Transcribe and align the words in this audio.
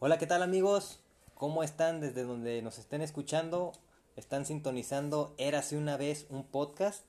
Hola, 0.00 0.18
¿qué 0.18 0.26
tal 0.26 0.42
amigos? 0.42 1.00
¿Cómo 1.34 1.62
están 1.62 2.00
desde 2.00 2.24
donde 2.24 2.60
nos 2.60 2.78
estén 2.78 3.00
escuchando? 3.00 3.72
Están 4.16 4.44
sintonizando 4.44 5.34
Érase 5.38 5.78
una 5.78 5.96
vez 5.96 6.26
un 6.28 6.44
podcast. 6.44 7.06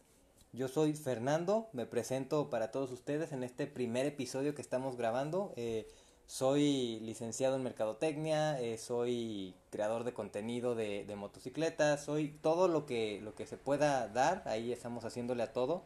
Yo 0.54 0.70
soy 0.70 0.94
Fernando, 0.94 1.68
me 1.74 1.86
presento 1.86 2.50
para 2.50 2.72
todos 2.72 2.92
ustedes 2.92 3.34
en 3.34 3.44
este 3.44 3.68
primer 3.68 4.06
episodio 4.06 4.56
que 4.56 4.62
estamos 4.62 4.96
grabando. 4.96 5.54
Eh, 5.58 5.88
soy 6.30 7.00
licenciado 7.00 7.56
en 7.56 7.64
Mercadotecnia, 7.64 8.62
eh, 8.62 8.78
soy 8.78 9.56
creador 9.72 10.04
de 10.04 10.14
contenido 10.14 10.76
de, 10.76 11.04
de, 11.04 11.16
motocicletas, 11.16 12.04
soy 12.06 12.30
todo 12.30 12.68
lo 12.68 12.86
que, 12.86 13.20
lo 13.24 13.34
que 13.34 13.48
se 13.48 13.58
pueda 13.58 14.08
dar, 14.08 14.44
ahí 14.46 14.72
estamos 14.72 15.06
haciéndole 15.06 15.42
a 15.42 15.54
todo. 15.54 15.86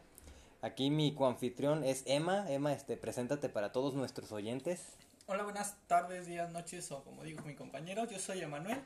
Aquí 0.60 0.90
mi 0.90 1.14
coanfitrión 1.14 1.82
es 1.82 2.02
Emma. 2.04 2.44
Emma, 2.50 2.74
este, 2.74 2.98
preséntate 2.98 3.48
para 3.48 3.72
todos 3.72 3.94
nuestros 3.94 4.32
oyentes. 4.32 4.82
Hola, 5.24 5.44
buenas 5.44 5.76
tardes, 5.86 6.26
días, 6.26 6.52
noches 6.52 6.92
o 6.92 7.02
como 7.04 7.22
dijo 7.22 7.42
mi 7.46 7.54
compañero, 7.54 8.04
yo 8.04 8.18
soy 8.18 8.42
Emanuel. 8.42 8.82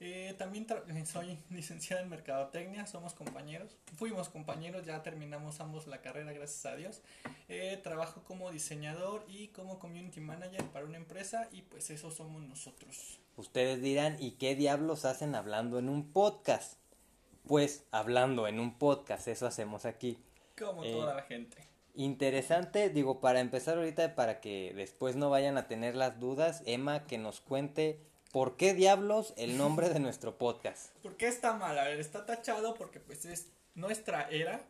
Eh, 0.00 0.34
también 0.38 0.64
eh, 0.70 1.06
soy 1.06 1.38
licenciado 1.50 2.02
en 2.02 2.08
Mercadotecnia, 2.08 2.86
somos 2.86 3.14
compañeros, 3.14 3.76
fuimos 3.96 4.28
compañeros, 4.28 4.86
ya 4.86 5.02
terminamos 5.02 5.58
ambos 5.60 5.88
la 5.88 6.00
carrera, 6.00 6.32
gracias 6.32 6.66
a 6.66 6.76
Dios. 6.76 7.02
Eh, 7.48 7.80
trabajo 7.82 8.22
como 8.22 8.52
diseñador 8.52 9.24
y 9.28 9.48
como 9.48 9.80
community 9.80 10.20
manager 10.20 10.62
para 10.66 10.84
una 10.84 10.98
empresa 10.98 11.48
y 11.50 11.62
pues 11.62 11.90
eso 11.90 12.12
somos 12.12 12.42
nosotros. 12.42 13.18
Ustedes 13.36 13.82
dirán, 13.82 14.16
¿y 14.20 14.32
qué 14.32 14.54
diablos 14.54 15.04
hacen 15.04 15.34
hablando 15.34 15.80
en 15.80 15.88
un 15.88 16.12
podcast? 16.12 16.78
Pues 17.46 17.84
hablando 17.90 18.46
en 18.46 18.60
un 18.60 18.78
podcast, 18.78 19.26
eso 19.26 19.46
hacemos 19.46 19.84
aquí. 19.84 20.18
Como 20.56 20.84
toda 20.84 21.14
la 21.14 21.22
gente. 21.22 21.56
Interesante, 21.94 22.90
digo, 22.90 23.20
para 23.20 23.40
empezar 23.40 23.78
ahorita, 23.78 24.14
para 24.14 24.40
que 24.40 24.72
después 24.76 25.16
no 25.16 25.30
vayan 25.30 25.58
a 25.58 25.66
tener 25.66 25.96
las 25.96 26.20
dudas, 26.20 26.62
Emma, 26.66 27.04
que 27.06 27.18
nos 27.18 27.40
cuente 27.40 28.07
¿Por 28.32 28.56
qué 28.56 28.74
diablos 28.74 29.32
el 29.38 29.56
nombre 29.56 29.88
de 29.88 30.00
nuestro 30.00 30.36
podcast? 30.36 30.94
¿Por 31.02 31.16
qué 31.16 31.28
está 31.28 31.54
mal? 31.54 31.78
A 31.78 31.84
ver, 31.84 31.98
está 31.98 32.26
tachado 32.26 32.74
porque 32.74 33.00
pues 33.00 33.24
es 33.24 33.46
nuestra 33.74 34.28
era 34.28 34.60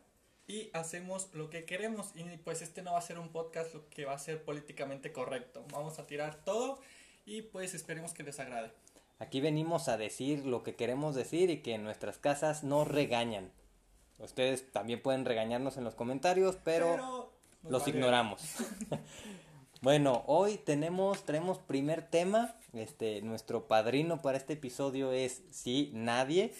y 0.47 0.69
hacemos 0.71 1.29
lo 1.33 1.49
que 1.49 1.65
queremos 1.65 2.11
y 2.15 2.23
pues 2.37 2.61
este 2.61 2.81
no 2.81 2.93
va 2.93 2.99
a 2.99 3.01
ser 3.01 3.19
un 3.19 3.29
podcast 3.29 3.73
lo 3.73 3.89
que 3.89 4.05
va 4.05 4.13
a 4.13 4.19
ser 4.19 4.43
políticamente 4.43 5.11
correcto. 5.11 5.65
Vamos 5.73 5.99
a 5.99 6.07
tirar 6.07 6.43
todo 6.45 6.79
y 7.25 7.41
pues 7.41 7.73
esperemos 7.73 8.13
que 8.13 8.23
les 8.23 8.39
agrade. 8.39 8.71
Aquí 9.19 9.41
venimos 9.41 9.89
a 9.89 9.97
decir 9.97 10.45
lo 10.45 10.63
que 10.63 10.75
queremos 10.75 11.13
decir 11.13 11.49
y 11.49 11.61
que 11.61 11.73
en 11.73 11.83
nuestras 11.83 12.17
casas 12.17 12.63
no 12.63 12.85
regañan. 12.85 13.51
Ustedes 14.19 14.71
también 14.71 15.01
pueden 15.01 15.25
regañarnos 15.25 15.75
en 15.75 15.83
los 15.83 15.95
comentarios, 15.95 16.57
pero, 16.63 16.91
pero 16.91 17.33
los 17.63 17.81
vale. 17.81 17.91
ignoramos. 17.93 18.41
Bueno, 19.81 20.25
hoy 20.27 20.57
tenemos, 20.57 21.23
traemos 21.23 21.57
primer 21.57 22.01
tema. 22.01 22.53
Este, 22.73 23.21
nuestro 23.21 23.65
padrino 23.69 24.21
para 24.21 24.37
este 24.37 24.53
episodio 24.53 25.13
es 25.13 25.41
sí, 25.51 25.89
nadie. 25.93 26.53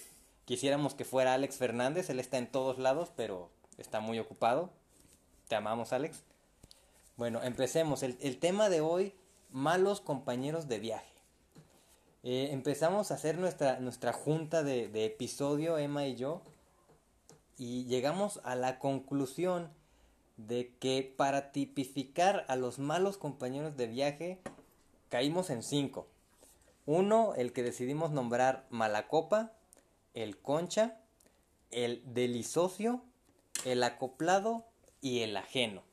Quisiéramos 0.45 0.94
que 0.94 1.03
fuera 1.03 1.34
Alex 1.34 1.58
Fernández, 1.58 2.09
él 2.09 2.22
está 2.22 2.38
en 2.38 2.50
todos 2.50 2.80
lados, 2.80 3.12
pero 3.17 3.50
está 3.78 4.00
muy 4.00 4.20
ocupado. 4.20 4.70
Te 5.50 5.56
amamos, 5.56 5.92
Alex. 5.92 6.23
Bueno, 7.17 7.44
empecemos. 7.44 8.03
El, 8.03 8.17
el 8.22 8.38
tema 8.40 8.70
de 8.70 8.80
hoy, 8.80 9.14
malos 9.52 10.00
compañeros 10.00 10.70
de 10.70 10.80
viaje. 10.80 11.14
Eh, 12.23 12.50
empezamos 12.53 13.12
a 13.12 13.16
hacer 13.16 13.38
nuestra, 13.38 13.81
nuestra 13.81 14.14
junta 14.14 14.64
de, 14.64 14.88
de 14.88 15.03
episodio, 15.03 15.78
Emma 15.78 16.08
y 16.08 16.16
yo, 16.16 16.42
y 17.58 17.84
llegamos 17.84 18.40
a 18.45 18.56
la 18.56 18.80
conclusión 18.80 19.70
de 20.47 20.73
que 20.79 21.13
para 21.17 21.51
tipificar 21.51 22.45
a 22.47 22.55
los 22.55 22.79
malos 22.79 23.17
compañeros 23.17 23.75
de 23.75 23.88
viaje 23.88 24.39
caímos 25.09 25.50
en 25.50 25.63
cinco. 25.63 26.07
Uno, 26.85 27.33
el 27.35 27.51
que 27.51 27.61
decidimos 27.61 28.11
nombrar 28.11 28.66
Malacopa, 28.69 29.51
el 30.13 30.38
Concha, 30.38 30.97
el 31.72 32.01
Delisocio, 32.05 33.01
el 33.66 33.83
Acoplado 33.83 34.66
y 35.01 35.19
el 35.19 35.35
Ajeno. 35.35 35.83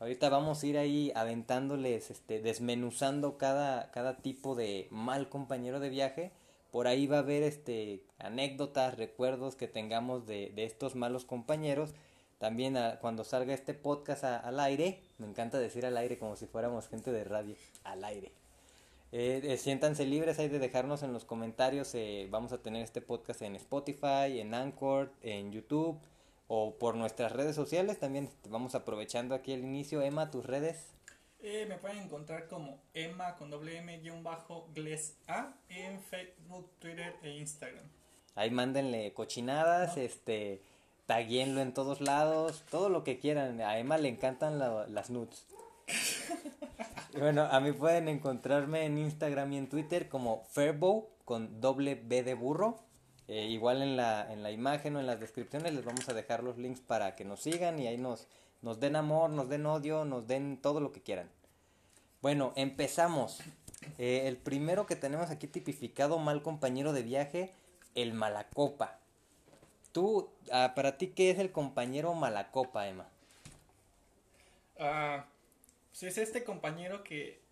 Ahorita 0.00 0.28
vamos 0.28 0.62
a 0.62 0.66
ir 0.66 0.78
ahí 0.78 1.12
aventándoles, 1.14 2.10
este, 2.10 2.40
desmenuzando 2.40 3.38
cada, 3.38 3.90
cada 3.90 4.16
tipo 4.18 4.54
de 4.54 4.88
mal 4.90 5.28
compañero 5.28 5.80
de 5.80 5.88
viaje. 5.88 6.32
Por 6.70 6.86
ahí 6.86 7.06
va 7.06 7.16
a 7.16 7.20
haber 7.20 7.42
este, 7.42 8.02
anécdotas, 8.18 8.96
recuerdos 8.96 9.56
que 9.56 9.66
tengamos 9.66 10.26
de, 10.26 10.52
de 10.54 10.64
estos 10.64 10.94
malos 10.94 11.24
compañeros 11.24 11.94
también 12.38 12.76
a, 12.76 12.98
cuando 13.00 13.24
salga 13.24 13.54
este 13.54 13.74
podcast 13.74 14.24
a, 14.24 14.38
al 14.38 14.60
aire, 14.60 15.00
me 15.18 15.26
encanta 15.26 15.58
decir 15.58 15.84
al 15.86 15.96
aire 15.96 16.18
como 16.18 16.36
si 16.36 16.46
fuéramos 16.46 16.88
gente 16.88 17.12
de 17.12 17.24
radio, 17.24 17.54
al 17.84 18.04
aire. 18.04 18.32
Eh, 19.10 19.40
eh, 19.42 19.56
siéntanse 19.56 20.04
libres 20.04 20.38
ahí 20.38 20.48
de 20.48 20.58
dejarnos 20.58 21.02
en 21.02 21.12
los 21.12 21.24
comentarios. 21.24 21.94
Eh, 21.94 22.28
vamos 22.30 22.52
a 22.52 22.58
tener 22.58 22.82
este 22.82 23.00
podcast 23.00 23.42
en 23.42 23.56
Spotify, 23.56 24.40
en 24.40 24.54
Anchor, 24.54 25.10
en 25.22 25.50
YouTube 25.50 25.98
o 26.46 26.74
por 26.74 26.94
nuestras 26.94 27.32
redes 27.32 27.56
sociales. 27.56 27.98
También 27.98 28.28
vamos 28.48 28.74
aprovechando 28.74 29.34
aquí 29.34 29.52
el 29.52 29.64
inicio. 29.64 30.02
Emma, 30.02 30.30
tus 30.30 30.44
redes. 30.44 30.86
Eh, 31.40 31.66
me 31.68 31.78
pueden 31.78 31.98
encontrar 31.98 32.48
como 32.48 32.80
Emma 32.94 33.36
con 33.36 33.48
doble 33.48 33.78
M 33.78 33.98
guion 34.00 34.24
bajo 34.24 34.68
Gles 34.74 35.16
A 35.28 35.54
en 35.68 36.00
Facebook, 36.02 36.68
Twitter 36.80 37.14
e 37.22 37.30
Instagram. 37.30 37.84
Ahí 38.34 38.50
mándenle 38.50 39.12
cochinadas, 39.14 39.96
¿No? 39.96 40.02
este 40.02 40.60
taguenlo 41.08 41.62
en 41.62 41.72
todos 41.72 42.02
lados, 42.02 42.64
todo 42.70 42.90
lo 42.90 43.02
que 43.02 43.18
quieran. 43.18 43.62
A 43.62 43.78
Emma 43.78 43.96
le 43.96 44.10
encantan 44.10 44.58
la, 44.58 44.86
las 44.88 45.08
nudes. 45.08 45.46
bueno, 47.18 47.48
a 47.50 47.60
mí 47.60 47.72
pueden 47.72 48.08
encontrarme 48.08 48.84
en 48.84 48.98
Instagram 48.98 49.54
y 49.54 49.56
en 49.56 49.70
Twitter 49.70 50.10
como 50.10 50.44
Fairbow 50.50 51.08
con 51.24 51.62
doble 51.62 51.94
B 51.94 52.22
de 52.22 52.34
burro. 52.34 52.78
Eh, 53.26 53.46
igual 53.46 53.80
en 53.80 53.96
la, 53.96 54.30
en 54.30 54.42
la 54.42 54.50
imagen 54.50 54.96
o 54.96 55.00
en 55.00 55.06
las 55.06 55.18
descripciones 55.18 55.72
les 55.72 55.82
vamos 55.82 56.06
a 56.10 56.12
dejar 56.12 56.44
los 56.44 56.58
links 56.58 56.80
para 56.80 57.16
que 57.16 57.24
nos 57.24 57.40
sigan 57.40 57.78
y 57.78 57.86
ahí 57.86 57.96
nos, 57.96 58.26
nos 58.60 58.78
den 58.78 58.94
amor, 58.94 59.30
nos 59.30 59.48
den 59.48 59.64
odio, 59.64 60.04
nos 60.04 60.26
den 60.26 60.60
todo 60.60 60.78
lo 60.78 60.92
que 60.92 61.00
quieran. 61.00 61.30
Bueno, 62.20 62.52
empezamos. 62.54 63.40
Eh, 63.96 64.24
el 64.26 64.36
primero 64.36 64.84
que 64.84 64.96
tenemos 64.96 65.30
aquí 65.30 65.46
tipificado, 65.46 66.18
mal 66.18 66.42
compañero 66.42 66.92
de 66.92 67.02
viaje, 67.02 67.54
el 67.94 68.12
Malacopa. 68.12 68.98
Tú, 69.98 70.30
uh, 70.46 70.74
para 70.76 70.96
ti, 70.96 71.08
¿qué 71.08 71.32
es 71.32 71.40
el 71.40 71.50
compañero 71.50 72.14
Malacopa, 72.14 72.86
Emma? 72.86 73.08
Pues 74.76 76.04
es 76.04 76.18
este 76.18 76.44
compañero 76.44 77.02
que 77.02 77.42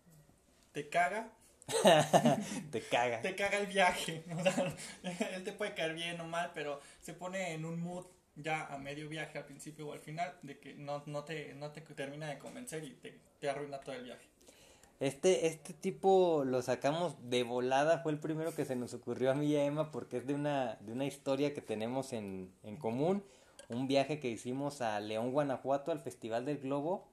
te 0.71 0.87
caga. 0.87 1.27
te 2.71 2.81
caga. 2.83 3.19
Te 3.19 3.35
caga 3.35 3.57
el 3.57 3.67
viaje. 3.67 4.23
O 4.33 4.41
sea, 4.41 4.73
él 5.35 5.43
te 5.43 5.51
puede 5.51 5.73
caer 5.73 5.93
bien 5.93 6.21
o 6.21 6.23
mal, 6.23 6.53
pero 6.55 6.79
se 7.01 7.13
pone 7.13 7.51
en 7.51 7.65
un 7.65 7.81
mood 7.81 8.05
ya 8.37 8.67
a 8.67 8.77
medio 8.77 9.09
viaje 9.09 9.37
al 9.37 9.43
principio 9.43 9.89
o 9.89 9.91
al 9.91 9.99
final 9.99 10.33
de 10.41 10.57
que 10.57 10.73
no, 10.75 11.03
no, 11.05 11.25
te, 11.25 11.53
no 11.53 11.73
te 11.73 11.81
termina 11.81 12.29
de 12.29 12.39
convencer 12.39 12.81
y 12.85 12.91
te, 12.91 13.19
te 13.41 13.49
arruina 13.49 13.81
todo 13.81 13.95
el 13.95 14.05
viaje. 14.05 14.25
Este, 14.99 15.45
este 15.45 15.73
tipo 15.73 16.43
lo 16.43 16.61
sacamos 16.63 17.15
de 17.29 17.43
volada, 17.43 17.99
fue 17.99 18.11
el 18.11 18.19
primero 18.19 18.55
que 18.55 18.65
se 18.65 18.75
nos 18.75 18.93
ocurrió 18.95 19.29
a 19.29 19.35
mí 19.35 19.47
y 19.47 19.55
a 19.55 19.63
Emma 19.63 19.91
porque 19.91 20.17
es 20.17 20.25
de 20.25 20.33
una, 20.33 20.75
de 20.81 20.91
una 20.91 21.05
historia 21.05 21.53
que 21.53 21.61
tenemos 21.61 22.13
en, 22.13 22.51
en 22.63 22.77
común, 22.77 23.23
un 23.69 23.87
viaje 23.87 24.19
que 24.19 24.29
hicimos 24.29 24.81
a 24.81 24.99
León, 24.99 25.31
Guanajuato, 25.31 25.91
al 25.91 25.99
Festival 25.99 26.45
del 26.45 26.57
Globo, 26.57 27.05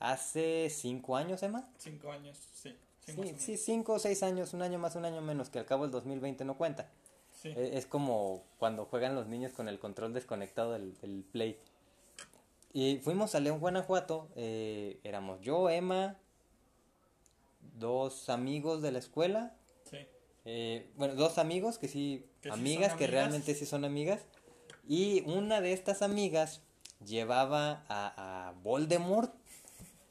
hace 0.00 0.68
cinco 0.70 1.16
años, 1.16 1.42
Emma. 1.42 1.68
Cinco 1.78 2.10
años, 2.10 2.36
sí. 2.52 2.74
Sí, 3.06 3.34
sí, 3.38 3.56
cinco 3.56 3.94
o 3.94 3.98
seis 3.98 4.22
años, 4.22 4.52
un 4.54 4.62
año 4.62 4.78
más, 4.78 4.94
un 4.96 5.04
año 5.04 5.20
menos, 5.20 5.50
que 5.50 5.58
al 5.58 5.66
cabo 5.66 5.84
el 5.84 5.90
2020 5.90 6.44
no 6.44 6.56
cuenta. 6.56 6.88
Sí. 7.42 7.52
Es 7.56 7.86
como 7.86 8.44
cuando 8.58 8.84
juegan 8.84 9.14
los 9.14 9.26
niños 9.26 9.52
con 9.52 9.68
el 9.68 9.78
control 9.78 10.12
desconectado 10.12 10.72
del, 10.72 10.94
del 11.00 11.24
Play. 11.24 11.58
Y 12.72 12.98
fuimos 12.98 13.34
a 13.34 13.40
León, 13.40 13.58
Guanajuato, 13.58 14.28
eh, 14.36 15.00
éramos 15.02 15.40
yo, 15.40 15.70
Emma, 15.70 16.16
dos 17.74 18.28
amigos 18.28 18.82
de 18.82 18.92
la 18.92 18.98
escuela. 18.98 19.54
Sí. 19.90 19.98
Eh, 20.44 20.90
bueno, 20.96 21.14
dos 21.14 21.38
amigos 21.38 21.78
que 21.78 21.88
sí, 21.88 22.26
que 22.40 22.50
amigas, 22.50 22.92
sí 22.92 22.98
que 22.98 23.04
amigas. 23.04 23.10
realmente 23.10 23.54
sí 23.54 23.66
son 23.66 23.84
amigas. 23.84 24.20
Y 24.88 25.22
una 25.26 25.60
de 25.60 25.72
estas 25.72 26.02
amigas 26.02 26.62
llevaba 27.04 27.84
a, 27.88 28.48
a 28.48 28.52
Voldemort. 28.62 29.32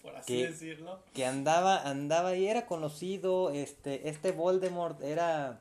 Por 0.02 0.16
así 0.16 0.38
que, 0.38 0.48
decirlo. 0.50 1.00
Que 1.14 1.26
andaba, 1.26 1.82
andaba 1.82 2.36
y 2.36 2.48
era 2.48 2.66
conocido. 2.66 3.52
Este, 3.52 4.08
este 4.10 4.32
Voldemort 4.32 5.02
era 5.04 5.60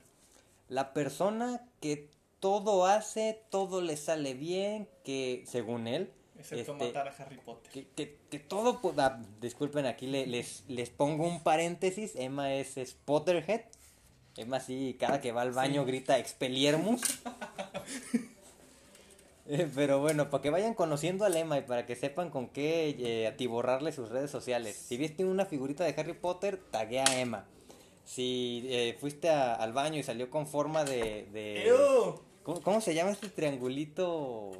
la 0.68 0.92
persona 0.92 1.66
que 1.80 2.08
todo 2.40 2.86
hace, 2.86 3.42
todo 3.50 3.80
le 3.80 3.96
sale 3.96 4.34
bien, 4.34 4.88
que 5.04 5.42
según 5.46 5.88
él, 5.88 6.12
Excepto 6.38 6.72
este, 6.72 6.86
matar 6.86 7.08
a 7.08 7.10
Harry 7.22 7.38
Potter. 7.38 7.72
que, 7.72 7.88
que, 7.96 8.18
que 8.30 8.38
todo, 8.38 8.80
ah, 8.98 9.20
disculpen, 9.40 9.86
aquí 9.86 10.06
le, 10.06 10.26
les, 10.26 10.64
les 10.68 10.90
pongo 10.90 11.26
un 11.26 11.42
paréntesis, 11.42 12.14
Emma 12.14 12.54
es, 12.54 12.76
es 12.76 12.94
Potterhead, 12.94 13.62
Emma 14.36 14.60
sí, 14.60 14.96
cada 14.98 15.20
que 15.20 15.32
va 15.32 15.42
al 15.42 15.52
baño 15.52 15.82
Sí. 15.82 15.88
grita 15.88 16.18
Expelliarmus, 16.18 17.00
Eh, 19.50 19.66
pero 19.74 19.98
bueno, 19.98 20.28
para 20.28 20.42
que 20.42 20.50
vayan 20.50 20.74
conociendo 20.74 21.24
a 21.24 21.30
Lema 21.30 21.56
y 21.56 21.62
para 21.62 21.86
que 21.86 21.96
sepan 21.96 22.28
con 22.28 22.48
qué 22.48 22.94
eh, 22.98 23.26
atiborrarle 23.26 23.92
sus 23.92 24.10
redes 24.10 24.30
sociales. 24.30 24.76
Si 24.76 24.98
viste 24.98 25.24
una 25.24 25.46
figurita 25.46 25.84
de 25.84 25.94
Harry 25.98 26.12
Potter, 26.12 26.60
taguea 26.70 27.04
a 27.08 27.18
Emma. 27.18 27.46
Si 28.04 28.66
eh, 28.68 28.96
fuiste 29.00 29.30
al 29.30 29.72
baño 29.72 29.98
y 29.98 30.02
salió 30.02 30.28
con 30.28 30.46
forma 30.46 30.84
de... 30.84 31.28
de 31.32 31.72
¿cómo, 32.42 32.82
se 32.82 32.94
llama 32.94 33.12
este 33.12 33.30
triangulito? 33.30 34.52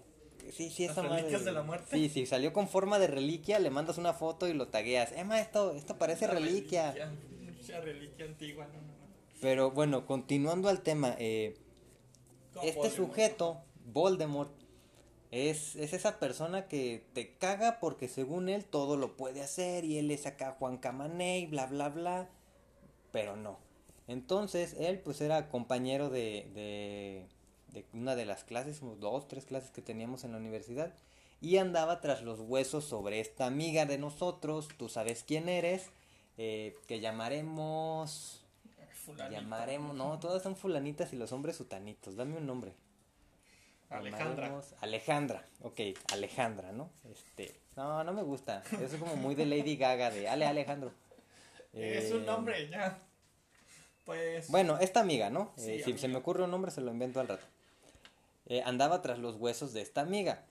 Sí, 0.53 0.71
sí, 0.71 0.85
esa 0.85 1.03
reliquias 1.03 1.45
de 1.45 1.53
la 1.53 1.63
muerte? 1.63 1.97
Sí, 1.97 2.09
sí, 2.09 2.27
salió 2.27 2.53
con 2.53 2.69
forma 2.69 2.99
de 2.99 3.07
reliquia, 3.07 3.59
le 3.59 3.71
mandas 3.71 3.99
una 3.99 4.13
foto 4.13 4.49
y 4.49 4.55
lo 4.55 4.69
tagueas. 4.69 5.13
Emma, 5.13 5.41
esto, 5.41 5.73
esto 5.73 5.97
parece 5.99 6.27
reliquia. 6.27 6.93
reliquia. 6.93 7.81
reliquia 7.81 8.27
antigua, 8.27 8.67
no, 8.67 8.75
no, 8.75 8.81
no. 8.81 9.09
Pero 9.41 9.71
bueno, 9.71 10.07
continuando 10.07 10.69
al 10.69 10.83
tema, 10.83 11.15
eh, 11.19 11.57
este 12.63 12.91
sujeto, 12.91 13.61
Voldemort, 13.87 14.53
es, 15.31 15.77
es, 15.77 15.93
esa 15.93 16.19
persona 16.19 16.69
que 16.69 17.05
te 17.13 17.35
caga 17.37 17.81
porque 17.81 18.09
según 18.09 18.49
él 18.49 18.65
todo 18.65 18.97
lo 18.97 19.17
puede 19.17 19.43
hacer 19.43 19.85
y 19.85 19.99
él 19.99 20.11
es 20.11 20.27
acá 20.27 20.57
Juan 20.59 20.79
Camaney, 20.79 21.47
bla, 21.47 21.67
bla, 21.67 21.91
bla, 21.91 22.31
pero 23.13 23.37
no. 23.37 23.59
Entonces 24.07 24.75
él 24.79 25.01
pues 25.01 25.21
era 25.21 25.51
compañero 25.51 26.09
de, 26.09 26.51
de, 26.55 27.27
de 27.73 27.85
una 27.93 28.17
de 28.17 28.27
las 28.27 28.45
clases, 28.45 28.81
dos, 28.99 29.29
tres 29.29 29.45
clases 29.45 29.71
que 29.71 29.83
teníamos 29.83 30.25
en 30.25 30.33
la 30.33 30.39
universidad 30.39 30.95
y 31.41 31.59
andaba 31.59 32.01
tras 32.01 32.23
los 32.23 32.41
huesos 32.41 32.85
sobre 32.85 33.21
esta 33.21 33.47
amiga 33.47 33.87
de 33.87 33.99
nosotros, 33.99 34.69
tú 34.77 34.89
sabes 34.89 35.25
quién 35.25 35.49
eres, 35.49 35.91
eh, 36.37 36.77
que 36.87 37.01
llamaremos 37.01 38.45
Llamaremos, 39.31 39.95
no, 39.95 40.19
todas 40.19 40.43
son 40.43 40.57
fulanitas 40.57 41.13
y 41.13 41.17
los 41.17 41.33
hombres 41.33 41.57
sutanitos. 41.57 42.17
Dame 42.17 42.37
un 42.37 42.47
nombre. 42.47 42.75
Alejandra. 43.91 44.61
Alejandra, 44.81 45.47
ok, 45.63 45.81
Alejandra, 46.13 46.73
¿no? 46.73 46.91
Este, 47.11 47.59
no, 47.75 48.05
no 48.05 48.13
me 48.13 48.23
gusta. 48.23 48.63
Eso 48.73 48.85
es 48.85 48.97
como 48.97 49.17
muy 49.17 49.35
de 49.35 49.47
Lady 49.47 49.77
Gaga, 49.77 50.11
de 50.11 50.29
Ale 50.29 50.47
Alejandro. 50.47 50.93
es 51.73 52.13
un 52.13 52.27
nombre, 52.27 52.69
ya. 52.69 52.99
Pues. 54.05 54.51
Bueno, 54.51 54.79
esta 54.79 55.01
amiga, 55.01 55.31
¿no? 55.31 55.53
Eh, 55.59 55.83
si 55.85 55.97
se 55.97 56.09
me 56.09 56.17
ocurre 56.17 56.45
un 56.45 56.51
nombre, 56.51 56.71
se 56.71 56.83
lo 56.83 56.91
invento 56.91 57.21
al 57.21 57.29
rato. 57.29 57.45
Eh, 58.49 58.63
andaba 58.65 59.03
tras 59.03 59.19
los 59.19 59.37
huesos 59.37 59.73
de 59.73 59.83
esta 59.83 60.01
amiga. 60.01 60.45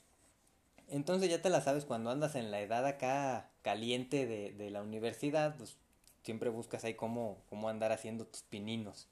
Entonces 0.87 1.29
ya 1.29 1.41
te 1.41 1.49
la 1.49 1.61
sabes, 1.61 1.85
cuando 1.85 2.09
andas 2.11 2.35
en 2.35 2.51
la 2.51 2.61
edad 2.61 2.85
acá 2.85 3.49
caliente 3.61 4.25
de, 4.25 4.53
de 4.53 4.69
la 4.69 4.81
universidad, 4.81 5.57
pues 5.57 5.75
siempre 6.23 6.49
buscas 6.49 6.83
ahí 6.85 6.93
cómo, 6.93 7.37
cómo 7.49 7.69
andar 7.69 7.91
haciendo 7.91 8.25
tus 8.25 8.43
pininos. 8.43 9.07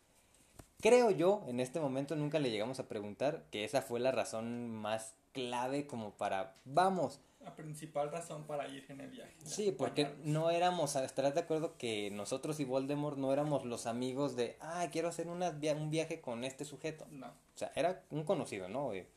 Creo 0.86 1.10
yo, 1.10 1.42
en 1.48 1.60
este 1.60 1.80
momento 1.80 2.16
nunca 2.16 2.38
le 2.38 2.52
llegamos 2.52 2.80
a 2.80 2.88
preguntar 2.88 3.44
que 3.50 3.64
esa 3.64 3.82
fue 3.82 4.00
la 4.00 4.12
razón 4.12 4.70
más 4.70 5.16
clave 5.32 5.88
como 5.88 6.12
para, 6.12 6.54
vamos. 6.64 7.20
La 7.44 7.56
principal 7.56 8.12
razón 8.12 8.44
para 8.44 8.68
ir 8.68 8.86
en 8.90 9.02
el 9.02 9.10
viaje. 9.10 9.34
Sí, 9.44 9.72
porque 9.76 10.14
no 10.24 10.52
éramos, 10.52 10.96
estarás 10.96 11.34
de 11.34 11.40
acuerdo 11.40 11.76
que 11.80 12.12
nosotros 12.12 12.60
y 12.60 12.66
Voldemort 12.66 13.18
no 13.18 13.34
éramos 13.34 13.66
los 13.66 13.88
amigos 13.88 14.36
de, 14.36 14.58
ah, 14.60 14.88
quiero 14.92 15.08
hacer 15.08 15.28
una, 15.28 15.50
un 15.50 15.90
viaje 15.90 16.22
con 16.22 16.44
este 16.44 16.66
sujeto. 16.66 17.08
No. 17.10 17.30
O 17.30 17.58
sea, 17.58 17.72
era 17.74 18.04
un 18.12 18.24
conocido, 18.24 18.70
¿no? 18.70 18.94
Eh, 18.94 19.08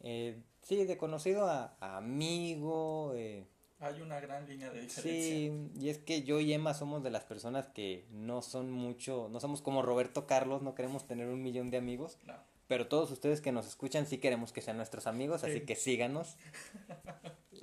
eh 0.00 0.40
sí, 0.62 0.82
de 0.82 0.96
conocido 0.96 1.46
a, 1.46 1.76
a 1.78 1.98
amigo, 1.98 3.12
eh, 3.16 3.44
hay 3.82 4.00
una 4.00 4.20
gran 4.20 4.46
línea 4.48 4.70
de 4.70 4.82
diferencia. 4.82 5.12
Sí, 5.12 5.70
y 5.78 5.88
es 5.88 5.98
que 5.98 6.22
yo 6.22 6.40
y 6.40 6.52
Emma 6.52 6.74
somos 6.74 7.02
de 7.02 7.10
las 7.10 7.24
personas 7.24 7.66
que 7.66 8.06
no 8.10 8.42
son 8.42 8.70
mucho, 8.70 9.28
no 9.30 9.40
somos 9.40 9.62
como 9.62 9.82
Roberto 9.82 10.26
Carlos, 10.26 10.62
no 10.62 10.74
queremos 10.74 11.06
tener 11.06 11.28
un 11.28 11.42
millón 11.42 11.70
de 11.70 11.78
amigos. 11.78 12.18
No. 12.26 12.34
Pero 12.68 12.88
todos 12.88 13.10
ustedes 13.10 13.40
que 13.40 13.52
nos 13.52 13.66
escuchan 13.66 14.06
sí 14.06 14.18
queremos 14.18 14.52
que 14.52 14.62
sean 14.62 14.76
nuestros 14.76 15.06
amigos, 15.06 15.44
así 15.44 15.60
que 15.60 15.76
síganos. 15.76 16.36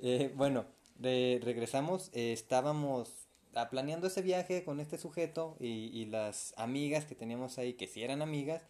eh, 0.02 0.32
bueno, 0.36 0.66
regresamos, 1.00 2.10
eh, 2.12 2.32
estábamos 2.32 3.26
planeando 3.70 4.06
ese 4.06 4.22
viaje 4.22 4.62
con 4.62 4.78
este 4.78 4.98
sujeto 4.98 5.56
y, 5.58 5.66
y 5.66 6.06
las 6.06 6.54
amigas 6.56 7.06
que 7.06 7.16
teníamos 7.16 7.58
ahí, 7.58 7.72
que 7.72 7.88
sí 7.88 8.02
eran 8.04 8.22
amigas. 8.22 8.62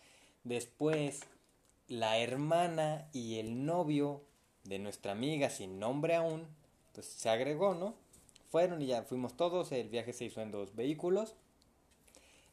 Después, 0.44 1.20
la 1.88 2.18
hermana 2.18 3.08
y 3.12 3.38
el 3.38 3.66
novio 3.66 4.24
de 4.64 4.78
nuestra 4.78 5.12
amiga, 5.12 5.50
sin 5.50 5.78
nombre 5.78 6.14
aún, 6.14 6.46
pues 6.94 7.06
se 7.06 7.28
agregó, 7.28 7.74
¿no? 7.74 7.94
Fueron 8.50 8.82
y 8.82 8.86
ya 8.86 9.02
fuimos 9.02 9.36
todos, 9.36 9.72
el 9.72 9.88
viaje 9.88 10.12
se 10.12 10.24
hizo 10.24 10.40
en 10.40 10.50
dos 10.50 10.74
vehículos. 10.74 11.34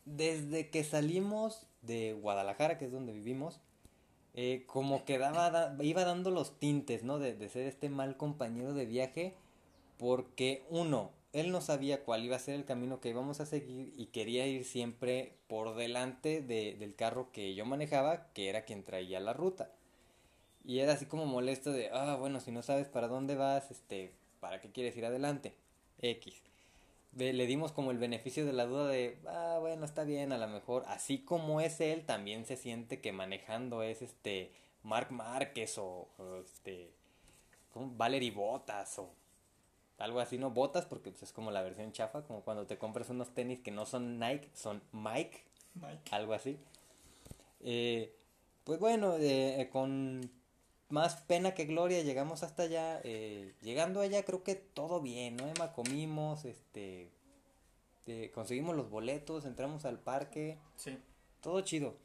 Desde 0.06 0.70
que 0.70 0.84
salimos 0.84 1.66
de 1.82 2.14
Guadalajara, 2.14 2.78
que 2.78 2.86
es 2.86 2.92
donde 2.92 3.14
vivimos, 3.14 3.60
eh, 4.34 4.64
como 4.68 5.04
que 5.04 5.18
daba, 5.18 5.76
iba 5.82 6.04
dando 6.06 6.30
los 6.30 6.60
tintes, 6.60 7.04
¿no? 7.04 7.18
De, 7.18 7.34
de, 7.34 7.50
ser 7.50 7.66
este 7.66 7.90
mal 7.90 8.18
compañero 8.18 8.74
de 8.74 8.86
viaje, 8.86 9.34
porque 9.98 10.64
uno, 10.70 11.12
él 11.34 11.52
no 11.52 11.62
sabía 11.62 12.04
cuál 12.04 12.24
iba 12.24 12.36
a 12.36 12.40
ser 12.40 12.56
el 12.56 12.66
camino 12.66 13.00
que 13.00 13.10
íbamos 13.10 13.40
a 13.40 13.46
seguir 13.46 13.94
y 13.98 14.08
quería 14.08 14.48
ir 14.48 14.64
siempre 14.64 15.34
por 15.48 15.76
delante 15.76 16.42
de, 16.42 16.76
del 16.80 16.96
carro 16.96 17.32
que 17.32 17.56
yo 17.56 17.66
manejaba, 17.66 18.32
que 18.34 18.50
era 18.50 18.64
quien 18.64 18.84
traía 18.84 19.20
la 19.20 19.34
ruta. 19.34 19.72
Y 20.64 20.80
era 20.80 20.94
así 20.94 21.06
como 21.06 21.26
molesto 21.26 21.72
de, 21.72 21.90
ah, 21.92 22.16
bueno, 22.20 22.40
si 22.40 22.52
no 22.52 22.62
sabes 22.62 22.88
para 22.88 23.08
dónde 23.08 23.36
vas, 23.36 23.72
este, 23.72 24.14
¿para 24.40 24.62
qué 24.62 24.72
quieres 24.72 24.96
ir 24.98 25.06
adelante? 25.06 25.54
X. 26.02 26.42
Le 27.16 27.48
dimos 27.48 27.72
como 27.72 27.92
el 27.92 27.98
beneficio 27.98 28.46
de 28.46 28.54
la 28.54 28.66
duda 28.66 28.88
de, 28.90 29.18
ah, 29.28 29.58
bueno, 29.60 29.86
está 29.86 30.04
bien, 30.04 30.32
a 30.32 30.38
lo 30.38 30.48
mejor, 30.48 30.84
así 30.88 31.20
como 31.20 31.62
es 31.62 31.82
él, 31.82 32.06
también 32.06 32.46
se 32.46 32.58
siente 32.58 33.02
que 33.02 33.12
manejando 33.12 33.82
es 33.82 34.04
este 34.04 34.52
Mark 34.84 35.12
Márquez 35.12 35.80
o, 35.80 36.08
este, 36.44 36.92
como 37.74 37.92
Valerie 37.96 38.32
Botas 38.32 39.00
o 39.00 39.10
algo 39.98 40.20
así, 40.20 40.38
¿no? 40.38 40.52
Botas 40.52 40.86
porque 40.86 41.10
pues, 41.10 41.24
es 41.24 41.34
como 41.34 41.50
la 41.50 41.64
versión 41.64 41.92
chafa, 41.92 42.22
como 42.22 42.42
cuando 42.42 42.68
te 42.68 42.78
compras 42.78 43.10
unos 43.10 43.34
tenis 43.34 43.60
que 43.62 43.72
no 43.72 43.88
son 43.88 44.20
Nike, 44.20 44.50
son 44.54 44.84
Mike, 44.92 45.44
Mike. 45.74 46.02
algo 46.12 46.34
así. 46.34 46.60
Eh, 47.62 48.14
pues 48.64 48.80
bueno, 48.80 49.16
eh, 49.18 49.70
con 49.72 50.22
más 50.90 51.16
pena 51.22 51.54
que 51.54 51.66
gloria, 51.66 52.02
llegamos 52.02 52.44
hasta 52.44 52.64
allá. 52.64 53.02
Eh, 53.04 53.54
llegando 53.62 54.02
allá 54.02 54.24
creo 54.24 54.44
que 54.44 54.56
todo 54.56 55.02
bien, 55.02 55.38
¿no, 55.38 55.48
Emma? 55.48 55.74
Comimos, 55.74 56.46
este, 56.46 57.10
eh, 58.08 58.32
conseguimos 58.34 58.76
los 58.76 58.90
boletos, 58.90 59.46
entramos 59.46 59.86
al 59.86 60.00
parque. 60.00 60.58
Sí. 60.76 60.98
Todo 61.42 61.62
chido. 61.62 61.96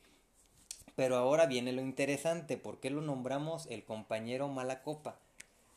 Pero 0.96 1.16
ahora 1.16 1.46
viene 1.46 1.72
lo 1.72 1.80
interesante, 1.80 2.58
¿por 2.58 2.78
qué 2.78 2.90
lo 2.90 3.00
nombramos 3.00 3.66
el 3.66 3.84
compañero 3.84 4.48
mala 4.48 4.82
copa? 4.82 5.18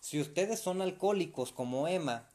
Si 0.01 0.19
ustedes 0.19 0.59
son 0.59 0.81
alcohólicos 0.81 1.51
como 1.51 1.88
Emma, 1.88 2.27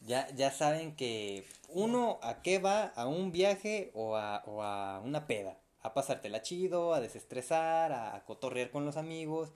ya, 0.00 0.28
ya 0.34 0.50
saben 0.50 0.96
que 0.96 1.44
uno 1.68 2.18
a 2.22 2.40
qué 2.42 2.58
va, 2.58 2.86
a 2.96 3.06
un 3.06 3.30
viaje 3.30 3.90
o 3.94 4.16
a, 4.16 4.42
o 4.46 4.62
a 4.62 5.00
una 5.00 5.26
peda. 5.26 5.58
A 5.82 5.92
pasártela 5.92 6.42
chido, 6.42 6.94
a 6.94 7.00
desestresar, 7.00 7.92
a, 7.92 8.16
a 8.16 8.24
cotorrear 8.24 8.70
con 8.70 8.84
los 8.84 8.96
amigos. 8.96 9.52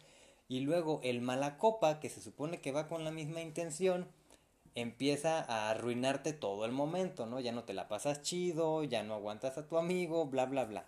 Y 0.52 0.60
luego 0.60 1.00
el 1.02 1.22
mala 1.22 1.56
copa, 1.56 1.98
que 1.98 2.10
se 2.10 2.20
supone 2.20 2.60
que 2.60 2.72
va 2.72 2.86
con 2.86 3.04
la 3.04 3.10
misma 3.10 3.40
intención, 3.40 4.06
empieza 4.74 5.40
a 5.40 5.70
arruinarte 5.70 6.34
todo 6.34 6.66
el 6.66 6.72
momento, 6.72 7.24
¿no? 7.24 7.40
Ya 7.40 7.52
no 7.52 7.64
te 7.64 7.72
la 7.72 7.88
pasas 7.88 8.20
chido, 8.20 8.84
ya 8.84 9.02
no 9.02 9.14
aguantas 9.14 9.56
a 9.56 9.66
tu 9.66 9.78
amigo, 9.78 10.26
bla, 10.26 10.44
bla, 10.44 10.66
bla. 10.66 10.84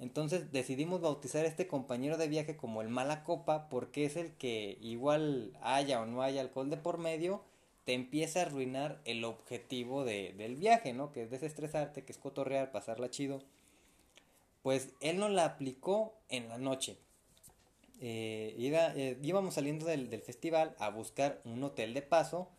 Entonces 0.00 0.50
decidimos 0.50 1.02
bautizar 1.02 1.44
a 1.44 1.48
este 1.48 1.68
compañero 1.68 2.16
de 2.16 2.26
viaje 2.26 2.56
como 2.56 2.82
el 2.82 2.88
mala 2.88 3.22
copa 3.22 3.68
porque 3.68 4.06
es 4.06 4.16
el 4.16 4.32
que 4.32 4.76
igual 4.80 5.56
haya 5.62 6.00
o 6.00 6.06
no 6.06 6.22
haya 6.22 6.40
alcohol 6.40 6.68
de 6.68 6.76
por 6.76 6.98
medio, 6.98 7.44
te 7.84 7.92
empieza 7.94 8.40
a 8.40 8.46
arruinar 8.46 9.00
el 9.04 9.24
objetivo 9.24 10.04
de, 10.04 10.34
del 10.36 10.56
viaje, 10.56 10.94
¿no? 10.94 11.12
Que 11.12 11.22
es 11.22 11.30
desestresarte, 11.30 12.04
que 12.04 12.10
es 12.10 12.18
cotorrear, 12.18 12.72
pasarla 12.72 13.08
chido. 13.08 13.40
Pues 14.64 14.94
él 14.98 15.18
no 15.18 15.28
la 15.28 15.44
aplicó 15.44 16.12
en 16.28 16.48
la 16.48 16.58
noche. 16.58 16.98
Eh, 18.00 18.54
eh, 18.58 19.18
íbamos 19.22 19.54
saliendo 19.54 19.86
del, 19.86 20.08
festival 20.20 20.74
a 20.78 20.90
buscar 20.90 21.40
un 21.44 21.62
hotel 21.64 21.94
de 21.94 22.02
paso 22.02 22.50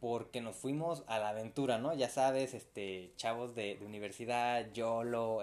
porque 0.00 0.40
nos 0.40 0.56
fuimos 0.56 1.02
a 1.06 1.18
la 1.18 1.30
aventura, 1.30 1.78
¿no? 1.78 1.94
Ya 1.94 2.08
sabes, 2.08 2.52
este, 2.52 3.12
chavos 3.16 3.54
de, 3.54 3.78
universidad, 3.84 4.70
YOLO, 4.72 5.42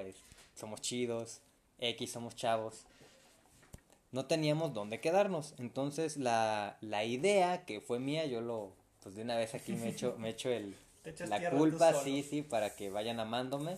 somos 0.56 0.82
chidos, 0.82 1.42
X 1.80 2.12
somos 2.12 2.36
chavos. 2.36 2.86
No 4.12 4.28
teníamos 4.28 4.74
dónde 4.74 5.02
quedarnos. 5.02 5.56
Entonces 5.58 6.18
la, 6.18 6.78
la 6.82 7.04
idea 7.04 7.66
que 7.66 7.82
fue 7.82 8.00
mía, 8.00 8.26
yo 8.26 8.42
lo, 8.42 8.74
pues 9.02 9.16
de 9.16 9.24
una 9.24 9.36
vez 9.36 9.56
aquí 9.56 9.74
me 9.74 9.90
echo, 9.90 10.16
me 10.20 10.30
echo 10.30 10.50
el, 10.50 10.76
la 11.28 11.50
culpa, 11.50 11.94
sí, 11.96 12.22
sí, 12.22 12.44
para 12.44 12.76
que 12.76 12.92
vayan 12.92 13.20
amándome 13.20 13.78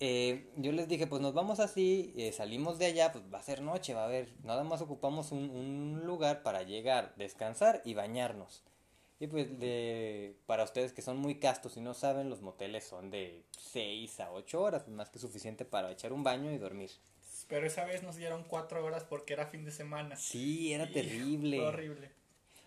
eh, 0.00 0.50
yo 0.56 0.72
les 0.72 0.88
dije, 0.88 1.06
pues 1.06 1.22
nos 1.22 1.34
vamos 1.34 1.60
así, 1.60 2.12
eh, 2.16 2.32
salimos 2.32 2.78
de 2.78 2.86
allá, 2.86 3.12
pues 3.12 3.24
va 3.32 3.38
a 3.38 3.42
ser 3.42 3.62
noche, 3.62 3.94
va 3.94 4.02
a 4.02 4.06
haber, 4.06 4.28
nada 4.42 4.64
más 4.64 4.80
ocupamos 4.80 5.32
un, 5.32 5.50
un 5.50 6.06
lugar 6.06 6.42
para 6.42 6.62
llegar, 6.62 7.14
descansar 7.16 7.82
y 7.84 7.94
bañarnos. 7.94 8.62
Y 9.18 9.28
pues 9.28 9.58
de, 9.58 10.36
para 10.46 10.64
ustedes 10.64 10.92
que 10.92 11.00
son 11.00 11.16
muy 11.16 11.36
castos 11.38 11.76
y 11.76 11.80
no 11.80 11.94
saben, 11.94 12.28
los 12.28 12.42
moteles 12.42 12.84
son 12.84 13.10
de 13.10 13.42
6 13.58 14.20
a 14.20 14.30
8 14.30 14.60
horas, 14.60 14.88
más 14.88 15.08
que 15.08 15.18
suficiente 15.18 15.64
para 15.64 15.90
echar 15.90 16.12
un 16.12 16.22
baño 16.22 16.52
y 16.52 16.58
dormir. 16.58 16.90
Pero 17.48 17.66
esa 17.66 17.84
vez 17.84 18.02
nos 18.02 18.16
dieron 18.16 18.44
cuatro 18.44 18.84
horas 18.84 19.04
porque 19.04 19.32
era 19.32 19.46
fin 19.46 19.64
de 19.64 19.70
semana. 19.70 20.16
Sí, 20.16 20.72
era 20.72 20.90
terrible. 20.90 21.60
horrible. 21.60 22.10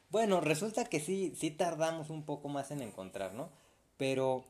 Bueno, 0.10 0.42
resulta 0.42 0.86
que 0.86 1.00
sí, 1.00 1.34
sí 1.36 1.52
tardamos 1.52 2.10
un 2.10 2.26
poco 2.26 2.48
más 2.50 2.72
en 2.72 2.82
encontrar, 2.82 3.34
¿no? 3.34 3.52
Pero 3.98 4.46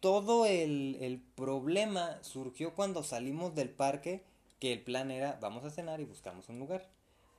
todo 0.00 0.46
el, 0.46 0.96
el 1.00 1.20
problema 1.34 2.22
surgió 2.22 2.74
cuando 2.74 3.02
salimos 3.02 3.54
del 3.54 3.70
parque, 3.70 4.24
que 4.58 4.72
el 4.72 4.82
plan 4.82 5.10
era 5.10 5.38
vamos 5.40 5.64
a 5.64 5.70
cenar 5.70 6.00
y 6.00 6.04
buscamos 6.04 6.48
un 6.48 6.58
lugar. 6.58 6.88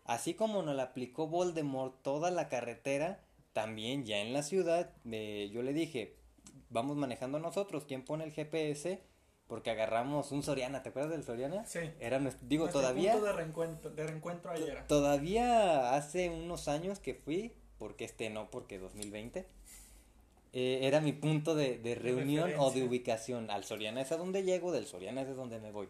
Así 0.05 0.33
como 0.33 0.63
nos 0.63 0.75
la 0.75 0.83
aplicó 0.83 1.27
Voldemort 1.27 2.01
toda 2.01 2.31
la 2.31 2.49
carretera, 2.49 3.19
también 3.53 4.05
ya 4.05 4.17
en 4.17 4.33
la 4.33 4.41
ciudad, 4.41 4.91
eh, 5.11 5.49
yo 5.53 5.61
le 5.61 5.73
dije, 5.73 6.15
vamos 6.69 6.97
manejando 6.97 7.39
nosotros, 7.39 7.85
¿quién 7.85 8.03
pone 8.03 8.23
el 8.23 8.31
GPS? 8.31 9.01
Porque 9.47 9.71
agarramos 9.71 10.31
un 10.31 10.43
Soriana, 10.43 10.83
¿te 10.83 10.89
acuerdas 10.89 11.11
del 11.11 11.23
Soriana? 11.23 11.65
Sí. 11.65 11.79
Era, 11.99 12.19
digo, 12.41 12.69
todavía... 12.69 13.13
Punto 13.13 13.27
de 13.27 13.33
reencuentro, 13.33 13.91
de 13.91 14.03
reencuentro 14.07 14.51
ayer. 14.51 14.87
Todavía 14.87 15.95
hace 15.95 16.29
unos 16.29 16.67
años 16.67 16.99
que 16.99 17.15
fui, 17.15 17.53
porque 17.79 18.05
este 18.05 18.29
no, 18.29 18.49
porque 18.51 18.77
2020. 18.77 19.47
Eh, 20.53 20.79
era 20.83 20.99
mi 20.99 21.13
punto 21.13 21.55
de, 21.55 21.77
de 21.77 21.95
reunión 21.95 22.51
o 22.57 22.71
de 22.71 22.83
ubicación. 22.83 23.51
Al 23.51 23.63
Soriana 23.63 24.01
es 24.01 24.11
a 24.11 24.17
donde 24.17 24.43
llego, 24.43 24.71
del 24.71 24.87
Soriana 24.87 25.21
es 25.21 25.29
a 25.29 25.33
donde 25.33 25.59
me 25.59 25.71
voy. 25.71 25.89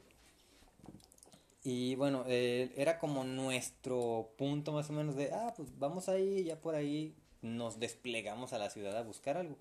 Y 1.64 1.96
bueno, 1.96 2.24
eh, 2.28 2.72
era 2.78 3.00
como 3.00 3.24
nuestro 3.24 4.32
punto 4.38 4.72
más 4.72 4.90
o 4.90 4.94
menos 4.94 5.16
de, 5.16 5.32
ah, 5.34 5.54
pues 5.56 5.78
vamos 5.78 6.08
ahí, 6.08 6.44
ya 6.46 6.60
por 6.60 6.76
ahí 6.76 7.14
nos 7.42 7.80
desplegamos 7.80 8.54
a 8.54 8.58
la 8.58 8.70
ciudad 8.70 8.98
a 8.98 9.04
buscar 9.04 9.38
algo. 9.38 9.58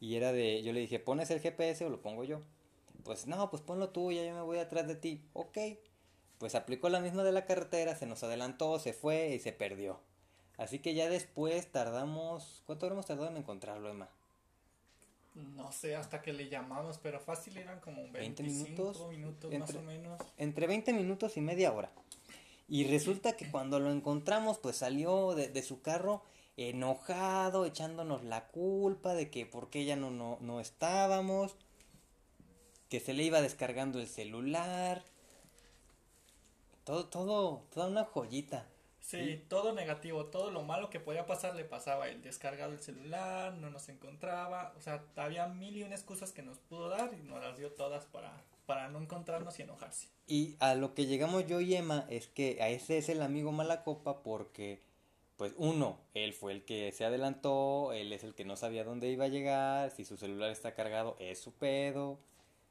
Y 0.00 0.16
era 0.16 0.32
de, 0.32 0.62
yo 0.62 0.72
le 0.72 0.80
dije, 0.80 0.98
¿pones 0.98 1.30
el 1.30 1.40
GPS 1.40 1.84
o 1.84 1.90
lo 1.90 2.02
pongo 2.02 2.24
yo? 2.24 2.40
Pues 3.04 3.26
no, 3.26 3.48
pues 3.50 3.62
ponlo 3.62 3.90
tú, 3.90 4.12
ya 4.12 4.24
yo 4.24 4.34
me 4.34 4.42
voy 4.42 4.58
atrás 4.58 4.88
de 4.88 4.96
ti. 4.96 5.22
Ok. 5.32 5.58
Pues 6.38 6.54
aplicó 6.54 6.88
la 6.88 7.00
misma 7.00 7.22
de 7.22 7.32
la 7.32 7.44
carretera, 7.44 7.94
se 7.94 8.06
nos 8.06 8.22
adelantó, 8.22 8.78
se 8.78 8.92
fue 8.92 9.34
y 9.34 9.38
se 9.38 9.52
perdió. 9.52 10.00
Así 10.56 10.78
que 10.78 10.94
ya 10.94 11.08
después 11.08 11.70
tardamos, 11.70 12.62
¿cuánto 12.66 12.86
hemos 12.86 13.06
tardado 13.06 13.30
en 13.30 13.36
encontrarlo, 13.36 13.88
Emma? 13.88 14.08
No 15.34 15.70
sé, 15.72 15.96
hasta 15.96 16.22
que 16.22 16.32
le 16.32 16.48
llamamos, 16.48 16.98
pero 16.98 17.20
fácil 17.20 17.56
eran 17.56 17.80
como 17.80 18.10
20 18.10 18.42
minutos, 18.42 19.08
minutos 19.08 19.54
más 19.54 19.74
o 19.74 19.82
menos. 19.82 20.20
Entre 20.36 20.66
20 20.66 20.92
minutos 20.92 21.36
y 21.36 21.40
media 21.40 21.72
hora. 21.72 21.90
Y 22.68 22.84
resulta 22.84 23.36
que 23.36 23.50
cuando 23.50 23.80
lo 23.80 23.90
encontramos, 23.90 24.58
pues 24.58 24.76
salió 24.76 25.34
de, 25.34 25.48
de 25.48 25.62
su 25.62 25.82
carro 25.82 26.22
enojado, 26.56 27.64
echándonos 27.64 28.24
la 28.24 28.48
culpa 28.48 29.14
de 29.14 29.30
que 29.30 29.46
por 29.46 29.70
qué 29.70 29.84
ya 29.84 29.96
no, 29.96 30.10
no, 30.10 30.38
no 30.40 30.60
estábamos 30.60 31.56
que 32.90 33.00
se 33.00 33.14
le 33.14 33.22
iba 33.22 33.40
descargando 33.40 34.00
el 34.00 34.08
celular. 34.08 35.02
Todo, 36.84 37.06
todo, 37.06 37.62
toda 37.72 37.86
una 37.86 38.04
joyita. 38.04 38.66
Sí, 39.00 39.44
todo 39.48 39.72
negativo, 39.72 40.26
todo 40.26 40.50
lo 40.50 40.62
malo 40.62 40.90
que 40.90 41.00
podía 41.00 41.26
pasar 41.26 41.54
le 41.54 41.64
pasaba. 41.64 42.08
El 42.08 42.22
descargado 42.22 42.72
el 42.72 42.80
celular, 42.80 43.52
no 43.54 43.70
nos 43.70 43.88
encontraba. 43.88 44.72
O 44.76 44.80
sea, 44.80 45.02
había 45.16 45.46
mil 45.48 45.76
y 45.76 45.82
una 45.82 45.94
excusas 45.94 46.32
que 46.32 46.42
nos 46.42 46.58
pudo 46.58 46.88
dar 46.88 47.12
y 47.12 47.22
nos 47.22 47.40
las 47.40 47.58
dio 47.58 47.72
todas 47.72 48.04
para, 48.06 48.44
para 48.66 48.88
no 48.88 49.00
encontrarnos 49.00 49.58
y 49.58 49.62
enojarse. 49.62 50.08
Y 50.26 50.56
a 50.60 50.74
lo 50.74 50.94
que 50.94 51.06
llegamos 51.06 51.46
yo 51.46 51.60
y 51.60 51.74
Emma 51.74 52.06
es 52.08 52.28
que 52.28 52.62
a 52.62 52.68
ese 52.68 52.98
es 52.98 53.08
el 53.08 53.22
amigo 53.22 53.50
mala 53.50 53.82
copa 53.82 54.22
porque, 54.22 54.80
pues 55.36 55.54
uno, 55.56 55.98
él 56.14 56.32
fue 56.32 56.52
el 56.52 56.64
que 56.64 56.92
se 56.92 57.04
adelantó, 57.04 57.92
él 57.92 58.12
es 58.12 58.22
el 58.22 58.34
que 58.34 58.44
no 58.44 58.54
sabía 58.54 58.84
dónde 58.84 59.10
iba 59.10 59.24
a 59.24 59.28
llegar, 59.28 59.90
si 59.90 60.04
su 60.04 60.16
celular 60.16 60.50
está 60.50 60.74
cargado 60.74 61.16
es 61.18 61.40
su 61.40 61.52
pedo 61.52 62.20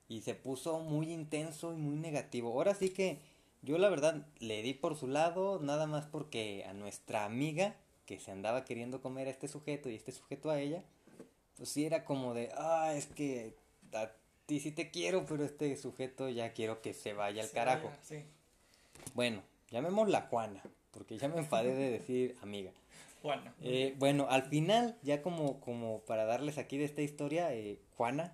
y 0.07 0.21
se 0.21 0.36
puso 0.36 0.79
muy 0.79 1.12
intenso 1.12 1.74
y 1.74 1.77
muy 1.77 1.98
negativo. 1.98 2.51
Ahora 2.51 2.74
sí 2.74 2.91
que 2.91 3.19
yo 3.61 3.77
la 3.77 3.89
verdad 3.89 4.25
le 4.39 4.61
di 4.61 4.73
por 4.73 4.95
su 4.95 5.07
lado, 5.07 5.59
nada 5.59 5.87
más 5.87 6.05
porque 6.05 6.65
a 6.67 6.73
nuestra 6.73 7.25
amiga 7.25 7.75
que 8.05 8.19
se 8.19 8.31
andaba 8.31 8.65
queriendo 8.65 9.01
comer 9.01 9.27
a 9.27 9.31
este 9.31 9.47
sujeto 9.47 9.89
y 9.89 9.95
este 9.95 10.11
sujeto 10.11 10.49
a 10.49 10.59
ella, 10.59 10.83
pues 11.57 11.69
sí 11.69 11.85
era 11.85 12.05
como 12.05 12.33
de, 12.33 12.49
ah, 12.55 12.93
es 12.95 13.07
que 13.07 13.53
a 13.93 14.11
ti 14.45 14.59
sí 14.59 14.71
te 14.71 14.89
quiero, 14.89 15.25
pero 15.25 15.43
este 15.43 15.75
sujeto 15.75 16.29
ya 16.29 16.53
quiero 16.53 16.81
que 16.81 16.93
se 16.93 17.13
vaya 17.13 17.43
al 17.43 17.51
carajo. 17.51 17.91
sí. 18.03 18.23
Bueno, 19.13 19.41
llamémosla 19.71 20.27
Juana, 20.29 20.61
porque 20.91 21.17
ya 21.17 21.27
me 21.27 21.37
enfadé 21.37 21.73
de 21.73 21.89
decir 21.89 22.35
amiga. 22.41 22.71
Juana. 23.21 23.53
Eh, 23.61 23.95
bueno, 23.97 24.27
al 24.29 24.43
final, 24.43 24.97
ya 25.03 25.21
como, 25.21 25.59
como 25.59 25.99
para 26.01 26.25
darles 26.25 26.57
aquí 26.57 26.77
de 26.77 26.85
esta 26.85 27.01
historia, 27.01 27.53
eh, 27.53 27.79
Juana 27.97 28.31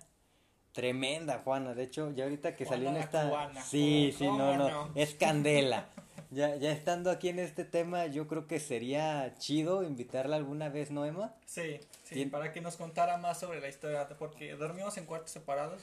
Tremenda 0.76 1.38
Juana, 1.38 1.72
de 1.72 1.84
hecho, 1.84 2.12
ya 2.12 2.24
ahorita 2.24 2.54
que 2.54 2.66
salió 2.66 2.90
en 2.90 2.96
esta... 2.96 3.50
Sí, 3.64 4.14
sí, 4.14 4.26
no, 4.26 4.58
no, 4.58 4.90
es 4.94 5.14
candela. 5.14 5.88
ya, 6.30 6.54
ya 6.56 6.70
estando 6.70 7.10
aquí 7.10 7.30
en 7.30 7.38
este 7.38 7.64
tema, 7.64 8.04
yo 8.08 8.28
creo 8.28 8.46
que 8.46 8.60
sería 8.60 9.34
chido 9.38 9.84
invitarla 9.84 10.36
alguna 10.36 10.68
vez, 10.68 10.90
¿no, 10.90 11.06
Emma? 11.06 11.34
Sí, 11.46 11.80
sí, 12.04 12.26
para 12.26 12.52
que 12.52 12.60
nos 12.60 12.76
contara 12.76 13.16
más 13.16 13.40
sobre 13.40 13.62
la 13.62 13.68
historia, 13.68 14.06
porque 14.18 14.54
dormimos 14.54 14.98
en 14.98 15.06
cuartos 15.06 15.30
separados 15.30 15.80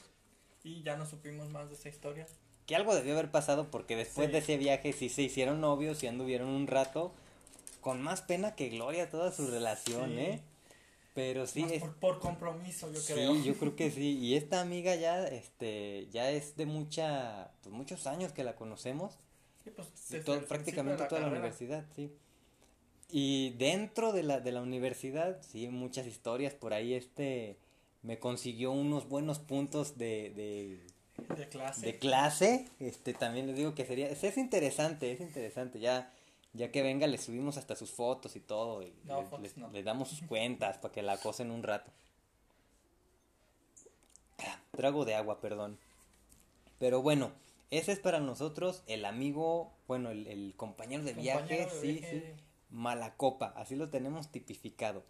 y 0.63 0.83
ya 0.83 0.95
no 0.95 1.07
supimos 1.07 1.50
más 1.50 1.69
de 1.69 1.73
esa 1.73 1.89
historia. 1.89 2.27
Que 2.67 2.75
algo 2.75 2.93
debió 2.93 3.13
haber 3.13 3.31
pasado 3.31 3.71
porque 3.71 3.95
después 3.95 4.31
de 4.31 4.38
ese 4.38 4.57
viaje 4.57 4.93
sí 4.93 5.09
se 5.09 5.23
hicieron 5.23 5.59
novios 5.59 6.03
y 6.03 6.07
anduvieron 6.07 6.50
un 6.50 6.67
rato 6.67 7.15
con 7.81 8.00
más 8.00 8.21
pena 8.21 8.53
que 8.53 8.69
gloria 8.69 9.09
toda 9.09 9.31
su 9.31 9.47
relación, 9.47 10.19
¿eh? 10.19 10.43
Pero 11.13 11.46
sí 11.46 11.65
es 11.72 11.84
por, 11.84 12.20
compromiso, 12.20 12.91
yo 12.91 13.00
creo. 13.05 13.36
Sí, 13.36 13.43
yo 13.43 13.53
creo 13.55 13.75
que 13.75 13.91
sí. 13.91 14.17
Y 14.22 14.36
esta 14.36 14.62
amiga 14.62 14.96
ya 14.96 15.25
este 15.27 16.08
ya 16.12 16.32
es 16.32 16.55
de 16.58 16.65
mucha 16.65 17.51
pues 17.62 17.74
muchos 17.74 18.08
años 18.08 18.32
que 18.32 18.43
la 18.43 18.55
conocemos. 18.55 19.17
Sí, 19.63 20.20
pues 20.25 20.43
prácticamente 20.46 21.05
toda 21.05 21.22
la 21.22 21.27
universidad, 21.27 21.86
sí. 21.96 22.12
Y 23.10 23.51
dentro 23.51 24.12
de 24.12 24.24
la 24.24 24.39
de 24.39 24.51
la 24.51 24.62
universidad, 24.62 25.39
sí, 25.41 25.67
muchas 25.67 26.08
historias 26.08 26.55
por 26.55 26.74
ahí 26.74 26.96
este 26.96 27.58
me 28.01 28.20
consiguió 28.20 28.72
unos 28.72 29.08
buenos 29.08 29.39
puntos 29.39 29.98
de, 29.98 30.32
de 30.36 30.88
de 31.36 31.48
clase. 31.48 31.86
De 31.86 32.00
clase, 32.00 32.70
este 32.79 33.13
también 33.13 33.48
les 33.48 33.55
digo 33.55 33.75
que 33.75 33.86
sería 33.86 34.10
es 34.10 34.38
interesante, 34.38 35.12
es 35.12 35.22
interesante 35.22 35.79
ya 35.79 36.12
ya 36.53 36.72
que 36.72 36.83
venga, 36.83 37.07
le 37.07 37.17
subimos 37.17 37.57
hasta 37.57 37.75
sus 37.75 37.91
fotos 37.91 38.36
y 38.36 38.39
todo. 38.39 38.83
Y 38.83 38.93
le, 39.72 39.83
damos 39.83 40.10
sus 40.10 40.22
cuentas 40.22 40.77
para 40.77 40.93
que 40.93 41.01
la 41.01 41.13
acosen 41.13 41.51
un 41.51 41.63
rato. 41.63 41.91
Trago 44.72 45.05
de 45.05 45.15
agua, 45.15 45.39
perdón. 45.39 45.77
Pero 46.79 47.01
bueno, 47.01 47.31
ese 47.72 47.91
es 47.91 48.00
para 48.00 48.19
nosotros 48.19 48.83
el 48.88 49.05
amigo, 49.05 49.72
bueno, 49.88 50.12
el, 50.12 50.53
compañero 50.55 51.03
de 51.03 51.13
viaje, 51.13 51.67
sí, 51.81 52.03
sí, 52.07 52.24
Malacopa, 52.69 53.53
así 53.55 53.75
lo 53.75 53.89
tenemos 53.89 54.29
tipificado. 54.29 55.03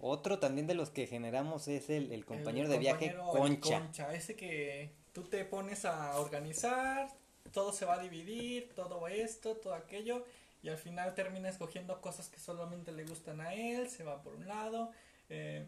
Otro 0.00 0.40
también 0.40 0.66
de 0.66 0.74
los 0.74 0.90
que 0.90 1.06
generamos 1.06 1.68
es 1.68 1.90
el, 1.90 2.24
compañero 2.24 2.68
de 2.68 2.78
viaje 2.78 3.14
Concha. 3.30 3.80
Concha, 3.80 4.14
ese 4.14 4.34
que 4.34 4.90
tú 5.12 5.22
te 5.22 5.44
pones 5.44 5.84
a 5.84 6.18
organizar, 6.18 7.08
todo 7.52 7.72
se 7.72 7.84
va 7.84 7.94
a 7.94 8.02
dividir, 8.02 8.72
todo 8.74 9.06
esto, 9.06 9.56
todo 9.56 9.74
aquello, 9.74 10.24
y 10.62 10.68
al 10.68 10.78
final 10.78 11.14
termina 11.14 11.48
escogiendo 11.48 12.00
cosas 12.00 12.28
que 12.28 12.38
solamente 12.38 12.92
le 12.92 13.04
gustan 13.04 13.40
a 13.40 13.54
él, 13.54 13.88
se 13.88 14.04
va 14.04 14.22
por 14.22 14.34
un 14.34 14.46
lado 14.46 14.92
eh, 15.28 15.66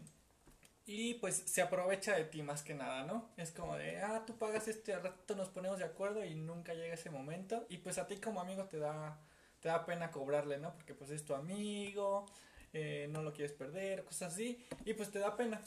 y 0.85 1.15
pues 1.15 1.35
se 1.45 1.61
aprovecha 1.61 2.15
de 2.15 2.25
ti 2.25 2.43
más 2.43 2.61
que 2.61 2.75
nada, 2.75 3.03
¿no? 3.03 3.29
Es 3.37 3.51
como 3.51 3.75
de, 3.75 3.99
ah, 4.01 4.23
tú 4.25 4.37
pagas 4.37 4.67
esto 4.67 4.91
y 4.91 4.93
al 4.93 5.03
rato 5.03 5.35
nos 5.35 5.49
ponemos 5.49 5.79
de 5.79 5.85
acuerdo 5.85 6.23
y 6.23 6.35
nunca 6.35 6.73
llega 6.73 6.93
ese 6.93 7.09
momento 7.09 7.65
y 7.69 7.79
pues 7.79 7.97
a 7.97 8.07
ti 8.07 8.17
como 8.17 8.39
amigo 8.39 8.65
te 8.65 8.77
da, 8.77 9.19
te 9.59 9.67
da 9.67 9.85
pena 9.85 10.11
cobrarle, 10.11 10.57
¿no? 10.59 10.73
Porque 10.73 10.93
pues 10.93 11.09
es 11.09 11.25
tu 11.25 11.33
amigo, 11.33 12.25
eh, 12.71 13.07
no 13.11 13.23
lo 13.23 13.33
quieres 13.33 13.53
perder, 13.53 14.03
cosas 14.05 14.33
así 14.33 14.63
y 14.85 14.93
pues 14.93 15.11
te 15.11 15.19
da 15.19 15.35
pena. 15.35 15.61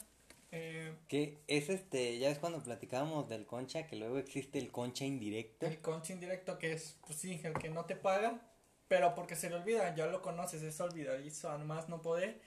Eh, 0.51 0.95
que 1.07 1.37
es 1.47 1.69
este, 1.69 2.17
ya 2.17 2.29
es 2.29 2.39
cuando 2.39 2.63
platicábamos 2.63 3.29
del 3.29 3.45
concha, 3.45 3.85
que 3.85 3.95
luego 3.95 4.17
existe 4.17 4.57
el 4.57 4.71
concha 4.71 5.05
indirecto. 5.05 5.67
El 5.67 5.79
concha 5.79 6.13
indirecto 6.13 6.57
que 6.57 6.73
es, 6.73 6.97
pues 7.05 7.19
sí, 7.19 7.39
el 7.43 7.53
que 7.53 7.69
no 7.69 7.85
te 7.85 7.95
paga, 7.95 8.41
pero 8.89 9.15
porque 9.15 9.37
se 9.37 9.49
le 9.49 9.55
olvida, 9.55 9.95
ya 9.95 10.07
lo 10.07 10.21
conoces, 10.21 10.63
es 10.63 10.81
olvidadizo, 10.81 11.57
más 11.59 11.87
no 11.87 12.01
poder. 12.01 12.41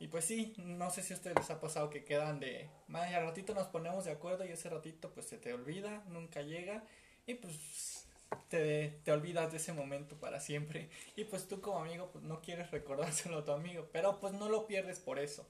Y 0.00 0.08
pues 0.08 0.24
sí, 0.24 0.52
no 0.58 0.90
sé 0.90 1.02
si 1.02 1.14
a 1.14 1.16
ustedes 1.16 1.36
les 1.36 1.50
ha 1.50 1.60
pasado 1.60 1.88
que 1.88 2.04
quedan 2.04 2.40
de, 2.40 2.68
más 2.88 3.14
al 3.14 3.24
ratito 3.24 3.54
nos 3.54 3.68
ponemos 3.68 4.04
de 4.04 4.10
acuerdo 4.10 4.44
y 4.44 4.48
ese 4.48 4.68
ratito 4.68 5.14
pues 5.14 5.26
se 5.26 5.38
te 5.38 5.54
olvida, 5.54 6.02
nunca 6.08 6.42
llega 6.42 6.82
y 7.28 7.34
pues 7.34 8.06
te, 8.48 8.98
te 9.04 9.12
olvidas 9.12 9.52
de 9.52 9.58
ese 9.58 9.72
momento 9.72 10.16
para 10.16 10.40
siempre. 10.40 10.90
Y 11.14 11.24
pues 11.24 11.46
tú 11.46 11.60
como 11.60 11.78
amigo 11.78 12.10
pues 12.12 12.24
no 12.24 12.42
quieres 12.42 12.72
recordárselo 12.72 13.38
a 13.38 13.44
tu 13.44 13.52
amigo, 13.52 13.88
pero 13.92 14.18
pues 14.18 14.32
no 14.34 14.48
lo 14.48 14.66
pierdes 14.66 14.98
por 14.98 15.20
eso. 15.20 15.46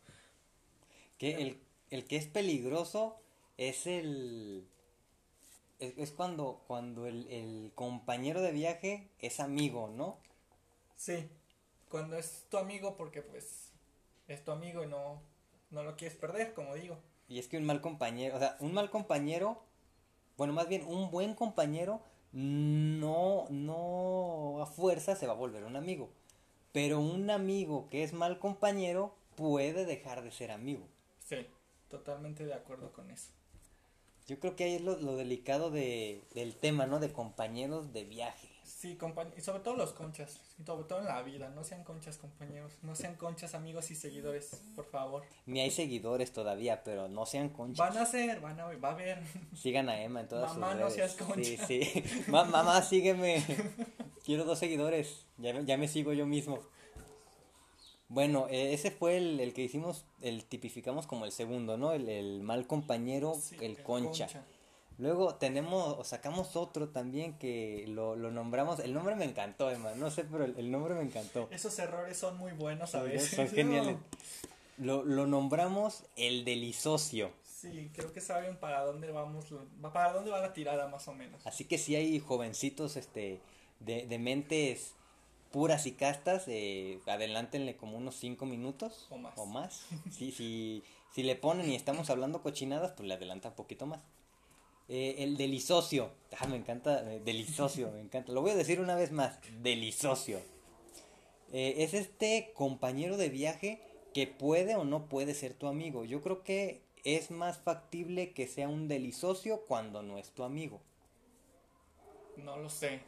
Que 1.17 1.37
el, 1.37 1.59
el 1.91 2.05
que 2.05 2.17
es 2.17 2.27
peligroso 2.27 3.19
es 3.57 3.87
el... 3.87 4.69
Es, 5.81 6.13
cuando, 6.13 6.63
cuando 6.67 7.07
el, 7.07 7.27
el 7.29 7.73
compañero 7.75 8.41
de 8.41 8.53
viaje 8.53 9.09
es 9.19 9.41
amigo, 9.41 9.89
¿no? 9.89 10.19
Sí, 10.97 11.29
cuando 11.89 12.17
es 12.17 12.47
tu 12.51 12.59
amigo 12.59 12.97
porque 12.97 13.23
pues 13.23 13.71
es 14.29 14.45
tu 14.45 14.51
amigo 14.53 14.83
y 14.83 14.87
no, 14.87 15.23
no 15.71 15.83
lo 15.83 15.97
quieres 15.97 16.17
perder, 16.17 16.55
como 16.55 16.75
digo. 16.75 16.99
Y 17.29 17.39
es 17.39 17.49
que 17.49 17.57
un 17.57 17.65
mal 17.65 17.81
compañero, 17.81 18.37
o 18.37 18.39
sea, 18.39 18.57
un 18.61 18.75
mal 18.75 18.91
compañero, 18.91 19.63
bueno, 20.37 20.53
más 20.53 20.69
bien 20.69 20.85
un 20.87 21.11
buen 21.11 21.35
compañero 21.35 22.03
no, 22.33 23.47
no 23.51 24.61
a 24.61 24.67
fuerza 24.67 25.15
se 25.15 25.27
va 25.27 25.33
a 25.33 25.37
volver 25.37 25.65
un 25.65 25.77
amigo. 25.77 26.11
Pero 26.73 26.99
un 26.99 27.31
amigo 27.31 27.89
que 27.89 28.03
es 28.03 28.13
mal 28.13 28.39
compañero 28.41 29.15
puede 29.37 29.87
dejar 29.87 30.23
de 30.23 30.33
ser 30.33 30.51
amigo. 30.51 30.87
Sí, 31.21 31.47
totalmente 31.89 32.45
de 32.45 32.55
acuerdo 32.55 32.93
con 32.93 33.11
eso. 33.11 33.31
Yo 34.27 34.41
creo 34.41 34.57
que 34.57 34.65
ahí 34.65 34.75
es 34.75 34.81
lo, 34.81 34.97
lo 34.99 35.17
delicado 35.17 35.71
de, 35.71 36.25
del 36.35 36.57
tema, 36.57 36.87
¿no? 36.87 36.99
De 36.99 37.13
compañeros 37.13 37.93
de 37.93 38.05
viaje. 38.05 38.49
Sí, 38.65 38.99
y 39.37 39.41
sobre 39.43 39.61
todo 39.63 39.77
los 39.77 39.93
conchas, 39.93 40.41
y 40.59 40.65
sobre 40.65 40.85
todo 40.85 41.01
en 41.01 41.05
la 41.05 41.23
vida, 41.23 41.51
no 41.51 41.63
sean 41.65 41.85
conchas 41.85 42.17
compañeros, 42.17 42.73
no 42.83 42.97
sean 42.97 43.15
conchas 43.15 43.55
amigos 43.55 43.91
y 43.91 43.95
seguidores, 43.95 44.63
por 44.75 44.87
favor. 44.87 45.23
Ni 45.45 45.61
hay 45.61 45.71
seguidores 45.71 46.33
todavía, 46.33 46.83
pero 46.83 47.09
no 47.09 47.27
sean 47.27 47.51
conchas. 47.51 47.87
Van 47.87 47.99
a 47.99 48.07
ser, 48.07 48.41
van 48.41 48.59
a 48.59 48.65
va 48.65 48.91
a 48.91 48.95
ver. 48.95 49.23
Sigan 49.55 49.91
a 49.91 50.01
Emma 50.01 50.21
en 50.23 50.29
todas 50.29 50.57
mamá, 50.57 50.73
sus 50.73 50.77
redes. 50.77 50.89
no 50.89 50.95
seas 50.95 51.15
concha. 51.15 51.67
Sí, 51.67 51.93
sí. 51.93 52.03
mamá, 52.29 52.81
sígueme. 52.83 53.45
Quiero 54.25 54.45
dos 54.45 54.59
seguidores. 54.59 55.27
Ya, 55.37 55.61
ya 55.61 55.77
me 55.77 55.87
sigo 55.87 56.15
yo 56.15 56.25
mismo. 56.27 56.59
Bueno, 58.09 58.47
eh, 58.51 58.73
ese 58.73 58.91
fue 58.91 59.17
el, 59.17 59.41
el, 59.41 59.53
que 59.53 59.63
hicimos, 59.63 60.05
el 60.21 60.45
tipificamos 60.45 61.07
como 61.07 61.25
el 61.25 61.33
segundo, 61.33 61.77
¿no? 61.77 61.93
El, 61.93 62.09
el 62.09 62.43
mal 62.43 62.67
compañero, 62.67 63.35
Sí, 63.35 63.57
el 63.57 63.63
el 63.77 63.83
concha. 63.83 64.27
concha. 64.27 64.45
Luego 64.99 65.35
tenemos, 65.35 65.97
o 65.99 66.05
sacamos 66.05 66.55
otro 66.57 66.89
también 66.91 67.37
que 67.39 67.85
lo, 67.89 68.15
lo 68.17 68.31
nombramos, 68.31 68.79
el 68.79 68.95
nombre 68.95 69.17
me 69.17 69.25
encantó, 69.25 69.71
Emma, 69.71 69.93
no 69.97 70.11
sé, 70.11 70.25
pero 70.25 70.45
el, 70.45 70.57
el 70.57 70.71
nombre 70.71 70.95
me 70.95 71.03
encantó. 71.03 71.49
Esos 71.51 71.77
errores 71.79 72.17
son 72.17 72.37
muy 72.39 72.53
buenos 72.53 72.95
a 72.95 73.03
Sí, 73.03 73.09
veces. 73.11 73.31
Son 73.31 73.49
geniales. 73.55 73.97
Lo, 74.79 75.05
lo 75.05 75.27
nombramos 75.27 76.05
el 76.17 76.45
delisocio. 76.45 77.31
Sí, 77.45 77.91
creo 77.95 78.13
que 78.13 78.21
saben 78.21 78.57
para 78.57 78.85
dónde 78.85 79.11
vamos, 79.11 79.47
va- 79.85 79.93
para 79.93 80.13
dónde 80.13 80.31
va 80.31 80.41
la 80.41 80.53
tirada 80.53 80.87
más 80.89 81.09
o 81.09 81.15
menos. 81.15 81.45
Así 81.47 81.65
que 81.65 81.79
si 81.79 81.97
hay 81.97 82.19
jovencitos 82.21 82.97
este, 82.97 83.41
de, 83.81 84.07
de 84.07 84.19
mentes 84.19 84.93
puras 85.51 85.87
y 85.87 85.93
castas, 85.93 86.45
eh, 86.49 86.99
adelántenle 87.07 87.77
como 87.77 87.97
unos 87.97 88.17
5 88.17 88.45
minutos 88.47 89.07
O 89.11 89.19
más. 89.19 89.35
O 89.39 89.47
más. 89.47 89.87
Sí, 90.11 90.31
sí, 90.33 90.83
si 91.13 91.23
le 91.23 91.37
ponen 91.37 91.71
y 91.71 91.75
estamos 91.77 92.11
hablando 92.11 92.43
cochinadas, 92.43 92.93
pues 92.93 93.09
le 93.09 93.15
adelanta 93.15 93.51
un 93.51 93.55
poquito 93.55 93.87
más. 93.87 94.01
Eh, 94.89 95.17
el 95.19 95.37
delisocio. 95.37 96.11
Ah, 96.39 96.47
me 96.47 96.57
encanta. 96.57 97.11
eh, 97.13 97.21
delisocio, 97.25 97.91
me 97.91 98.01
encanta. 98.01 98.33
Lo 98.33 98.43
voy 98.43 98.51
a 98.51 98.57
decir 98.57 98.81
una 98.81 98.97
vez 98.97 99.13
más. 99.13 99.39
Delisocio. 99.63 100.41
Eh, 101.53 101.85
es 101.85 101.95
este 101.95 102.53
compañero 102.55 103.17
de 103.17 103.29
viaje 103.29 103.81
que 104.13 104.27
puede 104.27 104.75
o 104.77 104.85
no 104.85 105.09
puede 105.09 105.35
ser 105.35 105.55
tu 105.55 105.67
amigo. 105.67 106.05
Yo 106.05 106.21
creo 106.21 106.43
que 106.43 106.83
es 107.05 107.31
más 107.31 107.59
factible 107.59 108.33
que 108.33 108.47
sea 108.47 108.69
un 108.69 108.89
delisocio 108.89 109.65
cuando 109.67 110.03
no 110.03 110.19
es 110.19 110.31
tu 110.31 110.43
amigo. 110.43 110.81
No 112.37 112.57
lo 112.57 112.71
sé. 112.71 113.01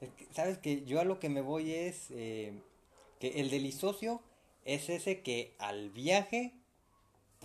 Es 0.00 0.10
que, 0.10 0.26
Sabes 0.32 0.58
que 0.58 0.84
yo 0.84 1.00
a 1.00 1.04
lo 1.04 1.18
que 1.18 1.28
me 1.28 1.40
voy 1.40 1.72
es 1.72 2.10
eh, 2.10 2.60
que 3.18 3.40
el 3.40 3.50
delisocio 3.50 4.20
es 4.64 4.88
ese 4.90 5.22
que 5.22 5.54
al 5.58 5.90
viaje 5.90 6.52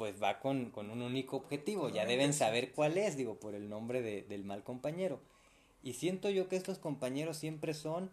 pues 0.01 0.20
va 0.22 0.39
con, 0.39 0.72
con 0.72 0.89
un 0.89 1.03
único 1.03 1.38
objetivo. 1.38 1.88
Ya 1.89 2.01
Ah, 2.03 2.05
deben 2.08 2.34
saber 2.34 2.72
cuál 2.72 2.98
es, 2.98 3.17
digo, 3.17 3.36
por 3.39 3.53
el 3.53 3.70
nombre 3.70 4.01
de- 4.01 4.24
del 4.24 4.43
mal 4.43 4.63
compañero. 4.63 5.20
Y 5.84 5.93
siento 5.93 6.29
yo 6.31 6.48
que 6.50 6.55
estos 6.55 6.79
compañeros 6.79 7.38
siempre 7.38 7.75
son 7.75 8.10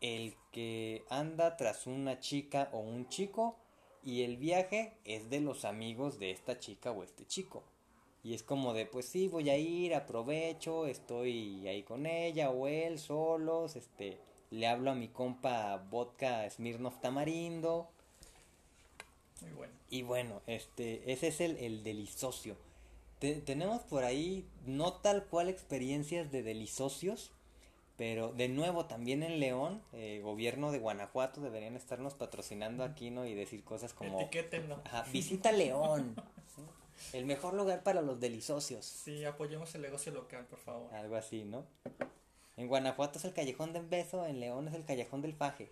el 0.00 0.34
que 0.52 1.04
anda 1.10 1.56
tras 1.56 1.88
una 1.88 2.20
chica 2.20 2.68
o 2.72 2.78
un 2.78 3.08
chico 3.08 3.56
y 4.04 4.22
el 4.22 4.36
viaje 4.36 4.92
es 5.04 5.28
de 5.28 5.40
los 5.40 5.64
amigos 5.64 6.20
de 6.20 6.30
esta 6.30 6.60
chica 6.60 6.92
o 6.92 7.02
este 7.02 7.26
chico. 7.26 7.64
Y 8.22 8.34
es 8.34 8.44
como 8.44 8.72
de, 8.74 8.86
pues 8.86 9.06
sí, 9.06 9.26
voy 9.28 9.50
a 9.50 9.58
ir, 9.58 9.94
aprovecho, 9.94 10.86
estoy 10.86 11.66
ahí 11.66 11.82
con 11.82 12.06
ella 12.06 12.50
o 12.50 12.68
él 12.68 12.98
solos, 13.00 13.74
este, 13.76 14.18
le 14.50 14.68
hablo 14.68 14.92
a 14.92 14.94
mi 14.94 15.08
compa 15.08 15.76
vodka 15.90 16.48
Smirnoff 16.48 17.00
Tamarindo. 17.00 17.90
Muy 19.44 19.52
bueno. 19.52 19.72
Y 19.90 20.02
bueno, 20.02 20.42
este, 20.46 21.12
ese 21.12 21.28
es 21.28 21.40
el, 21.40 21.56
el 21.58 21.82
delisocio. 21.84 22.56
Te- 23.20 23.40
tenemos 23.40 23.82
por 23.82 24.04
ahí 24.04 24.44
no 24.66 24.92
tal 24.94 25.24
cual 25.26 25.48
experiencias 25.48 26.30
de 26.32 26.42
delisocios, 26.42 27.30
pero 27.96 28.32
de 28.32 28.48
nuevo 28.48 28.86
también 28.86 29.22
en 29.22 29.38
León, 29.38 29.80
eh, 29.92 30.20
gobierno 30.24 30.72
de 30.72 30.80
Guanajuato 30.80 31.40
deberían 31.40 31.76
estarnos 31.76 32.14
patrocinando 32.14 32.82
aquí, 32.82 33.10
¿no? 33.10 33.24
Y 33.24 33.34
decir 33.34 33.62
cosas 33.62 33.92
como, 33.94 34.20
Etiquétenlo. 34.20 34.80
ajá, 34.84 35.04
visita 35.12 35.52
León, 35.52 36.16
el 37.12 37.24
mejor 37.24 37.54
lugar 37.54 37.84
para 37.84 38.02
los 38.02 38.18
delisocios. 38.18 38.84
Sí, 38.84 39.24
apoyemos 39.24 39.72
el 39.76 39.82
negocio 39.82 40.10
local, 40.12 40.44
por 40.46 40.58
favor. 40.58 40.92
Algo 40.94 41.14
así, 41.16 41.44
¿no? 41.44 41.64
En 42.56 42.66
Guanajuato 42.68 43.18
es 43.18 43.24
el 43.24 43.32
callejón 43.32 43.72
del 43.72 43.86
beso, 43.86 44.26
en 44.26 44.40
León 44.40 44.66
es 44.68 44.74
el 44.74 44.84
callejón 44.84 45.22
del 45.22 45.34
faje. 45.34 45.70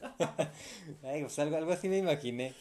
Ay, 1.02 1.22
pues 1.22 1.38
algo, 1.38 1.56
algo 1.56 1.72
así 1.72 1.88
me 1.88 1.98
imaginé. 1.98 2.54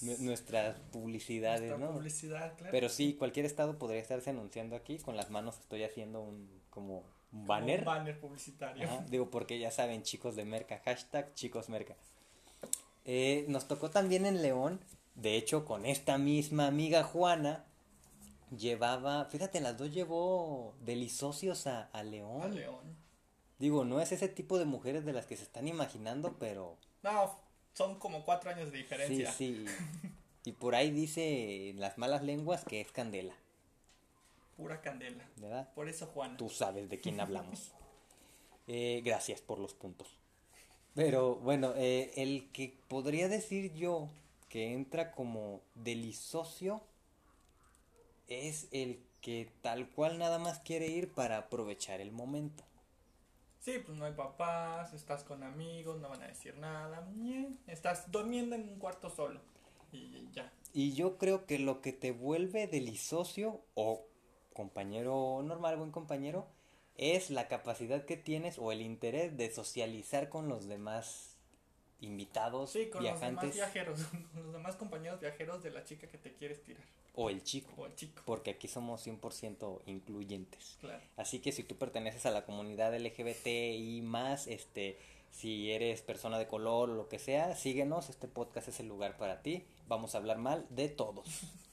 Nu- 0.00 0.16
nuestras 0.20 0.78
publicidades, 0.92 1.70
Nuestra 1.70 1.86
¿no? 1.86 1.92
publicidad, 1.94 2.56
claro. 2.56 2.70
Pero 2.72 2.88
sí, 2.88 3.14
cualquier 3.14 3.46
estado 3.46 3.78
podría 3.78 4.00
estarse 4.00 4.30
anunciando 4.30 4.74
aquí. 4.76 4.98
Con 4.98 5.16
las 5.16 5.30
manos 5.30 5.58
estoy 5.60 5.84
haciendo 5.84 6.20
un 6.22 6.48
como 6.70 6.98
un 6.98 7.02
Como 7.30 7.46
banner. 7.46 7.78
Un 7.80 7.84
banner 7.86 8.20
publicitario. 8.20 8.84
Ajá, 8.84 9.04
digo, 9.08 9.30
porque 9.30 9.58
ya 9.58 9.70
saben, 9.70 10.02
chicos 10.02 10.36
de 10.36 10.44
Merca, 10.44 10.80
hashtag 10.84 11.32
chicos 11.34 11.68
Merca. 11.68 11.96
Eh, 13.04 13.44
nos 13.48 13.68
tocó 13.68 13.90
también 13.90 14.26
en 14.26 14.42
León, 14.42 14.80
de 15.14 15.36
hecho, 15.36 15.64
con 15.64 15.86
esta 15.86 16.18
misma 16.18 16.66
amiga 16.66 17.04
Juana, 17.04 17.64
llevaba, 18.56 19.24
fíjate, 19.26 19.60
las 19.60 19.78
dos 19.78 19.92
llevó 19.92 20.74
delisocios 20.80 21.66
a, 21.66 21.84
a 21.92 22.02
León. 22.02 22.42
A 22.42 22.48
León. 22.48 22.96
Digo, 23.58 23.84
no 23.84 24.00
es 24.00 24.12
ese 24.12 24.28
tipo 24.28 24.58
de 24.58 24.64
mujeres 24.66 25.04
de 25.04 25.12
las 25.12 25.26
que 25.26 25.36
se 25.36 25.42
están 25.44 25.66
imaginando, 25.68 26.36
pero 26.38 26.76
No, 27.02 27.38
son 27.74 27.98
como 27.98 28.24
cuatro 28.24 28.50
años 28.50 28.70
de 28.70 28.78
sí, 28.78 28.82
diferencia. 28.82 29.32
sí. 29.32 29.64
Y 30.44 30.52
por 30.52 30.74
ahí 30.74 30.90
dice 30.90 31.70
en 31.70 31.80
las 31.80 31.98
malas 31.98 32.22
lenguas 32.22 32.64
que 32.64 32.80
es 32.80 32.92
candela, 32.92 33.34
Pura 34.56 34.80
candela. 34.80 35.24
¿verdad? 35.36 35.68
Por 35.74 35.88
eso, 35.88 36.06
Juan. 36.06 36.36
Tú 36.36 36.48
sabes 36.48 36.88
de 36.88 37.00
quién 37.00 37.20
hablamos. 37.20 37.72
Eh, 38.68 39.00
gracias 39.04 39.40
por 39.40 39.60
los 39.60 39.74
puntos. 39.74 40.08
Pero 40.96 41.36
bueno, 41.36 41.72
eh, 41.76 42.12
el 42.16 42.50
que 42.50 42.76
podría 42.88 43.28
decir 43.28 43.72
yo 43.74 44.08
que 44.48 44.72
entra 44.72 45.12
como 45.12 45.60
delisocio 45.76 46.82
es 48.26 48.66
el 48.72 48.98
que 49.20 49.52
tal 49.62 49.88
cual 49.90 50.18
nada 50.18 50.38
más 50.40 50.58
quiere 50.58 50.88
ir 50.88 51.12
para 51.12 51.38
aprovechar 51.38 52.00
el 52.00 52.10
momento. 52.10 52.64
Sí, 53.66 53.82
pues 53.84 53.98
no 53.98 54.04
hay 54.04 54.12
papás, 54.12 54.94
estás 54.94 55.24
con 55.24 55.42
amigos, 55.42 55.98
no 56.00 56.08
van 56.08 56.22
a 56.22 56.28
decir 56.28 56.56
nada. 56.56 57.04
Estás 57.66 58.12
durmiendo 58.12 58.54
en 58.54 58.62
un 58.62 58.78
cuarto 58.78 59.10
solo. 59.10 59.40
Y 59.90 60.30
ya. 60.30 60.52
Y 60.72 60.94
yo 60.94 61.18
creo 61.18 61.46
que 61.46 61.58
lo 61.58 61.80
que 61.80 61.92
te 61.92 62.12
vuelve 62.12 62.68
delisocio 62.68 63.64
o 63.74 64.06
compañero 64.52 65.42
normal, 65.42 65.78
buen 65.78 65.90
compañero, 65.90 66.46
es 66.96 67.28
la 67.30 67.48
capacidad 67.48 68.04
que 68.04 68.16
tienes 68.16 68.56
o 68.60 68.70
el 68.70 68.82
interés 68.82 69.36
de 69.36 69.52
socializar 69.52 70.28
con 70.28 70.48
los 70.48 70.68
demás 70.68 71.36
invitados, 71.98 72.70
Sí, 72.70 72.88
con 72.88 73.02
los 73.02 73.18
demás 73.18 73.32
viajantes 73.32 73.54
viajeros, 73.56 74.00
con 74.32 74.44
los 74.44 74.52
demás 74.52 74.76
compañeros 74.76 75.18
viajeros 75.18 75.64
de 75.64 75.72
la 75.72 75.82
chica 75.82 76.06
que 76.06 76.18
te 76.18 76.32
quieres 76.34 76.62
tirar. 76.62 76.84
O 77.16 77.28
el 77.30 77.42
chico, 77.42 77.72
O 77.76 77.86
el 77.86 77.94
chico, 77.96 78.22
porque 78.24 78.50
aquí 78.50 78.68
somos 78.68 79.04
100% 79.06 79.80
incluyentes. 79.86 80.76
claro. 80.80 81.02
Así 81.16 81.40
que 81.40 81.50
si 81.50 81.64
tú 81.64 81.74
perteneces 81.76 82.24
a 82.26 82.30
la 82.30 82.44
comunidad 82.44 82.94
LGBT 82.94 83.46
y 83.74 84.02
más, 84.02 84.46
este, 84.46 84.98
si 85.32 85.72
eres 85.72 86.00
persona 86.02 86.38
de 86.38 86.46
color 86.46 86.90
o 86.90 86.94
lo 86.94 87.08
que 87.08 87.18
sea, 87.18 87.56
síguenos, 87.56 88.08
este 88.10 88.28
podcast 88.28 88.68
es 88.68 88.80
el 88.80 88.86
lugar 88.88 89.16
para 89.16 89.42
ti. 89.42 89.64
Vamos 89.88 90.14
a 90.14 90.18
hablar 90.18 90.38
mal 90.38 90.64
de 90.70 90.88
todos. 90.88 91.26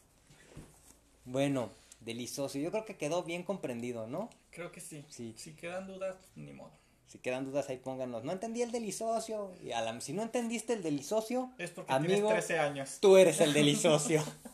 Bueno, 1.26 1.70
delicioso. 2.02 2.58
Yo 2.60 2.72
creo 2.72 2.86
que 2.86 2.98
quedó 2.98 3.24
bien 3.24 3.44
comprendido, 3.44 4.08
¿no? 4.08 4.30
Creo 4.52 4.72
que 4.72 4.82
sí. 4.82 5.06
Sí. 5.10 5.34
Si 5.38 5.54
quedan 5.54 5.88
dudas, 5.88 6.18
ni 6.36 6.52
modo. 6.52 6.72
Si 7.08 7.18
quedan 7.20 7.46
dudas 7.46 7.70
ahí 7.70 7.78
pónganos. 7.78 8.24
No 8.24 8.32
entendí 8.32 8.62
el 8.62 8.72
delisocio. 8.72 9.54
Y 9.64 9.72
a 9.72 9.82
la- 9.82 10.02
si 10.02 10.14
no 10.14 10.22
entendiste 10.22 10.74
el 10.74 10.84
delisocio, 10.84 11.52
Es 11.58 11.72
porque 11.72 11.94
Amigo, 11.94 12.14
tienes 12.28 12.46
13 12.46 12.60
años. 12.60 12.98
tú 13.00 13.16
eres 13.18 13.40
el 13.40 13.54
delisocio. 13.54 14.22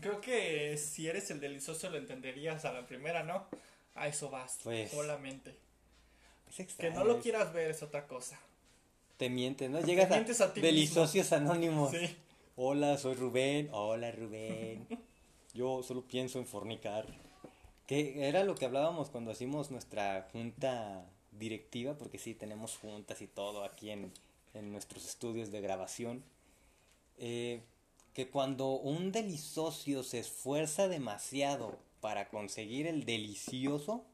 Creo 0.00 0.20
que 0.20 0.76
si 0.76 1.08
eres 1.08 1.30
el 1.30 1.40
delicioso 1.40 1.88
lo 1.90 1.96
entenderías 1.96 2.64
a 2.64 2.72
la 2.72 2.86
primera, 2.86 3.22
¿no? 3.22 3.46
A 3.94 4.08
eso 4.08 4.30
vas, 4.30 4.58
Pues, 4.62 4.90
solamente. 4.90 5.56
Es 6.48 6.56
Que 6.56 6.62
extraño, 6.62 6.94
no 6.94 7.04
lo 7.04 7.20
quieras 7.20 7.52
ver 7.52 7.70
es 7.70 7.82
otra 7.82 8.06
cosa. 8.06 8.38
Te 9.16 9.30
mientes, 9.30 9.70
¿no? 9.70 9.80
Llegas 9.80 10.10
mientes 10.10 10.40
a, 10.40 10.46
a 10.46 10.52
ti 10.54 10.60
delisocios 10.60 11.32
anónimos. 11.32 11.92
Sí. 11.92 12.16
Hola, 12.56 12.98
soy 12.98 13.14
Rubén. 13.14 13.68
Hola, 13.72 14.10
Rubén. 14.10 14.86
Yo 15.54 15.82
solo 15.82 16.02
pienso 16.02 16.38
en 16.38 16.46
fornicar. 16.46 17.06
Que 17.86 18.28
era 18.28 18.44
lo 18.44 18.56
que 18.56 18.64
hablábamos 18.64 19.10
cuando 19.10 19.30
hicimos 19.30 19.70
nuestra 19.70 20.28
junta 20.32 21.04
directiva, 21.30 21.96
porque 21.96 22.18
sí, 22.18 22.34
tenemos 22.34 22.76
juntas 22.76 23.22
y 23.22 23.26
todo 23.26 23.62
aquí 23.62 23.90
en, 23.90 24.12
en 24.54 24.72
nuestros 24.72 25.06
estudios 25.06 25.52
de 25.52 25.60
grabación. 25.60 26.24
Eh, 27.18 27.62
que 28.16 28.30
cuando 28.30 28.70
un 28.70 29.12
delisocio 29.12 30.02
se 30.02 30.20
esfuerza 30.20 30.88
demasiado 30.88 31.78
para 32.00 32.30
conseguir 32.30 32.86
el 32.86 33.04
delicioso, 33.04 34.06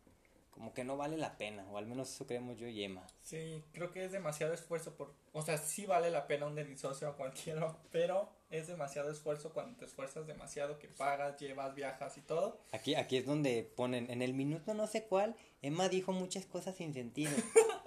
como 0.51 0.75
que 0.75 0.83
no 0.83 0.97
vale 0.97 1.17
la 1.17 1.39
pena, 1.39 1.65
o 1.71 1.79
al 1.79 1.87
menos 1.87 2.11
eso 2.11 2.27
creemos 2.27 2.59
yo 2.59 2.67
y 2.67 2.83
Emma. 2.83 3.07
Sí, 3.23 3.63
creo 3.73 3.93
que 3.93 4.05
es 4.05 4.11
demasiado 4.11 4.55
esfuerzo 4.55 4.97
por, 4.97 5.15
o 5.33 5.43
sea, 5.43 5.57
sí 5.57 5.87
vale 5.87 6.11
la 6.11 6.27
pena 6.27 6.47
un 6.47 6.57
delicioso 6.57 7.07
a 7.07 7.17
cualquiera, 7.17 7.77
pero 7.93 8.29
es 8.51 8.67
demasiado 8.67 9.09
esfuerzo 9.09 9.53
cuando 9.53 9.79
te 9.79 9.85
esfuerzas 9.85 10.27
demasiado, 10.27 10.81
que 10.81 10.89
pagas, 10.89 11.39
llevas, 11.39 11.73
viajas 11.77 12.19
y 12.19 12.23
todo. 12.23 12.59
Aquí, 12.73 12.97
aquí 12.97 13.19
es 13.19 13.25
donde 13.25 13.63
ponen, 13.63 14.11
en 14.11 14.21
el 14.21 14.35
minuto 14.35 14.75
no 14.75 14.89
sé 14.89 15.05
cuál, 15.05 15.37
Emma 15.63 15.89
dijo 15.89 16.11
muchas 16.11 16.45
cosas 16.45 16.75
sin 16.75 16.93
sentido. 16.93 17.31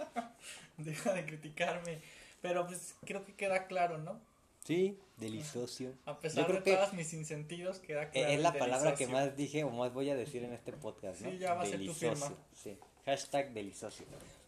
Deja 0.77 1.11
de 1.11 1.25
criticarme, 1.25 1.99
pero 2.41 2.65
pues 2.65 2.95
creo 3.03 3.25
que 3.25 3.35
queda 3.35 3.67
claro, 3.67 3.97
¿no? 3.97 4.21
Sí, 4.65 4.97
delicioso. 5.17 5.93
A 6.05 6.19
pesar 6.19 6.51
de 6.51 6.73
todos 6.73 6.93
mis 6.93 7.13
insentidos, 7.13 7.79
queda 7.79 8.09
claro. 8.09 8.29
Es 8.29 8.39
la 8.39 8.51
palabra 8.53 8.95
que 8.95 9.05
más 9.07 9.37
dije 9.37 9.63
o 9.63 9.69
más 9.69 9.93
voy 9.93 10.09
a 10.09 10.15
decir 10.15 10.43
en 10.43 10.53
este 10.53 10.73
podcast, 10.73 11.21
¿no? 11.21 11.29
Sí, 11.29 11.37
ya 11.37 11.53
va 11.53 11.61
a 11.61 11.65
ser 11.67 11.85
tu 11.85 11.93
firma. 11.93 12.33
Sí, 12.53 12.77
hashtag 13.05 13.53
delicioso. 13.53 14.03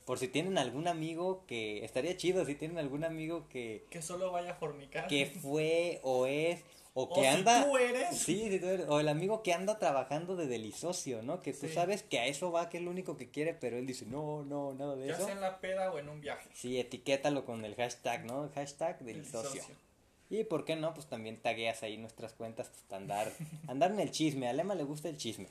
Por 0.06 0.17
si 0.17 0.27
tienen 0.27 0.58
algún 0.58 0.88
amigo 0.88 1.43
que, 1.45 1.84
estaría 1.86 2.15
chido 2.17 2.45
si 2.45 2.56
tienen 2.56 2.77
algún 2.77 3.03
amigo 3.03 3.47
que... 3.49 3.86
Que 3.89 4.01
solo 4.01 4.32
vaya 4.32 4.51
a 4.51 4.56
fornicar. 4.56 5.08
Que 5.08 5.27
fue 5.27 5.99
o 6.01 6.25
es 6.25 6.63
o 6.93 7.13
que 7.13 7.19
o 7.19 7.30
anda. 7.30 7.62
Si 7.62 7.69
tú 7.69 7.77
eres. 7.77 8.17
Sí, 8.17 8.49
si 8.49 8.60
tú 8.60 8.65
eres. 8.67 8.88
O 8.89 8.99
el 8.99 9.10
amigo 9.10 9.43
que 9.43 9.53
anda 9.53 9.77
trabajando 9.77 10.36
de 10.36 10.47
delisocio, 10.47 11.21
¿no? 11.21 11.41
Que 11.41 11.53
tú 11.53 11.67
sabes 11.67 12.01
que 12.01 12.19
a 12.19 12.25
eso 12.25 12.51
va, 12.51 12.69
que 12.69 12.77
es 12.77 12.84
lo 12.84 12.89
único 12.89 13.17
que 13.17 13.30
quiere, 13.30 13.53
pero 13.53 13.77
él 13.77 13.86
dice, 13.86 14.08
no, 14.08 14.43
no, 14.45 14.73
nada 14.73 14.95
de 14.95 15.10
eso. 15.10 15.19
Ya 15.19 15.25
sea 15.25 15.34
en 15.36 15.41
la 15.41 15.60
peda 15.60 15.91
o 15.91 15.99
en 15.99 16.10
un 16.10 16.21
viaje. 16.21 16.49
Sí, 16.53 16.80
etiquétalo 16.80 17.45
con 17.45 17.65
el 17.65 17.75
hashtag, 17.75 18.25
¿no? 18.25 18.49
Hashtag 18.56 18.99
delisocio. 19.03 19.62
Y 20.29 20.43
por 20.43 20.65
qué 20.65 20.75
no, 20.75 20.93
pues 20.93 21.07
también 21.07 21.41
tagueas 21.41 21.83
ahí 21.83 21.97
nuestras 21.97 22.33
cuentas, 22.33 22.69
pues 22.69 23.01
andar, 23.01 23.31
andar 23.67 23.91
en 23.91 23.99
el 23.99 24.11
chisme. 24.11 24.49
A 24.49 24.53
Lema 24.53 24.75
le 24.75 24.83
gusta 24.83 25.09
el 25.09 25.17
chisme. 25.17 25.47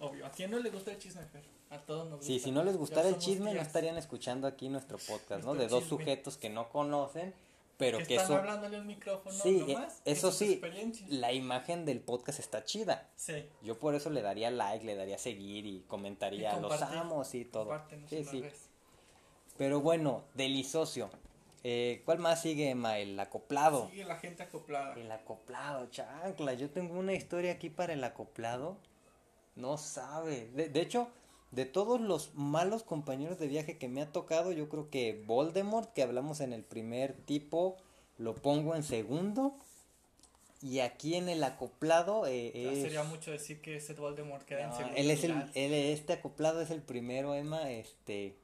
Obvio, 0.00 0.26
¿a 0.26 0.30
quién 0.30 0.50
no 0.50 0.58
le 0.58 0.70
gusta 0.70 0.92
el 0.92 0.98
chisme, 0.98 1.24
Fer? 1.26 1.42
A 1.70 1.78
todos 1.78 2.04
nos 2.04 2.18
gusta. 2.18 2.26
Sí, 2.26 2.38
si 2.38 2.50
no 2.50 2.64
les 2.64 2.76
gustara 2.76 3.08
el 3.08 3.18
chisme, 3.18 3.54
no 3.54 3.60
estarían 3.60 3.96
escuchando 3.96 4.46
aquí 4.46 4.68
nuestro 4.68 4.98
podcast, 4.98 5.44
¿no? 5.44 5.54
De 5.54 5.68
dos 5.68 5.84
sujetos 5.84 6.36
que 6.36 6.50
no 6.50 6.68
conocen, 6.68 7.34
pero 7.78 7.98
que, 7.98 8.16
están 8.16 8.38
hablándole 8.38 8.78
un 8.78 8.86
micrófono 8.86 9.34
sí, 9.34 9.64
nomás, 9.66 10.02
eso 10.04 10.30
sí, 10.30 10.60
la 11.08 11.32
imagen 11.32 11.84
del 11.84 12.00
podcast 12.00 12.38
está 12.38 12.64
chida. 12.64 13.08
Sí. 13.16 13.44
Yo 13.62 13.78
por 13.78 13.94
eso 13.94 14.10
le 14.10 14.22
daría 14.22 14.50
like, 14.50 14.84
le 14.84 14.94
daría 14.94 15.18
seguir 15.18 15.66
y 15.66 15.80
comentaría, 15.88 16.58
los 16.60 16.80
amos 16.82 17.34
y 17.34 17.44
todo. 17.44 17.82
Sí, 18.08 18.24
sí. 18.24 18.44
Pero 19.56 19.80
bueno, 19.80 20.24
delisocio. 20.34 21.10
Eh, 21.64 22.02
¿Cuál 22.04 22.18
más 22.18 22.42
sigue, 22.42 22.70
Emma? 22.70 22.98
El 22.98 23.18
acoplado. 23.18 23.88
Sigue 23.90 24.04
la 24.04 24.18
gente 24.18 24.42
acoplada. 24.42 24.94
El 24.94 25.10
acoplado, 25.12 25.86
chancla. 25.90 26.54
Yo 26.54 26.70
tengo 26.70 26.98
una 26.98 27.12
historia 27.12 27.52
aquí 27.52 27.70
para 27.70 27.92
el 27.92 28.02
acoplado. 28.02 28.78
No 29.54 29.78
sabe. 29.78 30.50
De, 30.54 30.68
de, 30.68 30.80
hecho, 30.80 31.08
de 31.52 31.64
todos 31.64 32.00
los 32.00 32.34
malos 32.34 32.82
compañeros 32.82 33.38
de 33.38 33.46
viaje 33.46 33.78
que 33.78 33.88
me 33.88 34.02
ha 34.02 34.10
tocado, 34.10 34.50
yo 34.50 34.68
creo 34.68 34.90
que 34.90 35.22
Voldemort, 35.26 35.92
que 35.92 36.02
hablamos 36.02 36.40
en 36.40 36.52
el 36.52 36.64
primer 36.64 37.14
tipo, 37.14 37.76
lo 38.18 38.34
pongo 38.34 38.74
en 38.74 38.82
segundo. 38.82 39.54
Y 40.62 40.78
aquí 40.78 41.16
en 41.16 41.28
el 41.28 41.42
acoplado 41.42 42.26
eh, 42.26 42.52
es... 42.54 42.82
Sería 42.82 43.02
mucho 43.02 43.32
decir 43.32 43.60
que 43.60 43.76
ese 43.76 43.94
Voldemort 43.94 44.44
queda 44.44 44.64
en 44.64 44.72
segundo. 44.72 44.96
Él 44.96 45.10
es 45.10 45.24
el, 45.24 45.32
él, 45.54 45.72
este 45.74 46.12
acoplado 46.12 46.60
es 46.60 46.70
el 46.70 46.82
primero, 46.82 47.34
Emma. 47.34 47.70
Este... 47.70 48.36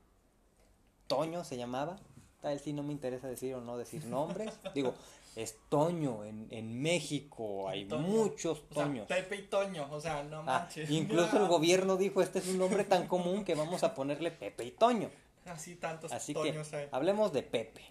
Toño 1.07 1.43
se 1.43 1.57
llamaba 1.57 1.99
tal 2.41 2.61
sí 2.61 2.73
no 2.73 2.83
me 2.83 2.93
interesa 2.93 3.29
decir 3.29 3.55
o 3.55 3.61
no 3.61 3.77
decir 3.77 4.05
nombres. 4.05 4.53
Digo, 4.75 4.95
es 5.37 5.57
Toño, 5.69 6.25
en, 6.25 6.49
en 6.51 6.81
México 6.81 7.69
hay 7.69 7.85
muchos 7.85 8.69
Toños. 8.69 9.05
O 9.05 9.09
sea, 9.09 9.17
Pepe 9.19 9.37
y 9.37 9.43
Toño, 9.43 9.89
o 9.91 10.01
sea, 10.01 10.23
no 10.25 10.41
ah, 10.41 10.43
manches. 10.43 10.91
incluso 10.91 11.37
el 11.37 11.49
gobierno 11.49 11.97
dijo, 11.97 12.23
este 12.23 12.41
es 12.41 12.49
un 12.49 12.59
nombre 12.59 12.85
tan 12.85 13.07
común 13.07 13.45
que 13.45 13.55
vamos 13.55 13.83
a 13.85 13.95
ponerle 13.95 14.31
Pepe 14.31 14.65
y 14.65 14.71
Toño. 14.73 15.11
Así 15.47 15.77
tantos 15.77 16.13
Así 16.13 16.35
Toños 16.35 16.69
que 16.69 16.77
hay. 16.77 16.89
hablemos 16.91 17.33
de 17.33 17.43
Pepe. 17.43 17.83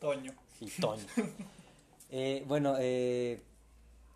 Toño. 0.00 0.34
Y 0.60 0.70
Toño. 0.70 1.04
eh, 2.10 2.44
bueno, 2.46 2.76
eh, 2.78 3.42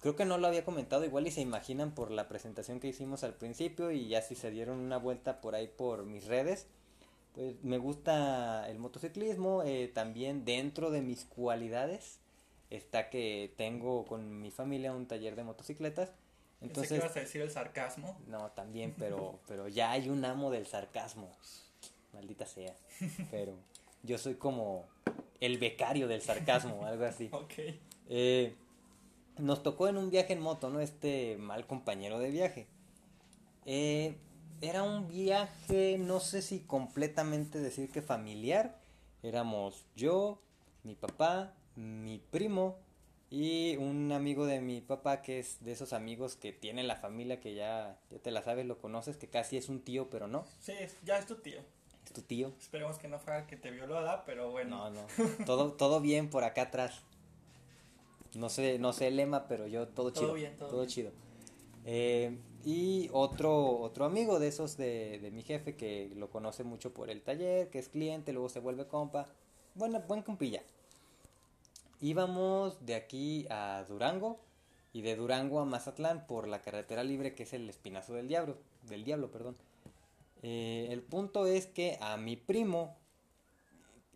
creo 0.00 0.16
que 0.16 0.24
no 0.24 0.38
lo 0.38 0.46
había 0.46 0.64
comentado, 0.64 1.04
igual 1.04 1.26
y 1.26 1.30
se 1.30 1.40
imaginan 1.40 1.92
por 1.92 2.10
la 2.10 2.28
presentación 2.28 2.80
que 2.80 2.88
hicimos 2.88 3.22
al 3.22 3.34
principio 3.34 3.90
y 3.90 4.08
ya 4.08 4.22
si 4.22 4.34
se 4.34 4.50
dieron 4.50 4.78
una 4.78 4.96
vuelta 4.96 5.40
por 5.40 5.54
ahí 5.54 5.68
por 5.68 6.04
mis 6.04 6.26
redes 6.26 6.66
pues 7.38 7.54
me 7.62 7.78
gusta 7.78 8.68
el 8.68 8.80
motociclismo, 8.80 9.62
eh, 9.62 9.86
también 9.94 10.44
dentro 10.44 10.90
de 10.90 11.02
mis 11.02 11.24
cualidades 11.24 12.18
está 12.68 13.10
que 13.10 13.54
tengo 13.56 14.06
con 14.06 14.42
mi 14.42 14.50
familia 14.50 14.92
un 14.92 15.06
taller 15.06 15.36
de 15.36 15.44
motocicletas. 15.44 16.10
Entonces, 16.60 16.98
¿Qué 16.98 17.06
vas 17.06 17.16
a 17.16 17.20
decir 17.20 17.40
el 17.40 17.52
sarcasmo? 17.52 18.18
No, 18.26 18.50
también, 18.50 18.92
pero, 18.98 19.38
pero 19.46 19.68
ya 19.68 19.92
hay 19.92 20.08
un 20.08 20.24
amo 20.24 20.50
del 20.50 20.66
sarcasmo. 20.66 21.30
Maldita 22.12 22.44
sea. 22.44 22.74
Pero 23.30 23.54
yo 24.02 24.18
soy 24.18 24.34
como 24.34 24.88
el 25.38 25.58
becario 25.58 26.08
del 26.08 26.22
sarcasmo, 26.22 26.86
algo 26.86 27.04
así. 27.04 27.28
ok. 27.32 27.52
Eh, 28.08 28.56
nos 29.36 29.62
tocó 29.62 29.86
en 29.86 29.96
un 29.96 30.10
viaje 30.10 30.32
en 30.32 30.40
moto, 30.40 30.70
¿no? 30.70 30.80
Este 30.80 31.36
mal 31.38 31.68
compañero 31.68 32.18
de 32.18 32.32
viaje. 32.32 32.66
Eh, 33.64 34.16
era 34.60 34.82
un 34.82 35.08
viaje, 35.08 35.98
no 35.98 36.20
sé 36.20 36.42
si 36.42 36.60
completamente 36.60 37.58
decir 37.58 37.90
que 37.90 38.02
familiar. 38.02 38.78
Éramos 39.22 39.84
yo, 39.96 40.40
mi 40.84 40.94
papá, 40.94 41.54
mi 41.74 42.18
primo 42.18 42.76
y 43.30 43.76
un 43.76 44.10
amigo 44.12 44.46
de 44.46 44.60
mi 44.60 44.80
papá 44.80 45.20
que 45.20 45.38
es 45.38 45.62
de 45.62 45.72
esos 45.72 45.92
amigos 45.92 46.36
que 46.36 46.52
tiene 46.52 46.82
la 46.82 46.96
familia 46.96 47.40
que 47.40 47.54
ya, 47.54 47.98
ya 48.10 48.18
te 48.18 48.30
la 48.30 48.42
sabes, 48.42 48.64
lo 48.66 48.78
conoces, 48.78 49.16
que 49.16 49.28
casi 49.28 49.56
es 49.56 49.68
un 49.68 49.80
tío, 49.80 50.08
pero 50.08 50.28
no. 50.28 50.44
Sí, 50.60 50.72
ya 51.04 51.18
es 51.18 51.26
tu 51.26 51.36
tío. 51.36 51.60
Es 52.04 52.12
tu 52.12 52.22
tío. 52.22 52.52
Esperemos 52.58 52.98
que 52.98 53.08
no 53.08 53.18
fuera 53.18 53.46
que 53.46 53.56
te 53.56 53.70
violó. 53.70 54.00
Pero 54.24 54.50
bueno. 54.50 54.90
No, 54.90 54.90
no. 54.90 55.44
todo, 55.44 55.72
todo 55.72 56.00
bien 56.00 56.30
por 56.30 56.44
acá 56.44 56.62
atrás. 56.62 57.02
No 58.34 58.48
sé, 58.48 58.78
no 58.78 58.92
sé 58.92 59.08
el 59.08 59.16
lema, 59.16 59.46
pero 59.46 59.66
yo 59.66 59.88
todo, 59.88 60.10
todo 60.12 60.22
chido. 60.22 60.34
Bien, 60.34 60.56
todo, 60.56 60.68
todo 60.68 60.80
bien. 60.80 60.90
chido. 60.90 61.12
Eh, 61.84 62.38
y 62.70 63.08
otro, 63.14 63.78
otro 63.78 64.04
amigo 64.04 64.38
de 64.38 64.48
esos 64.48 64.76
de, 64.76 65.18
de, 65.20 65.30
mi 65.30 65.42
jefe 65.42 65.74
que 65.74 66.12
lo 66.14 66.28
conoce 66.28 66.64
mucho 66.64 66.92
por 66.92 67.08
el 67.08 67.22
taller, 67.22 67.70
que 67.70 67.78
es 67.78 67.88
cliente, 67.88 68.34
luego 68.34 68.50
se 68.50 68.60
vuelve 68.60 68.86
compa. 68.86 69.24
Buena, 69.74 70.00
buen 70.00 70.20
compilla. 70.20 70.62
Íbamos 72.02 72.84
de 72.84 72.94
aquí 72.94 73.46
a 73.48 73.86
Durango 73.88 74.38
y 74.92 75.00
de 75.00 75.16
Durango 75.16 75.60
a 75.60 75.64
Mazatlán 75.64 76.26
por 76.26 76.46
la 76.46 76.60
carretera 76.60 77.04
libre 77.04 77.34
que 77.34 77.44
es 77.44 77.54
el 77.54 77.70
Espinazo 77.70 78.12
del 78.12 78.28
Diablo. 78.28 78.58
Del 78.82 79.02
Diablo, 79.02 79.30
perdón. 79.30 79.56
Eh, 80.42 80.88
el 80.90 81.00
punto 81.00 81.46
es 81.46 81.68
que 81.68 81.96
a 82.02 82.18
mi 82.18 82.36
primo 82.36 82.98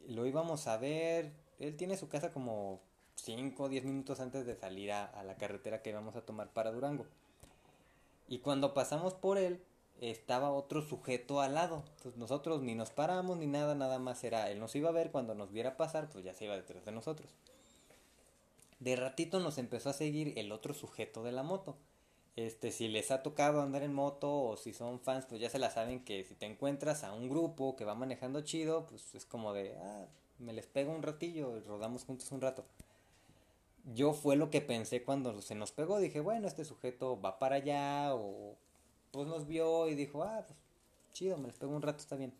lo 0.09 0.27
íbamos 0.27 0.67
a 0.67 0.77
ver. 0.77 1.33
Él 1.59 1.75
tiene 1.79 1.97
su 1.97 2.11
casa 2.11 2.35
como 2.35 2.83
5 3.15 3.63
o 3.63 3.69
10 3.71 3.85
minutos 3.87 4.21
antes 4.21 4.45
de 4.45 4.57
salir 4.57 4.93
a, 4.93 5.07
a 5.07 5.25
la 5.25 5.37
carretera 5.37 5.81
que 5.81 5.89
íbamos 5.89 6.17
a 6.17 6.27
tomar 6.27 6.51
para 6.51 6.71
Durango. 6.71 7.07
Y 8.29 8.39
cuando 8.39 8.75
pasamos 8.75 9.15
por 9.15 9.39
él, 9.39 9.63
estaba 10.01 10.51
otro 10.51 10.83
sujeto 10.83 11.41
al 11.41 11.55
lado. 11.55 11.85
Entonces 11.97 12.17
nosotros 12.17 12.63
ni 12.63 12.75
nos 12.75 12.91
paramos 12.91 13.39
ni 13.39 13.47
nada, 13.47 13.75
nada 13.75 13.99
más 13.99 14.25
era, 14.25 14.51
él 14.51 14.59
nos 14.59 14.75
iba 14.75 14.89
a 14.89 14.93
ver, 14.93 15.11
cuando 15.11 15.35
nos 15.35 15.53
viera 15.53 15.77
pasar, 15.77 16.09
pues 16.11 16.25
ya 16.25 16.35
se 16.35 16.47
iba 16.47 16.57
detrás 16.57 16.85
de 16.85 16.93
nosotros. 16.93 17.31
De 18.81 18.97
ratito 18.97 19.39
nos 19.39 19.59
empezó 19.59 19.91
a 19.91 19.95
seguir 19.95 20.37
el 20.39 20.51
otro 20.51 20.75
sujeto 20.75 21.23
de 21.23 21.33
la 21.33 21.43
moto. 21.43 21.77
Este, 22.35 22.73
si 22.73 22.89
les 22.89 23.11
ha 23.11 23.23
tocado 23.23 23.61
andar 23.61 23.83
en 23.83 23.93
moto 23.93 24.43
o 24.43 24.57
si 24.57 24.73
son 24.73 24.99
fans, 24.99 25.27
pues 25.27 25.41
ya 25.41 25.51
se 25.51 25.59
la 25.59 25.71
saben 25.71 26.03
que 26.03 26.25
si 26.25 26.35
te 26.35 26.47
encuentras 26.47 27.05
a 27.05 27.13
un 27.13 27.29
grupo 27.29 27.77
que 27.77 27.85
va 27.85 27.95
manejando 27.95 28.41
chido, 28.41 28.87
pues 28.87 29.15
es 29.15 29.27
como 29.27 29.53
de, 29.53 29.77
ah, 29.77 30.07
me 30.39 30.53
les 30.53 30.67
pego 30.67 30.93
un 30.93 31.03
ratillo 31.03 31.57
y 31.57 31.61
rodamos 31.61 32.05
juntos 32.05 32.33
un 32.33 32.41
rato 32.41 32.65
yo 33.85 34.13
fue 34.13 34.37
lo 34.37 34.51
que 34.51 34.61
pensé 34.61 35.03
cuando 35.03 35.41
se 35.43 35.55
nos 35.55 35.73
pegó. 35.73 35.99
Dije, 35.99 36.21
bueno, 36.21 36.47
este 36.47 36.65
sujeto 36.65 37.21
va 37.21 37.39
para 37.39 37.57
allá 37.57 38.15
o 38.15 38.57
pues 39.11 39.27
nos 39.27 39.47
vio 39.47 39.89
y 39.89 39.95
dijo, 39.95 40.23
ah, 40.23 40.45
pues 40.47 40.59
chido, 41.13 41.37
me 41.37 41.49
les 41.49 41.59
pego 41.59 41.75
un 41.75 41.83
rato, 41.83 41.99
está 41.99 42.17
bien. 42.17 42.33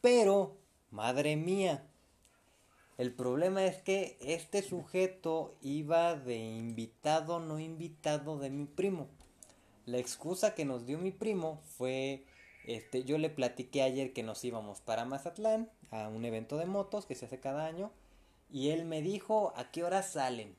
Pero, 0.00 0.56
madre 0.90 1.36
mía, 1.36 1.86
el 2.96 3.12
problema 3.12 3.64
es 3.64 3.82
que 3.82 4.16
este 4.20 4.62
sujeto 4.62 5.54
iba 5.60 6.14
de 6.14 6.36
invitado, 6.36 7.40
no 7.40 7.58
invitado 7.58 8.38
de 8.38 8.50
mi 8.50 8.66
primo. 8.66 9.08
La 9.84 9.98
excusa 9.98 10.54
que 10.54 10.64
nos 10.64 10.86
dio 10.86 10.98
mi 10.98 11.10
primo 11.10 11.60
fue, 11.76 12.24
este, 12.66 13.04
yo 13.04 13.18
le 13.18 13.28
platiqué 13.28 13.82
ayer 13.82 14.12
que 14.12 14.22
nos 14.22 14.42
íbamos 14.44 14.80
para 14.80 15.04
Mazatlán 15.04 15.70
a 15.90 16.08
un 16.08 16.24
evento 16.24 16.56
de 16.56 16.66
motos 16.66 17.04
que 17.04 17.14
se 17.14 17.26
hace 17.26 17.40
cada 17.40 17.66
año 17.66 17.90
y 18.54 18.70
él 18.70 18.84
me 18.84 19.02
dijo 19.02 19.52
a 19.56 19.72
qué 19.72 19.82
hora 19.82 20.04
salen. 20.04 20.54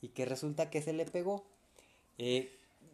Y 0.00 0.08
que 0.08 0.24
resulta 0.24 0.70
que 0.70 0.80
se 0.80 0.94
le 0.94 1.04
pegó. 1.04 1.44
Eh, 2.16 2.50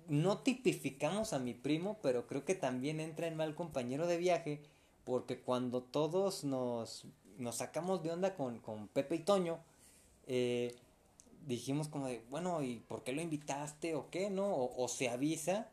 no 0.08 0.38
tipificamos 0.38 1.32
a 1.32 1.38
mi 1.38 1.54
primo, 1.54 1.98
pero 2.02 2.26
creo 2.26 2.44
que 2.44 2.56
también 2.56 2.98
entra 2.98 3.28
en 3.28 3.36
mal 3.36 3.54
compañero 3.54 4.08
de 4.08 4.16
viaje. 4.16 4.60
Porque 5.04 5.38
cuando 5.38 5.80
todos 5.80 6.42
nos, 6.42 7.04
nos 7.38 7.54
sacamos 7.54 8.02
de 8.02 8.10
onda 8.10 8.34
con, 8.34 8.58
con 8.58 8.88
Pepe 8.88 9.14
y 9.14 9.18
Toño, 9.20 9.60
eh, 10.26 10.74
dijimos 11.46 11.86
como 11.86 12.08
de, 12.08 12.24
bueno, 12.28 12.64
¿y 12.64 12.80
por 12.80 13.04
qué 13.04 13.12
lo 13.12 13.22
invitaste 13.22 13.94
o 13.94 14.10
qué? 14.10 14.28
¿No? 14.28 14.52
O, 14.52 14.82
o, 14.84 14.88
se 14.88 15.08
avisa 15.08 15.70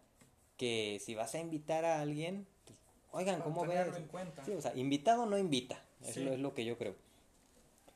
que 0.58 1.02
si 1.04 1.16
vas 1.16 1.34
a 1.34 1.40
invitar 1.40 1.86
a 1.86 2.02
alguien, 2.02 2.46
pues, 2.66 2.78
oigan, 3.14 3.42
¿cómo 3.42 3.66
ves? 3.66 3.88
Sí, 4.46 4.52
o 4.52 4.62
sea, 4.62 4.76
invitado 4.76 5.26
no 5.26 5.40
invita, 5.40 5.84
eso 6.04 6.20
Sí. 6.20 6.28
es 6.28 6.38
lo 6.40 6.54
que 6.54 6.66
yo 6.66 6.78
creo. 6.78 7.09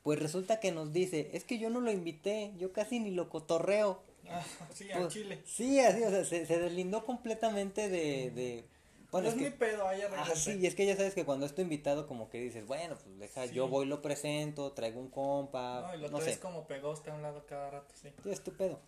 Pues 0.04 0.20
resulta 0.20 0.60
que 0.60 0.72
nos 0.72 0.92
dice, 0.92 1.30
es 1.34 1.46
que 1.46 1.58
yo 1.58 1.70
no 1.70 1.80
lo 1.80 1.92
invité, 1.92 2.52
yo 2.58 2.74
casi 2.74 3.00
ni 3.00 3.12
lo 3.12 3.30
cotorreo. 3.30 4.02
Ah, 4.30 4.44
sí, 4.74 4.92
a 4.92 5.00
Pues, 5.00 5.14
Chile. 5.14 5.42
Sí, 5.46 5.80
así, 5.80 6.04
o 6.04 6.10
sea, 6.10 6.26
se, 6.26 6.46
se 6.46 6.60
deslindó 6.60 7.06
completamente 7.06 7.90
de... 7.90 8.32
de 8.32 8.66
bueno, 9.12 9.30
no 9.30 9.36
es 9.36 9.36
es 9.36 9.44
que- 9.44 9.50
mi 9.52 9.58
pedo, 9.58 9.88
ahí 9.88 10.02
Ah, 10.12 10.26
sí, 10.36 10.58
y 10.60 10.66
es 10.66 10.74
que 10.76 10.86
ya 10.86 10.96
sabes 10.98 11.14
que 11.14 11.24
cuando 11.24 11.46
es 11.46 11.54
tu 11.54 11.62
invitado 11.62 12.08
como 12.08 12.30
que 12.30 12.40
dices, 12.42 12.66
bueno, 12.66 12.96
pues 12.96 13.20
deja, 13.20 13.48
Sí. 13.48 13.54
yo 13.54 13.68
voy, 13.68 13.86
lo 13.86 14.02
presento, 14.02 14.72
traigo 14.74 15.00
un 15.00 15.10
compa, 15.10 15.82
No, 15.88 15.96
y 15.96 16.00
lo 16.00 16.10
no 16.10 16.18
traes 16.18 16.36
sé. 16.36 16.40
como 16.42 16.66
pegoste 16.68 17.12
a 17.12 17.14
un 17.14 17.22
lado 17.22 17.46
cada 17.46 17.70
rato, 17.70 17.94
sí. 18.02 18.10
Sí, 18.24 18.32
estúpido. 18.32 18.80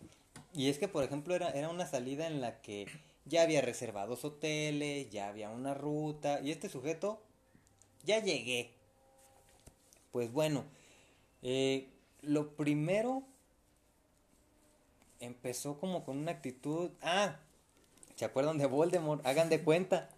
Y 0.52 0.68
es 0.68 0.78
que, 0.78 0.88
por 0.88 1.04
ejemplo, 1.04 1.34
era, 1.34 1.50
era 1.50 1.68
una 1.68 1.86
salida 1.86 2.26
en 2.26 2.40
la 2.40 2.60
que 2.60 2.86
ya 3.24 3.42
había 3.42 3.60
reservados 3.60 4.24
hoteles, 4.24 5.10
ya 5.10 5.28
había 5.28 5.50
una 5.50 5.74
ruta, 5.74 6.40
y 6.42 6.50
este 6.50 6.68
sujeto, 6.68 7.22
ya 8.04 8.18
llegué. 8.22 8.72
Pues 10.12 10.32
bueno, 10.32 10.64
eh, 11.42 11.88
lo 12.22 12.56
primero 12.56 13.22
empezó 15.20 15.78
como 15.78 16.04
con 16.04 16.18
una 16.18 16.32
actitud, 16.32 16.90
ah, 17.02 17.36
¿se 18.16 18.24
acuerdan 18.24 18.58
de 18.58 18.66
Voldemort? 18.66 19.24
Hagan 19.26 19.48
de 19.48 19.62
cuenta. 19.62 20.10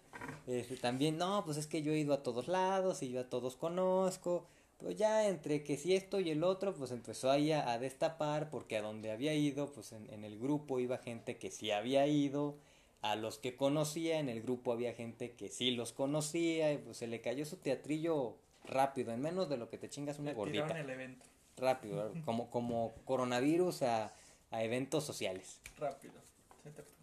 Este, 0.47 0.75
también, 0.77 1.17
no, 1.17 1.43
pues 1.45 1.57
es 1.57 1.67
que 1.67 1.81
yo 1.81 1.93
he 1.93 1.99
ido 1.99 2.13
a 2.13 2.23
todos 2.23 2.47
lados 2.47 3.01
y 3.03 3.09
yo 3.09 3.21
a 3.21 3.29
todos 3.29 3.55
conozco. 3.55 4.45
Pues 4.77 4.95
ya 4.95 5.27
entre 5.27 5.63
que 5.63 5.77
si 5.77 5.93
esto 5.93 6.19
y 6.19 6.29
el 6.29 6.43
otro, 6.43 6.73
pues 6.73 6.91
empezó 6.91 7.29
ahí 7.29 7.51
a, 7.51 7.71
a 7.71 7.79
destapar, 7.79 8.49
porque 8.49 8.77
a 8.77 8.81
donde 8.81 9.11
había 9.11 9.33
ido, 9.33 9.71
pues 9.73 9.91
en, 9.91 10.09
en 10.09 10.23
el 10.23 10.39
grupo 10.39 10.79
iba 10.79 10.97
gente 10.97 11.37
que 11.37 11.51
sí 11.51 11.71
había 11.71 12.07
ido, 12.07 12.55
a 13.01 13.15
los 13.15 13.39
que 13.39 13.55
conocía, 13.55 14.19
en 14.19 14.29
el 14.29 14.41
grupo 14.41 14.71
había 14.71 14.93
gente 14.93 15.31
que 15.31 15.49
sí 15.49 15.71
los 15.71 15.91
conocía, 15.91 16.71
y 16.73 16.77
pues 16.77 16.97
se 16.97 17.07
le 17.07 17.21
cayó 17.21 17.45
su 17.45 17.57
teatrillo 17.57 18.37
rápido, 18.69 19.11
en 19.13 19.21
menos 19.21 19.49
de 19.49 19.57
lo 19.57 19.69
que 19.69 19.77
te 19.77 19.89
chingas 19.89 20.19
una 20.19 20.31
Le 20.31 20.35
gordita. 20.35 20.79
el 20.79 20.89
evento, 20.89 21.25
Rápido, 21.57 22.13
como, 22.25 22.49
como 22.49 22.93
coronavirus 23.05 23.81
a, 23.83 24.13
a 24.51 24.63
eventos 24.63 25.03
sociales. 25.05 25.59
rápido. 25.77 26.13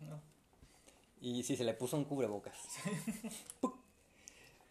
No. 0.00 0.20
Y 1.20 1.42
sí, 1.42 1.56
se 1.56 1.64
le 1.64 1.74
puso 1.74 1.96
un 1.96 2.04
cubrebocas. 2.04 2.56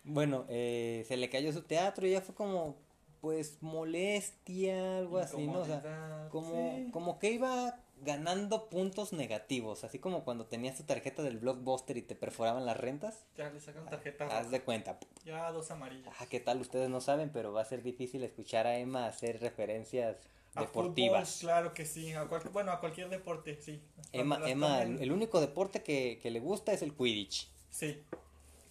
Bueno, 0.07 0.45
eh, 0.49 1.03
se 1.07 1.17
le 1.17 1.29
cayó 1.31 1.51
su 1.51 1.63
teatro 1.63 2.05
y 2.05 2.11
ya 2.11 2.21
fue 2.21 2.35
como, 2.35 2.75
pues, 3.21 3.57
molestia, 3.61 4.99
algo 4.99 5.17
así, 5.17 5.47
¿no? 5.47 5.61
O 5.61 5.65
sea, 5.65 6.27
como, 6.29 6.75
sí. 6.77 6.91
como 6.91 7.17
que 7.17 7.31
iba 7.31 7.79
ganando 8.01 8.69
puntos 8.69 9.13
negativos, 9.13 9.83
así 9.83 9.99
como 9.99 10.23
cuando 10.23 10.45
tenías 10.45 10.77
tu 10.77 10.83
tarjeta 10.83 11.23
del 11.23 11.37
blockbuster 11.37 11.97
y 11.97 12.01
te 12.01 12.15
perforaban 12.15 12.65
las 12.65 12.77
rentas. 12.77 13.23
Ya 13.37 13.49
le 13.49 13.59
sacan 13.59 13.85
tarjeta 13.85 14.25
Haz 14.27 14.51
de 14.51 14.61
cuenta. 14.61 14.99
Ya 15.23 15.51
dos 15.51 15.71
amarillas. 15.71 16.13
Ah, 16.19 16.25
¿qué 16.29 16.39
tal? 16.39 16.61
Ustedes 16.61 16.89
no 16.89 17.01
saben, 17.01 17.29
pero 17.31 17.53
va 17.53 17.61
a 17.61 17.65
ser 17.65 17.81
difícil 17.83 18.23
escuchar 18.23 18.67
a 18.67 18.77
Emma 18.77 19.07
hacer 19.07 19.39
referencias 19.39 20.17
A 20.55 20.61
deportivas. 20.61 21.29
fútbol, 21.39 21.49
claro 21.49 21.73
que 21.73 21.85
sí. 21.85 22.13
A 22.13 22.25
cual- 22.27 22.43
bueno, 22.51 22.71
a 22.71 22.79
cualquier 22.79 23.09
deporte, 23.09 23.59
sí. 23.61 23.81
Emma, 24.11 24.39
Emma 24.45 24.83
el, 24.83 25.01
el 25.01 25.11
único 25.11 25.39
deporte 25.41 25.81
que, 25.83 26.19
que 26.21 26.31
le 26.31 26.39
gusta 26.39 26.73
es 26.73 26.81
el 26.81 26.93
Quidditch. 26.93 27.47
Sí. 27.71 28.03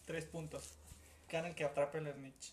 Tres 0.06 0.26
puntos. 0.26 0.74
Gana 1.30 1.48
el 1.48 1.54
que 1.54 1.64
atrape 1.64 1.98
el 1.98 2.12
snitch. 2.12 2.52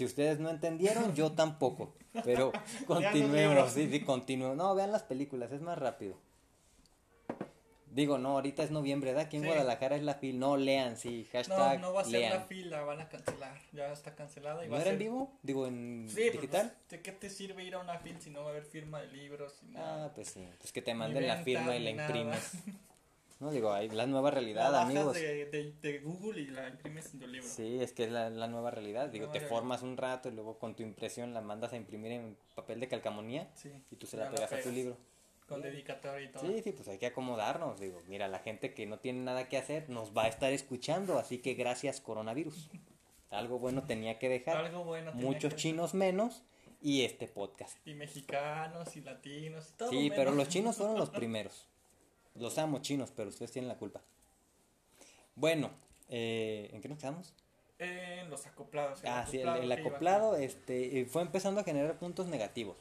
Si 0.00 0.06
ustedes 0.06 0.38
no 0.40 0.48
entendieron, 0.48 1.14
yo 1.14 1.32
tampoco. 1.32 1.92
Pero 2.24 2.52
continuemos, 2.86 3.70
sí, 3.72 3.86
sí, 3.90 4.00
continuemos. 4.00 4.56
No, 4.56 4.74
vean 4.74 4.92
las 4.92 5.02
películas, 5.02 5.52
es 5.52 5.60
más 5.60 5.76
rápido. 5.76 6.16
Digo, 7.92 8.16
no, 8.16 8.30
ahorita 8.30 8.62
es 8.62 8.70
noviembre, 8.70 9.10
¿verdad? 9.10 9.26
Aquí 9.26 9.36
en 9.36 9.42
Sí. 9.42 9.48
Guadalajara 9.48 9.96
es 9.96 10.02
la 10.02 10.14
fil. 10.14 10.38
No, 10.38 10.56
lean, 10.56 10.96
sí, 10.96 11.26
No, 11.26 11.32
hashtag 11.38 11.80
no 11.82 11.92
va 11.92 12.00
a 12.00 12.04
ser 12.04 12.12
lean. 12.20 12.32
la 12.32 12.40
fila, 12.46 12.80
van 12.80 13.00
a 13.02 13.08
cancelar. 13.10 13.60
Ya 13.74 13.92
está 13.92 14.14
cancelada. 14.14 14.64
Y 14.64 14.68
¿No 14.68 14.72
va 14.72 14.78
a 14.78 14.80
era 14.80 14.90
en 14.92 14.96
ser- 14.96 15.04
vivo? 15.06 15.38
Digo, 15.42 15.66
en 15.66 16.06
Sí, 16.08 16.14
pero 16.16 16.32
digital. 16.40 16.72
pues, 16.78 16.88
¿de 16.88 17.02
qué 17.02 17.12
te 17.12 17.28
sirve 17.28 17.62
ir 17.62 17.74
a 17.74 17.80
una 17.80 17.98
fila 17.98 18.18
si 18.20 18.30
no 18.30 18.40
va 18.40 18.46
a 18.46 18.50
haber 18.52 18.64
firma 18.64 19.02
de 19.02 19.08
libros? 19.08 19.62
Nada? 19.64 20.06
Ah, 20.06 20.12
pues 20.14 20.28
sí, 20.30 20.48
pues 20.58 20.72
que 20.72 20.80
te 20.80 20.94
manden 20.94 21.26
la 21.26 21.36
firma 21.42 21.76
y 21.76 21.80
la 21.84 21.92
nada. 21.92 22.06
imprimes. 22.08 22.52
No, 23.40 23.50
digo, 23.50 23.72
hay 23.72 23.88
la 23.88 24.06
nueva 24.06 24.28
La 24.28 24.34
realidad, 24.34 24.70
bajas 24.70 24.90
amigos. 24.90 25.14
de, 25.14 25.46
de, 25.46 25.72
de 25.80 25.98
Google 26.00 26.40
y 26.42 26.46
la 26.48 26.68
imprimes 26.68 27.12
en 27.14 27.20
tu 27.20 27.26
libro. 27.26 27.48
Sí, 27.48 27.80
es 27.80 27.92
que 27.92 28.04
es 28.04 28.10
la, 28.12 28.28
la 28.30 28.46
nueva 28.48 28.70
realidad. 28.70 29.08
Digo, 29.08 29.24
Nueva 29.26 29.32
te 29.32 29.38
realidad. 29.40 29.56
formas 29.58 29.82
un 29.82 29.96
rato 29.96 30.28
y 30.28 30.32
luego 30.32 30.58
con 30.58 30.74
tu 30.76 30.82
impresión 30.82 31.32
la 31.32 31.40
mandas 31.40 31.72
a 31.72 31.76
imprimir 31.76 32.12
en 32.12 32.36
papel 32.54 32.80
de 32.80 32.88
calcamonía 32.88 33.48
Sí, 33.54 33.70
y 33.90 33.96
tú 33.96 34.06
se 34.06 34.16
la 34.18 34.26
la 34.26 34.30
pegas 34.32 34.52
a 34.52 34.60
tu 34.60 34.70
libro. 34.70 34.96
Con 35.48 35.62
dedicatoria 35.62 36.28
y 36.28 36.32
todo. 36.32 36.46
Sí, 36.46 36.60
sí, 36.62 36.72
pues 36.72 36.86
hay 36.88 36.98
que 36.98 37.06
acomodarnos. 37.06 37.80
Digo, 37.80 37.98
mira, 38.08 38.28
la 38.28 38.38
gente 38.40 38.72
que 38.74 38.86
no 38.86 38.98
tiene 38.98 39.20
nada 39.22 39.48
que 39.48 39.56
hacer 39.56 39.88
nos 39.88 40.16
va 40.16 40.24
a 40.24 40.28
estar 40.28 40.52
escuchando, 40.52 41.18
así 41.18 41.38
que 41.38 41.54
gracias 41.54 42.00
coronavirus. 42.00 42.68
Algo 43.30 43.58
bueno 43.58 43.84
tenía 43.84 44.18
que 44.18 44.28
dejar. 44.28 44.58
Algo 44.58 44.84
bueno. 44.84 45.12
Muchos 45.14 45.54
que- 45.54 45.60
chinos 45.60 45.94
menos 45.94 46.42
y 46.82 47.04
este 47.04 47.26
podcast. 47.26 47.76
Y 47.86 47.94
mexicanos 47.94 48.94
y 48.96 49.00
latinos 49.00 49.70
y 49.70 49.76
todo. 49.78 49.90
Sí, 49.90 49.96
menos. 49.96 50.16
pero 50.18 50.30
los 50.32 50.48
chinos 50.48 50.76
fueron 50.76 50.98
los 50.98 51.08
primeros. 51.20 51.66
Los 52.34 52.58
amo 52.58 52.80
chinos, 52.80 53.12
pero 53.14 53.28
ustedes 53.28 53.52
tienen 53.52 53.68
la 53.68 53.76
culpa. 53.76 54.00
Bueno, 55.34 55.70
eh, 56.08 56.70
¿en 56.72 56.80
qué 56.80 56.88
nos 56.88 56.98
quedamos? 56.98 57.34
En 57.78 58.28
los 58.30 58.46
acoplados. 58.46 59.00
Ah, 59.04 59.26
sí, 59.28 59.38
el, 59.38 59.72
acoplado 59.72 60.36
este, 60.36 61.00
eh, 61.00 61.06
fue 61.06 61.22
empezando 61.22 61.60
a 61.60 61.64
generar 61.64 61.98
puntos 61.98 62.26
negativos. 62.26 62.76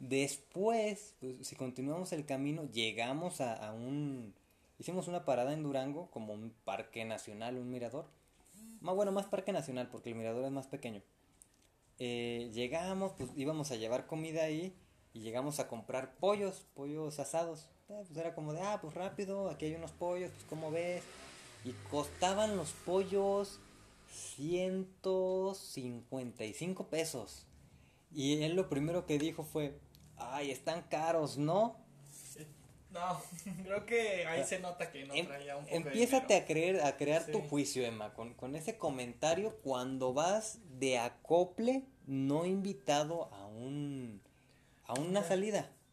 Después, 0.00 1.14
pues, 1.20 1.46
si 1.46 1.56
continuamos 1.56 2.12
el 2.12 2.26
camino, 2.26 2.64
llegamos 2.72 3.40
a, 3.40 3.54
a 3.54 3.72
un... 3.72 4.34
Hicimos 4.78 5.08
una 5.08 5.24
parada 5.24 5.52
en 5.52 5.62
Durango, 5.62 6.10
como 6.10 6.32
un 6.32 6.52
parque 6.64 7.04
nacional, 7.04 7.56
un 7.56 7.70
mirador. 7.70 8.06
Más 8.80 8.94
bueno, 8.94 9.10
más 9.12 9.26
parque 9.26 9.52
nacional, 9.52 9.88
porque 9.90 10.10
el 10.10 10.14
mirador 10.14 10.44
es 10.44 10.52
más 10.52 10.68
pequeño. 10.68 11.02
Eh, 11.98 12.50
llegamos, 12.52 13.12
pues 13.18 13.30
íbamos 13.36 13.72
a 13.72 13.76
llevar 13.76 14.06
comida 14.06 14.44
ahí 14.44 14.72
y 15.12 15.20
llegamos 15.20 15.58
a 15.58 15.66
comprar 15.66 16.14
pollos, 16.16 16.64
pollos 16.74 17.18
asados. 17.18 17.68
Eh, 17.88 18.04
pues 18.06 18.16
era 18.18 18.34
como 18.34 18.52
de, 18.52 18.60
ah, 18.60 18.78
pues 18.80 18.94
rápido, 18.94 19.48
aquí 19.50 19.66
hay 19.66 19.74
unos 19.74 19.90
pollos, 19.92 20.30
pues 20.32 20.44
como 20.44 20.70
ves. 20.70 21.02
Y 21.64 21.72
costaban 21.90 22.56
los 22.56 22.70
pollos 22.72 23.58
155 24.10 26.86
pesos. 26.86 27.46
Y 28.12 28.42
él 28.42 28.54
lo 28.54 28.68
primero 28.68 29.06
que 29.06 29.18
dijo 29.18 29.42
fue, 29.44 29.78
ay, 30.16 30.50
están 30.50 30.82
caros, 30.82 31.38
¿no? 31.38 31.76
No, 32.90 33.20
creo 33.64 33.84
que 33.84 34.26
ahí 34.26 34.44
se 34.44 34.60
nota 34.60 34.90
que 34.90 35.04
no 35.04 35.12
Em- 35.14 35.26
traía 35.26 35.56
un 35.56 35.64
poco 35.64 35.70
de 35.72 35.86
Empiézate 35.90 36.34
a 36.34 36.40
dinero. 36.40 36.46
creer, 36.46 36.80
a 36.82 36.96
crear 36.96 37.26
tu 37.26 37.42
juicio, 37.42 37.84
Emma, 37.84 38.14
con, 38.14 38.32
con 38.34 38.56
ese 38.56 38.78
comentario 38.78 39.56
cuando 39.62 40.14
vas 40.14 40.58
de 40.78 40.98
acople 40.98 41.84
no 42.06 42.46
invitado 42.46 43.26
a 43.34 43.44
un 43.46 44.22
a 44.86 44.94
una 44.94 45.20
Ya. 45.20 45.26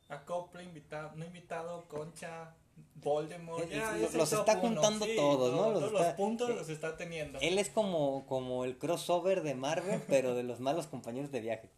Salida. 0.07 0.21
Acople, 0.21 0.63
invitado, 0.63 1.11
no 1.15 1.25
invitado, 1.25 1.85
Concha, 1.87 2.53
Voldemort. 2.95 3.67
Ya, 3.69 3.91
los 4.13 4.31
está 4.33 4.59
sí, 5.05 5.15
todos, 5.15 5.53
¿no? 5.53 5.71
Los 5.71 5.79
todos 5.79 5.93
está- 5.93 6.07
los 6.07 6.13
puntos 6.15 6.49
eh, 6.49 6.55
los 6.55 6.69
está 6.69 6.97
teniendo. 6.97 7.39
Él 7.39 7.57
es 7.57 7.69
como, 7.69 8.25
como 8.27 8.65
el 8.65 8.77
crossover 8.77 9.43
de 9.43 9.55
Marvel, 9.55 10.01
pero 10.07 10.35
de 10.35 10.43
los 10.43 10.59
malos 10.59 10.87
compañeros 10.87 11.31
de 11.31 11.39
viaje. 11.41 11.69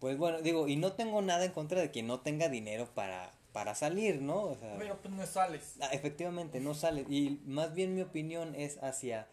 Pues 0.00 0.18
bueno, 0.18 0.42
digo, 0.42 0.68
y 0.68 0.76
no 0.76 0.92
tengo 0.92 1.22
nada 1.22 1.44
en 1.44 1.52
contra 1.52 1.80
de 1.80 1.90
quien 1.90 2.06
no 2.06 2.20
tenga 2.20 2.48
dinero 2.48 2.88
para, 2.94 3.32
para 3.52 3.74
salir, 3.74 4.20
¿no? 4.20 4.42
O 4.42 4.54
sea, 4.56 4.76
Pero 4.78 4.98
pues 5.00 5.14
no 5.14 5.26
sales. 5.26 5.76
Ah, 5.80 5.88
efectivamente, 5.92 6.60
no 6.60 6.74
sale. 6.74 7.06
Y 7.08 7.40
más 7.46 7.72
bien 7.74 7.94
mi 7.94 8.02
opinión 8.02 8.54
es 8.54 8.82
hacia, 8.82 9.28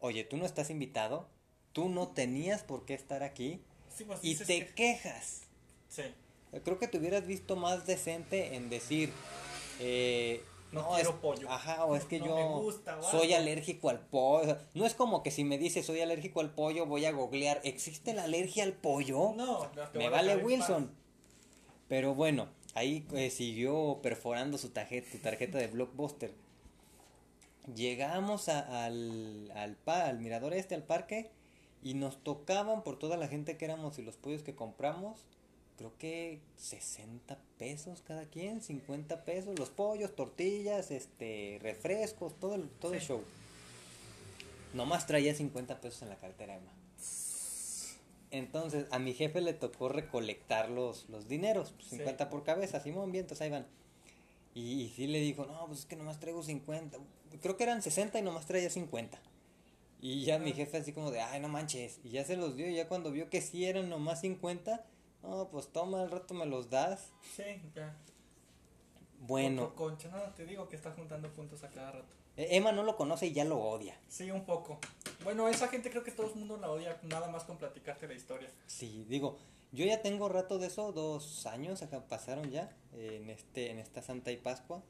oye, 0.00 0.24
tú 0.24 0.36
no 0.38 0.46
estás 0.46 0.70
invitado, 0.70 1.28
tú 1.72 1.88
no 1.90 2.08
tenías 2.08 2.62
por 2.62 2.86
qué 2.86 2.94
estar 2.94 3.22
aquí 3.22 3.60
Sí, 3.94 4.04
pues 4.04 4.20
y 4.22 4.34
te 4.36 4.66
que- 4.66 4.74
quejas. 4.74 5.42
Sí. 5.90 6.02
Creo 6.64 6.78
que 6.78 6.86
te 6.88 6.98
hubieras 6.98 7.26
visto 7.26 7.56
más 7.56 7.86
decente 7.86 8.54
en 8.54 8.70
decir, 8.70 9.12
eh, 9.80 10.42
No 10.70 10.88
quiero 10.94 11.10
es- 11.10 11.16
pollo. 11.16 11.50
Ajá, 11.50 11.84
o 11.84 11.96
es 11.96 12.04
que 12.04 12.18
No 12.20 12.26
yo 12.26 12.48
gusta, 12.60 13.00
soy 13.02 13.32
alérgico 13.32 13.88
al 13.90 14.00
pollo. 14.00 14.56
No 14.74 14.86
es 14.86 14.94
como 14.94 15.22
que 15.22 15.30
si 15.30 15.42
me 15.44 15.58
dices 15.58 15.84
soy 15.86 16.00
alérgico 16.00 16.40
al 16.40 16.50
pollo, 16.54 16.86
voy 16.86 17.04
a 17.06 17.12
googlear, 17.12 17.60
¿existe 17.64 18.12
la 18.14 18.24
alergia 18.24 18.62
al 18.64 18.72
pollo? 18.72 19.32
No, 19.36 19.68
me 19.94 20.08
vale 20.08 20.36
Wilson. 20.36 20.90
Pero 21.88 22.14
bueno, 22.14 22.48
ahí 22.74 23.06
eh, 23.14 23.30
siguió 23.30 23.98
perforando 24.02 24.56
su 24.58 24.70
tarjeta, 24.70 25.10
su 25.10 25.18
tarjeta 25.18 25.58
de 25.58 25.66
Blockbuster. 25.66 26.32
Llegamos 27.74 28.48
a- 28.48 28.84
al, 28.84 29.50
al, 29.54 29.76
pa- 29.76 30.04
al 30.06 30.18
mirador 30.20 30.52
este, 30.54 30.74
al 30.74 30.82
parque, 30.82 31.30
y 31.82 31.94
nos 31.94 32.22
tocaban 32.22 32.82
por 32.82 32.98
toda 32.98 33.16
la 33.16 33.28
gente 33.28 33.56
que 33.56 33.64
éramos 33.64 33.98
y 33.98 34.02
los 34.02 34.16
pollos 34.16 34.42
que 34.42 34.54
compramos, 34.54 35.20
creo 35.76 35.92
que 35.98 36.40
60 36.56 37.38
pesos 37.58 38.00
cada 38.06 38.24
quien, 38.26 38.60
50 38.62 39.24
pesos, 39.24 39.58
los 39.58 39.70
pollos, 39.70 40.14
tortillas, 40.14 40.90
este, 40.90 41.58
refrescos, 41.62 42.38
todo 42.38 42.54
el, 42.54 42.68
todo 42.68 42.94
el 42.94 43.00
Sí. 43.00 43.06
show. 43.08 43.22
Nomás 44.72 45.06
traía 45.06 45.34
50 45.34 45.80
pesos 45.80 46.02
en 46.02 46.08
la 46.08 46.16
cartera, 46.16 46.56
Emma. 46.56 46.72
Entonces, 48.30 48.86
a 48.90 48.98
mi 48.98 49.14
jefe 49.14 49.40
le 49.40 49.52
tocó 49.52 49.88
recolectar 49.88 50.68
los, 50.68 51.08
los 51.08 51.28
dineros, 51.28 51.70
pues, 51.72 51.86
Sí. 51.88 51.96
50 51.98 52.30
por 52.30 52.42
cabeza, 52.42 52.80
Simón, 52.80 53.12
bien, 53.12 53.24
entonces 53.24 53.42
ahí 53.42 53.50
van. 53.50 53.66
Y, 54.54 54.82
y 54.82 54.88
sí 54.90 55.06
le 55.06 55.20
dijo, 55.20 55.46
no, 55.46 55.66
pues 55.66 55.80
es 55.80 55.86
que 55.86 55.96
nomás 55.96 56.18
traigo 56.20 56.42
50. 56.42 56.98
Creo 57.42 57.56
que 57.56 57.64
eran 57.64 57.82
60 57.82 58.18
y 58.18 58.22
nomás 58.22 58.46
traía 58.46 58.70
50. 58.70 59.20
Y 60.00 60.24
ya 60.24 60.38
mi 60.38 60.50
Ah. 60.50 60.54
jefe 60.54 60.76
así 60.78 60.92
como 60.92 61.10
de, 61.12 61.20
ay, 61.20 61.40
no 61.40 61.48
manches. 61.48 61.98
Y 62.04 62.10
ya 62.10 62.24
se 62.24 62.36
los 62.36 62.56
dio 62.56 62.68
y 62.68 62.74
ya 62.74 62.88
cuando 62.88 63.10
vio 63.12 63.30
que 63.30 63.40
sí 63.40 63.64
eran 63.64 63.88
nomás 63.88 64.20
50, 64.20 64.84
no, 65.24 65.48
pues 65.50 65.68
toma, 65.72 66.02
al 66.02 66.10
rato 66.10 66.34
me 66.34 66.46
los 66.46 66.70
das. 66.70 67.12
Sí, 67.34 67.42
ya. 67.74 67.96
Bueno, 69.20 69.74
concha, 69.74 70.08
no, 70.08 70.20
te 70.34 70.44
digo 70.44 70.68
que 70.68 70.76
está 70.76 70.90
juntando 70.92 71.32
puntos 71.32 71.64
a 71.64 71.70
cada 71.70 71.92
rato. 71.92 72.14
eh, 72.36 72.48
Emma 72.50 72.72
no 72.72 72.82
lo 72.82 72.96
conoce 72.96 73.26
y 73.28 73.32
ya 73.32 73.44
lo 73.44 73.58
odia. 73.58 73.98
Sí, 74.08 74.30
un 74.30 74.44
poco. 74.44 74.78
Bueno, 75.22 75.48
esa 75.48 75.68
gente 75.68 75.90
creo 75.90 76.02
que 76.04 76.10
todo 76.10 76.26
el 76.28 76.34
mundo 76.34 76.58
la 76.58 76.70
odia 76.70 76.98
nada 77.04 77.28
más 77.28 77.44
con 77.44 77.56
platicarte 77.56 78.06
la 78.06 78.14
historia. 78.14 78.50
Sí, 78.66 79.06
digo, 79.08 79.38
yo 79.72 79.86
ya 79.86 80.02
tengo 80.02 80.28
rato 80.28 80.58
de 80.58 80.66
eso, 80.66 80.92
dos 80.92 81.46
años 81.46 81.82
acá 81.82 82.06
pasaron 82.06 82.50
ya 82.50 82.76
en 82.92 83.30
este 83.30 83.70
en 83.70 83.78
esta 83.78 84.02
Santa 84.02 84.30
y 84.30 84.36
Pascua. 84.36 84.82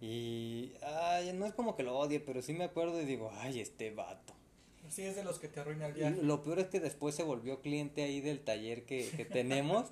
Y 0.00 0.72
ay, 0.82 1.32
no 1.32 1.44
es 1.44 1.52
como 1.54 1.74
que 1.74 1.82
lo 1.82 1.98
odie, 1.98 2.20
pero 2.20 2.40
sí 2.42 2.52
me 2.52 2.62
acuerdo 2.64 3.02
y 3.02 3.04
digo, 3.04 3.32
ay, 3.40 3.60
este 3.60 3.90
vato. 3.90 4.34
Sí, 4.90 5.02
es 5.02 5.16
de 5.16 5.24
los 5.24 5.38
que 5.38 5.48
te 5.48 5.60
arruina 5.60 5.86
el 5.86 5.96
Y 5.96 6.00
viaje. 6.00 6.22
lo 6.22 6.42
peor 6.42 6.58
es 6.60 6.66
que 6.68 6.80
después 6.80 7.14
se 7.14 7.22
volvió 7.22 7.60
cliente 7.60 8.02
ahí 8.02 8.20
del 8.20 8.40
taller 8.40 8.84
que, 8.84 9.08
que 9.16 9.24
tenemos. 9.26 9.86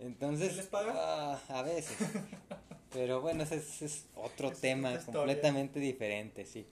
Entonces, 0.00 0.50
¿Sí 0.52 0.56
les 0.56 0.66
paga? 0.66 0.92
ah, 0.96 1.40
a 1.48 1.62
veces. 1.62 1.96
Pero 2.92 3.20
bueno, 3.20 3.42
ese 3.42 3.56
es, 3.56 3.82
es 3.82 4.06
otro 4.14 4.50
Es 4.50 4.60
tema 4.60 4.96
completamente 5.04 5.78
diferente, 5.78 6.46
sí. 6.46 6.66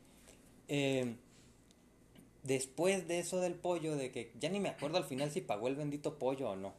Eh, 0.68 1.14
después 2.42 3.06
de 3.08 3.18
eso 3.18 3.40
del 3.40 3.54
pollo, 3.54 3.96
de 3.96 4.10
que 4.12 4.32
ya 4.40 4.48
ni 4.48 4.60
me 4.60 4.68
acuerdo 4.70 4.96
al 4.96 5.04
final 5.04 5.30
si 5.30 5.40
pagó 5.42 5.68
el 5.68 5.76
bendito 5.76 6.18
pollo 6.18 6.50
o 6.50 6.56
no. 6.56 6.74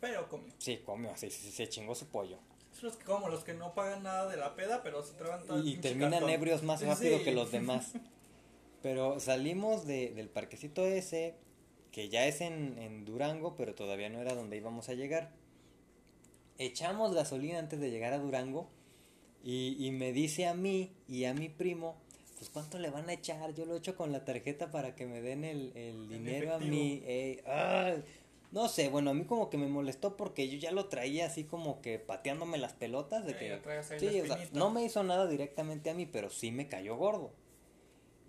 Pero 0.00 0.28
comió. 0.28 0.52
Sí, 0.58 0.78
comió, 0.84 1.16
sí, 1.16 1.30
sí, 1.30 1.50
se 1.50 1.68
chingó 1.68 1.94
su 1.94 2.06
pollo. 2.06 2.38
Los 2.80 2.94
que 2.96 3.04
como 3.04 3.28
los 3.28 3.42
que 3.42 3.54
no 3.54 3.74
pagan 3.74 4.04
nada 4.04 4.28
de 4.28 4.36
la 4.36 4.54
peda, 4.54 4.82
pero 4.84 5.02
se 5.02 5.14
traban 5.14 5.44
todo 5.44 5.64
Y, 5.66 5.78
terminan 5.78 6.28
ebrios 6.28 6.62
más 6.62 6.80
rápido 6.82 7.18
sí. 7.18 7.24
que 7.24 7.32
los 7.32 7.50
demás. 7.50 7.92
Pero 8.82 9.18
salimos 9.20 9.86
de, 9.86 10.10
del 10.10 10.28
parquecito 10.28 10.86
ese, 10.86 11.34
que 11.90 12.08
ya 12.08 12.26
es 12.26 12.40
en, 12.40 12.78
en 12.78 13.04
Durango, 13.04 13.56
pero 13.56 13.74
todavía 13.74 14.08
no 14.08 14.20
era 14.20 14.34
donde 14.34 14.56
íbamos 14.56 14.88
a 14.88 14.94
llegar. 14.94 15.32
Echamos 16.58 17.14
gasolina 17.14 17.58
antes 17.58 17.80
de 17.80 17.90
llegar 17.90 18.12
a 18.12 18.18
Durango 18.18 18.68
y, 19.42 19.76
y 19.78 19.90
me 19.90 20.12
dice 20.12 20.46
a 20.46 20.54
mí 20.54 20.92
y 21.08 21.24
a 21.24 21.34
mi 21.34 21.48
primo, 21.48 21.96
pues 22.36 22.50
cuánto 22.50 22.78
le 22.78 22.90
van 22.90 23.08
a 23.08 23.12
echar, 23.12 23.54
yo 23.54 23.64
lo 23.64 23.76
echo 23.76 23.96
con 23.96 24.12
la 24.12 24.24
tarjeta 24.24 24.70
para 24.70 24.94
que 24.94 25.06
me 25.06 25.20
den 25.20 25.44
el, 25.44 25.72
el 25.76 26.08
dinero 26.08 26.54
a 26.54 26.58
mí. 26.58 27.02
Ey, 27.06 27.40
ay, 27.46 28.04
no 28.50 28.68
sé, 28.68 28.88
bueno, 28.88 29.10
a 29.10 29.14
mí 29.14 29.24
como 29.24 29.50
que 29.50 29.58
me 29.58 29.66
molestó 29.66 30.16
porque 30.16 30.48
yo 30.48 30.56
ya 30.58 30.70
lo 30.70 30.86
traía 30.86 31.26
así 31.26 31.44
como 31.44 31.80
que 31.82 31.98
pateándome 31.98 32.58
las 32.58 32.72
pelotas 32.72 33.26
de 33.26 33.36
que... 33.36 33.60
Sí, 33.98 34.20
o 34.20 34.26
sea, 34.26 34.38
no 34.52 34.70
me 34.70 34.84
hizo 34.84 35.02
nada 35.02 35.26
directamente 35.26 35.90
a 35.90 35.94
mí, 35.94 36.06
pero 36.06 36.30
sí 36.30 36.50
me 36.50 36.66
cayó 36.68 36.96
gordo. 36.96 37.32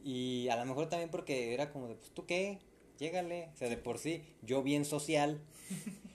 Y 0.03 0.47
a 0.49 0.55
lo 0.55 0.65
mejor 0.65 0.87
también 0.89 1.09
porque 1.09 1.53
era 1.53 1.71
como 1.71 1.87
de, 1.87 1.95
pues 1.95 2.11
tú 2.11 2.25
qué, 2.25 2.59
llégale. 2.97 3.49
O 3.53 3.57
sea, 3.57 3.69
de 3.69 3.77
por 3.77 3.97
sí, 3.99 4.23
yo 4.41 4.63
bien 4.63 4.85
social. 4.85 5.41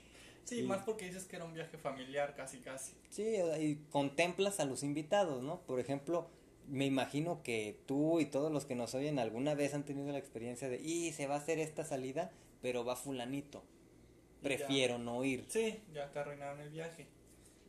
Sí, 0.44 0.60
Y- 0.60 0.62
más 0.64 0.82
porque 0.84 1.06
dices 1.06 1.24
que 1.24 1.36
era 1.36 1.46
un 1.46 1.54
viaje 1.54 1.78
familiar, 1.78 2.34
casi, 2.34 2.58
casi. 2.58 2.92
Sí, 3.08 3.24
y 3.60 3.76
contemplas 3.90 4.60
a 4.60 4.66
los 4.66 4.82
invitados, 4.82 5.42
¿no? 5.42 5.62
Por 5.62 5.80
ejemplo, 5.80 6.28
me 6.68 6.84
imagino 6.84 7.42
que 7.42 7.80
tú 7.86 8.20
y 8.20 8.26
todos 8.26 8.52
los 8.52 8.66
que 8.66 8.74
nos 8.74 8.94
oyen 8.94 9.18
alguna 9.18 9.54
vez 9.54 9.72
han 9.72 9.86
tenido 9.86 10.12
la 10.12 10.18
experiencia 10.18 10.68
de, 10.68 10.82
y 10.82 11.12
se 11.12 11.26
va 11.26 11.36
a 11.36 11.38
hacer 11.38 11.58
esta 11.58 11.82
salida, 11.84 12.30
pero 12.60 12.84
va 12.84 12.94
fulanito. 12.94 13.60
Ya. 13.60 14.42
Prefiero 14.42 14.98
no 14.98 15.24
ir. 15.24 15.46
Sí, 15.48 15.80
ya 15.94 16.10
te 16.12 16.18
arruinaron 16.18 16.60
el 16.60 16.68
viaje. 16.68 17.06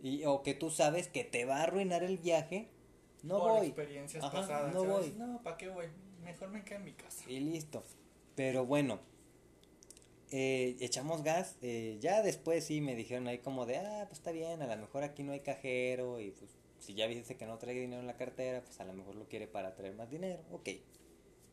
Y, 0.03 0.25
o 0.25 0.43
que 0.43 0.53
tú 0.53 0.69
sabes 0.69 1.07
que 1.07 1.23
te 1.23 1.45
va 1.45 1.59
a 1.59 1.63
arruinar 1.63 2.03
el 2.03 2.17
viaje, 2.17 2.67
no 3.25 3.39
Por 3.39 3.51
voy. 3.51 3.67
experiencias 3.67 4.23
Ajá, 4.23 4.41
pasadas. 4.41 4.73
no 4.73 4.81
¿sabes? 4.85 5.15
voy. 5.17 5.27
No, 5.27 5.41
¿para 5.43 5.57
qué 5.57 5.67
voy? 5.69 5.85
Mejor 6.23 6.49
me 6.49 6.63
quedo 6.63 6.79
en 6.79 6.85
mi 6.85 6.93
casa. 6.93 7.23
Y 7.29 7.39
listo. 7.39 7.83
Pero 8.35 8.65
bueno, 8.65 8.99
eh, 10.31 10.75
echamos 10.79 11.23
gas. 11.23 11.57
eh, 11.61 11.97
ya 12.01 12.21
después 12.21 12.63
sí 12.65 12.81
me 12.81 12.95
dijeron 12.95 13.27
ahí 13.27 13.39
como 13.39 13.65
de, 13.65 13.77
ah, 13.77 14.05
pues 14.07 14.19
está 14.19 14.31
bien, 14.31 14.61
a 14.61 14.67
lo 14.75 14.81
mejor 14.81 15.03
aquí 15.03 15.23
no 15.23 15.31
hay 15.33 15.41
cajero. 15.41 16.19
Y 16.19 16.31
pues 16.31 16.51
si 16.79 16.93
ya 16.95 17.07
dice 17.07 17.35
que 17.37 17.45
no 17.45 17.57
trae 17.57 17.75
dinero 17.75 18.01
en 18.01 18.07
la 18.07 18.17
cartera, 18.17 18.61
pues 18.63 18.79
a 18.79 18.85
lo 18.85 18.93
mejor 18.93 19.15
lo 19.15 19.25
quiere 19.27 19.47
para 19.47 19.75
traer 19.75 19.95
más 19.95 20.09
dinero. 20.09 20.41
Ok. 20.51 20.69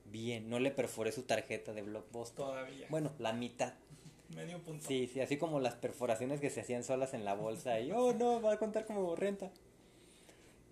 Bien, 0.06 0.48
no 0.50 0.58
le 0.58 0.70
perforé 0.70 1.12
su 1.12 1.22
tarjeta 1.22 1.72
de 1.72 1.82
Blockbuster. 1.82 2.44
Todavía. 2.44 2.86
Bueno, 2.90 3.12
la 3.18 3.32
mitad. 3.32 3.74
Medio 4.34 4.62
punto. 4.62 4.86
Sí, 4.88 5.08
sí, 5.12 5.20
así 5.20 5.36
como 5.36 5.60
las 5.60 5.74
perforaciones 5.74 6.40
que 6.40 6.50
se 6.50 6.60
hacían 6.62 6.84
solas 6.84 7.12
en 7.14 7.24
la 7.24 7.34
bolsa 7.34 7.78
y, 7.80 7.92
oh 7.92 8.12
no, 8.14 8.40
va 8.40 8.54
a 8.54 8.58
contar 8.58 8.86
como 8.86 9.14
renta. 9.14 9.50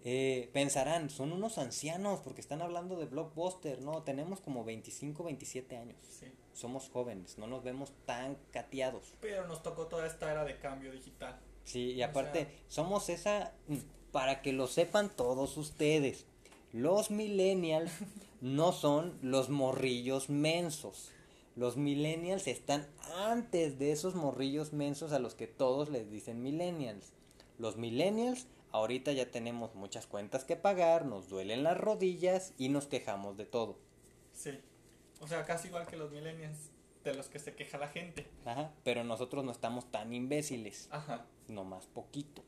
Eh, 0.05 0.49
pensarán, 0.55 1.11
son 1.11 1.33
unos 1.33 1.59
ancianos 1.59 2.21
porque 2.21 2.41
están 2.41 2.63
hablando 2.63 2.97
de 2.97 3.05
Blockbuster. 3.07 3.83
No, 3.83 4.03
tenemos 4.03 4.41
como 4.41 4.65
25, 4.65 5.25
27 5.25 5.77
años. 5.77 5.97
Sí. 6.09 6.27
Somos 6.55 6.89
jóvenes, 6.89 7.37
no 7.39 7.47
nos 7.47 7.63
vemos 7.63 7.93
tan 8.07 8.37
cateados. 8.51 9.13
Pero 9.21 9.47
nos 9.47 9.63
tocó 9.63 9.87
toda 9.87 10.07
esta 10.07 10.31
era 10.31 10.45
de 10.45 10.59
cambio 10.59 10.91
digital. 10.93 11.39
Sí, 11.65 11.93
y 11.93 12.03
O 12.03 12.07
aparte, 12.07 12.45
sea- 12.47 12.53
somos 12.69 13.09
esa, 13.09 13.53
mm, 13.69 13.77
para 14.13 14.41
que 14.43 14.53
lo 14.53 14.67
sepan 14.67 15.11
todos 15.15 15.57
ustedes, 15.57 16.27
los 16.73 17.11
millennials 17.11 17.93
no 18.41 18.73
son 18.73 19.19
los 19.23 19.49
morrillos 19.51 20.31
mensos. 20.31 21.11
Los 21.57 21.77
millennials 21.77 22.47
están 22.47 22.87
antes 23.17 23.79
de 23.79 23.93
esos 23.93 24.15
morrillos 24.15 24.73
mensos 24.73 25.13
a 25.13 25.19
los 25.19 25.35
que 25.35 25.47
todos 25.47 25.91
les 25.91 26.11
dicen 26.11 26.43
millennials. 26.43 27.13
Los 27.59 27.77
millennials 27.77 28.47
ahorita 28.73 29.13
ya 29.13 29.31
tenemos 29.31 29.75
muchas 29.75 30.07
cuentas 30.07 30.45
que 30.45 30.57
pagar, 30.57 31.05
nos 31.05 31.29
duelen 31.29 31.63
las 31.63 31.79
rodillas 31.79 32.55
y 32.59 32.69
nos 32.69 32.87
quejamos 32.87 33.37
de 33.37 33.47
todo. 33.47 33.79
Sí. 34.33 34.59
O 35.21 35.27
sea, 35.27 35.45
casi 35.45 35.69
igual 35.69 35.87
que 35.87 35.97
los 35.97 36.11
millennials 36.11 36.71
de 37.05 37.15
los 37.15 37.29
que 37.29 37.39
se 37.39 37.55
queja 37.55 37.79
la 37.79 37.89
gente. 37.89 38.27
Ajá, 38.45 38.73
pero 38.85 39.05
nosotros 39.05 39.45
no 39.45 39.53
estamos 39.53 39.91
tan 39.91 40.13
imbéciles. 40.13 40.89
Ajá. 40.91 41.27
no 41.49 41.65
más 41.65 41.87
poquito. 41.87 42.43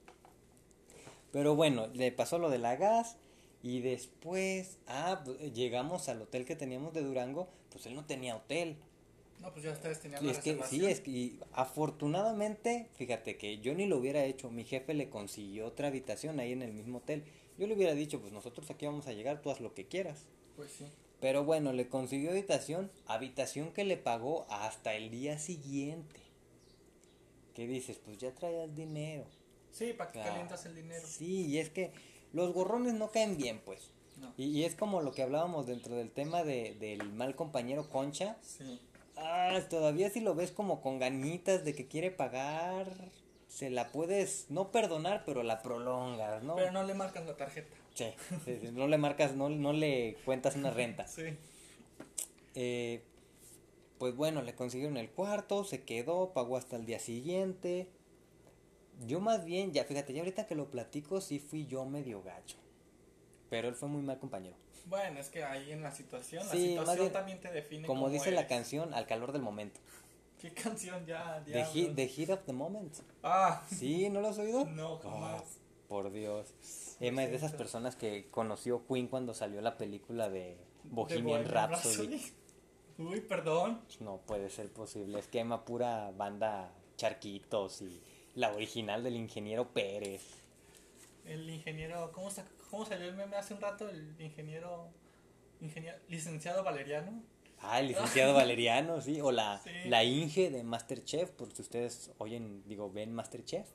Pero 1.32 1.56
bueno, 1.56 1.88
le 1.88 2.12
pasó 2.12 2.38
lo 2.38 2.50
de 2.50 2.58
la 2.58 2.76
gas 2.76 3.16
y 3.62 3.80
después, 3.80 4.78
ah, 4.87 5.22
pues, 5.24 5.52
llegamos 5.54 6.08
al 6.08 6.20
hotel 6.22 6.44
que 6.44 6.56
teníamos 6.56 6.92
de 6.92 7.02
Durango, 7.02 7.48
pues 7.70 7.87
él 7.87 7.94
no 7.94 8.04
tenía 8.04 8.37
hotel. 8.37 8.76
No, 9.42 9.52
pues 9.52 9.64
ya 9.64 9.72
ustedes 9.72 10.00
tenían 10.00 10.22
Y 10.22 10.26
la 10.26 10.33
es 10.33 10.38
que 10.38 10.61
sí, 10.68 10.87
es 10.87 11.00
que 11.00 11.11
y 11.11 11.40
afortunadamente, 11.52 12.88
fíjate 12.94 13.37
que 13.37 13.59
yo 13.59 13.74
ni 13.74 13.87
lo 13.87 13.98
hubiera 13.98 14.24
hecho, 14.24 14.50
mi 14.50 14.62
jefe 14.64 14.94
le 14.94 15.11
consiguió 15.11 15.66
otra 15.66 15.88
habitación 15.88 16.38
ahí 16.38 16.52
en 16.52 16.62
el 16.62 16.72
mismo 16.72 16.98
hotel. 16.98 17.24
Yo 17.59 17.66
le 17.66 17.74
hubiera 17.74 17.92
dicho, 17.94 18.20
pues 18.20 18.33
nosotros 18.33 18.70
aquí 18.70 18.87
vamos 18.87 19.09
a 19.09 19.12
llegar, 19.12 19.42
tú 19.42 19.50
haz 19.50 19.61
lo 19.61 19.74
que 19.74 19.87
quieras. 19.88 20.26
Pues 20.57 20.70
sí. 20.70 20.87
Pero 21.20 21.44
bueno, 21.44 21.72
le 21.72 21.88
consiguió 21.88 22.31
habitación, 22.31 22.90
habitación 23.07 23.72
que 23.72 23.85
le 23.85 23.96
pagó 23.96 24.46
hasta 24.48 24.94
el 24.94 25.11
día 25.11 25.38
siguiente. 25.38 26.20
¿Qué 27.55 27.66
dices? 27.66 27.98
Pues 27.98 28.18
ya 28.18 28.33
traías 28.33 28.74
dinero. 28.74 29.24
Sí, 29.72 29.92
¿para 29.92 30.12
qué 30.12 30.20
Ah, 30.20 30.24
calientas 30.24 30.64
el 30.66 30.74
dinero? 30.76 31.07
Sí, 31.07 31.46
y 31.46 31.59
es 31.59 31.68
que 31.70 31.92
los 32.33 32.52
gorrones 32.52 32.94
no 32.94 33.11
caen 33.11 33.37
bien, 33.37 33.61
pues. 33.64 33.90
No. 34.20 34.33
Y, 34.37 34.44
y 34.46 34.64
es 34.64 34.74
como 34.74 35.00
lo 35.02 35.12
que 35.12 35.22
hablábamos 35.22 35.66
dentro 35.66 35.96
del 35.96 36.11
tema 36.11 36.44
de, 36.44 36.74
del 36.78 37.12
mal 37.12 37.35
compañero 37.35 37.88
Concha. 37.90 38.37
Sí. 38.42 38.81
Ah, 39.16 39.61
todavía 39.68 40.11
si 40.11 40.20
lo 40.20 40.35
ves 40.35 40.51
como 40.51 40.81
con 40.81 40.98
ganitas 40.98 41.64
de 41.64 41.75
que 41.75 41.87
quiere 41.87 42.11
pagar, 42.11 42.87
se 43.48 43.70
la 43.70 43.92
puedes 43.92 44.46
no 44.48 44.70
perdonar, 44.70 45.25
pero 45.27 45.42
la 45.42 45.62
prolongas, 45.62 46.42
¿no? 46.42 46.57
Pero 46.57 46.72
no 46.72 46.83
le 46.85 46.94
marcas 46.94 47.27
la 47.27 47.37
tarjeta. 47.37 47.77
Sí, 47.94 48.14
no 48.72 48.87
le 48.88 48.96
marcas, 48.96 49.37
no, 49.37 49.51
no 49.51 49.72
le 49.72 50.16
cuentas 50.25 50.57
una 50.57 50.70
renta. 50.70 51.07
Sí. 51.07 51.37
Eh, 52.55 53.03
pues 53.98 54.16
bueno, 54.16 54.42
le 54.42 54.55
consiguieron 54.55 54.96
el 54.96 55.11
cuarto, 55.11 55.64
se 55.64 55.83
quedó, 55.85 56.33
pagó 56.33 56.57
hasta 56.57 56.77
el 56.77 56.87
día 56.87 56.98
siguiente. 56.98 57.88
Yo 59.07 59.20
más 59.20 59.44
bien, 59.44 59.72
ya 59.72 59.85
fíjate, 59.85 60.12
ya 60.12 60.20
ahorita 60.20 60.46
que 60.46 60.55
lo 60.55 60.70
platico, 60.70 61.20
sí 61.20 61.38
fui 61.38 61.66
yo 61.66 61.85
medio 61.85 62.22
gacho. 62.22 62.57
Pero 63.53 63.69
él 63.69 63.75
fue 63.75 63.87
muy 63.87 64.01
mal 64.01 64.19
compañero. 64.19 64.57
Bueno, 64.87 65.21
es 65.21 65.29
que 65.29 65.44
ahí 65.44 65.73
en 65.73 65.83
la 65.83 65.92
situación, 65.92 66.46
la 66.46 66.53
Sí, 66.53 66.69
situación 66.71 66.98
bien, 67.00 67.13
también 67.13 67.38
te 67.42 67.53
define. 67.53 67.87
Como 67.87 68.09
dice 68.09 68.31
la 68.31 68.46
canción, 68.46 68.94
al 68.94 69.07
calor 69.07 69.31
del 69.33 69.42
momento. 69.42 69.79
¿Qué 70.40 70.55
canción 70.55 71.05
ya? 71.05 71.42
The 71.44 71.63
heat, 71.67 71.94
the 71.94 72.09
heat 72.09 72.31
of 72.31 72.40
the 72.46 72.55
moment. 72.55 72.94
Ah, 73.23 73.63
¿Sí? 73.69 74.09
¿No 74.09 74.23
lo 74.23 74.29
has 74.29 74.38
oído? 74.38 74.65
no, 74.65 74.96
jamás. 75.00 75.42
Oh, 75.42 75.88
por 75.88 76.11
Dios. 76.13 76.55
Emma 76.98 77.25
es 77.25 77.31
de 77.31 77.37
esas 77.37 77.53
personas 77.53 77.94
que 77.94 78.27
conoció 78.31 78.87
Queen 78.87 79.07
cuando 79.07 79.35
salió 79.35 79.61
la 79.61 79.77
película 79.77 80.31
de 80.31 80.57
Bohemian 80.85 81.44
Rhapsody. 81.44 82.23
Uy, 82.96 83.21
perdón. 83.21 83.83
No 84.00 84.17
puede 84.17 84.48
ser 84.48 84.73
posible. 84.73 85.19
Es 85.19 85.29
que 85.29 85.40
Emma 85.40 85.67
pura 85.67 86.11
banda 86.13 86.73
charquitos 86.96 87.83
y 87.83 88.00
la 88.35 88.50
original 88.50 89.05
del 89.05 89.17
ingeniero 89.17 89.69
Pérez. 89.75 90.23
El 91.27 91.50
ingeniero, 91.50 92.11
¿cómo, 92.13 92.31
sa- 92.31 92.46
cómo 92.73 92.87
salió 92.87 93.06
el 93.06 93.14
meme 93.14 93.37
hace 93.37 93.52
un 93.52 93.60
rato? 93.60 93.87
El 93.88 94.16
ingeniero, 94.18 94.88
ingeniero 95.60 95.98
licenciado 96.08 96.64
Valeriano. 96.64 97.23
Ah, 97.60 97.79
el 97.81 97.88
licenciado 97.88 98.33
Valeriano, 98.42 99.00
sí. 99.02 99.20
O 99.20 99.31
la, 99.31 99.60
Sí. 99.62 99.70
la 99.87 100.02
Inge 100.04 100.50
de 100.50 100.64
Masterchef, 100.64 101.31
por 101.33 101.52
si 101.52 101.60
ustedes 101.62 102.10
oyen, 102.18 102.64
digo, 102.66 102.90
ven 102.90 103.12
Masterchef. 103.14 103.68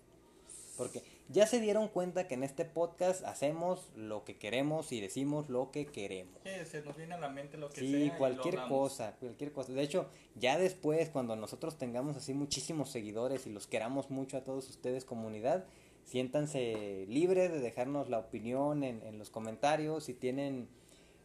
Porque 0.78 1.02
ya 1.30 1.46
se 1.48 1.60
dieron 1.60 1.88
cuenta 1.88 2.28
que 2.28 2.34
en 2.36 2.44
este 2.44 2.64
podcast 2.66 3.24
hacemos 3.26 3.90
lo 3.96 4.24
que 4.26 4.38
queremos 4.38 4.92
y 4.92 5.00
decimos 5.02 5.48
lo 5.50 5.72
que 5.72 5.86
queremos. 5.88 6.40
Sí, 6.44 6.50
se 6.66 6.82
nos 6.82 6.96
viene 6.98 7.16
a 7.16 7.20
la 7.20 7.30
mente 7.30 7.58
lo 7.58 7.70
que 7.70 7.82
sea. 7.82 7.84
Sí, 7.90 8.04
y 8.06 8.10
cualquier 8.12 8.56
lo 8.56 8.68
cosa, 8.68 9.16
cualquier 9.20 9.52
cosa. 9.52 9.74
De 9.74 9.82
hecho, 9.82 10.08
ya 10.36 10.58
después, 10.58 11.10
cuando 11.10 11.36
nosotros 11.36 11.78
tengamos 11.78 12.16
así 12.18 12.34
muchísimos 12.34 12.90
seguidores 12.92 13.46
y 13.48 13.52
los 13.52 13.66
queramos 13.68 14.10
mucho 14.12 14.38
a 14.38 14.44
todos 14.44 14.70
ustedes, 14.70 15.04
comunidad, 15.06 15.66
siéntanse 16.08 17.06
libres 17.10 17.52
de 17.52 17.60
dejarnos 17.60 18.10
la 18.10 18.20
opinión 18.20 18.84
en, 18.84 19.04
en 19.04 19.20
los 19.20 19.30
comentarios. 19.30 20.06
Si 20.06 20.14
tienen 20.14 20.70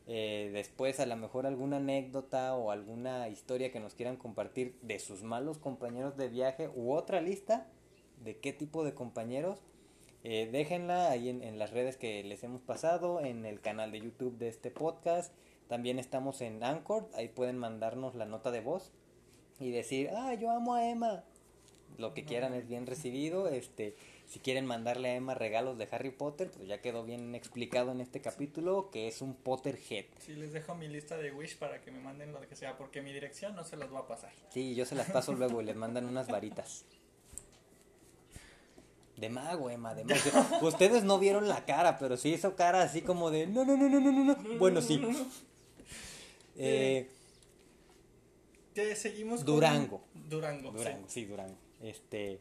eh, 0.08 0.50
después 0.52 0.98
a 0.98 1.06
lo 1.06 1.16
mejor 1.16 1.46
alguna 1.46 1.76
anécdota 1.76 2.56
o 2.56 2.72
alguna 2.72 3.28
historia 3.28 3.70
que 3.70 3.78
nos 3.78 3.94
quieran 3.94 4.16
compartir 4.16 4.76
de 4.82 4.98
sus 4.98 5.22
malos 5.22 5.58
compañeros 5.58 6.16
de 6.16 6.28
viaje 6.28 6.68
u 6.74 6.92
otra 6.92 7.20
lista 7.20 7.68
de 8.24 8.38
qué 8.38 8.52
tipo 8.52 8.84
de 8.84 8.94
compañeros, 8.94 9.62
eh, 10.24 10.48
déjenla 10.50 11.10
ahí 11.10 11.28
en, 11.28 11.42
en 11.42 11.60
las 11.60 11.70
redes 11.70 11.96
que 11.96 12.24
les 12.24 12.42
hemos 12.42 12.62
pasado, 12.62 13.20
en 13.20 13.46
el 13.46 13.60
canal 13.60 13.92
de 13.92 14.00
YouTube 14.00 14.36
de 14.36 14.48
este 14.48 14.72
podcast. 14.72 15.32
También 15.68 16.00
estamos 16.00 16.40
en 16.40 16.62
Anchor, 16.64 17.08
ahí 17.14 17.28
pueden 17.28 17.56
mandarnos 17.56 18.16
la 18.16 18.26
nota 18.26 18.50
de 18.50 18.60
voz 18.60 18.92
y 19.60 19.70
decir, 19.70 20.10
ah, 20.12 20.34
yo 20.34 20.50
amo 20.50 20.74
a 20.74 20.88
Emma. 20.90 21.24
Lo 21.98 22.14
que 22.14 22.24
quieran 22.24 22.54
es 22.54 22.66
bien 22.68 22.86
recibido. 22.86 23.48
Este, 23.48 23.94
si 24.26 24.38
quieren 24.40 24.64
mandarle 24.66 25.10
a 25.10 25.14
Emma 25.16 25.34
regalos 25.34 25.76
de 25.78 25.88
Harry 25.90 26.10
Potter, 26.10 26.50
pues 26.50 26.66
ya 26.66 26.80
quedó 26.80 27.04
bien 27.04 27.34
explicado 27.34 27.92
en 27.92 28.00
este 28.00 28.20
capítulo 28.20 28.90
que 28.90 29.08
es 29.08 29.20
un 29.22 29.34
Potterhead. 29.34 30.06
Sí, 30.24 30.34
les 30.34 30.52
dejo 30.52 30.74
mi 30.74 30.88
lista 30.88 31.16
de 31.16 31.32
Wish 31.32 31.56
para 31.58 31.80
que 31.82 31.90
me 31.90 32.00
manden 32.00 32.32
lo 32.32 32.40
que 32.40 32.56
sea, 32.56 32.76
porque 32.78 33.02
mi 33.02 33.12
dirección 33.12 33.54
no 33.54 33.64
se 33.64 33.76
las 33.76 33.92
va 33.92 34.00
a 34.00 34.06
pasar. 34.06 34.32
Sí, 34.50 34.74
yo 34.74 34.86
se 34.86 34.94
las 34.94 35.10
paso 35.10 35.32
luego 35.34 35.60
y 35.60 35.64
les 35.66 35.76
mandan 35.76 36.06
unas 36.06 36.28
varitas. 36.28 36.84
De 39.16 39.28
mago, 39.28 39.70
Emma, 39.70 39.94
de 39.94 40.04
mago. 40.04 40.18
Ustedes 40.66 41.04
no 41.04 41.18
vieron 41.18 41.48
la 41.48 41.64
cara, 41.64 41.98
pero 41.98 42.16
sí 42.16 42.30
hizo 42.32 42.56
cara 42.56 42.82
así 42.82 43.02
como 43.02 43.30
de 43.30 43.46
no, 43.46 43.64
no, 43.64 43.76
no, 43.76 43.88
no, 43.88 44.00
no, 44.00 44.10
no. 44.12 44.24
no. 44.36 44.58
Bueno, 44.58 44.80
sí. 44.80 45.00
Eh, 46.54 47.08
Que 48.74 48.94
seguimos 48.94 49.38
con- 49.38 49.46
Durango. 49.46 50.04
Durango. 50.28 50.70
sí. 50.72 50.76
Durango, 50.76 51.08
sí, 51.08 51.24
Durango. 51.24 51.56
Este. 51.82 52.40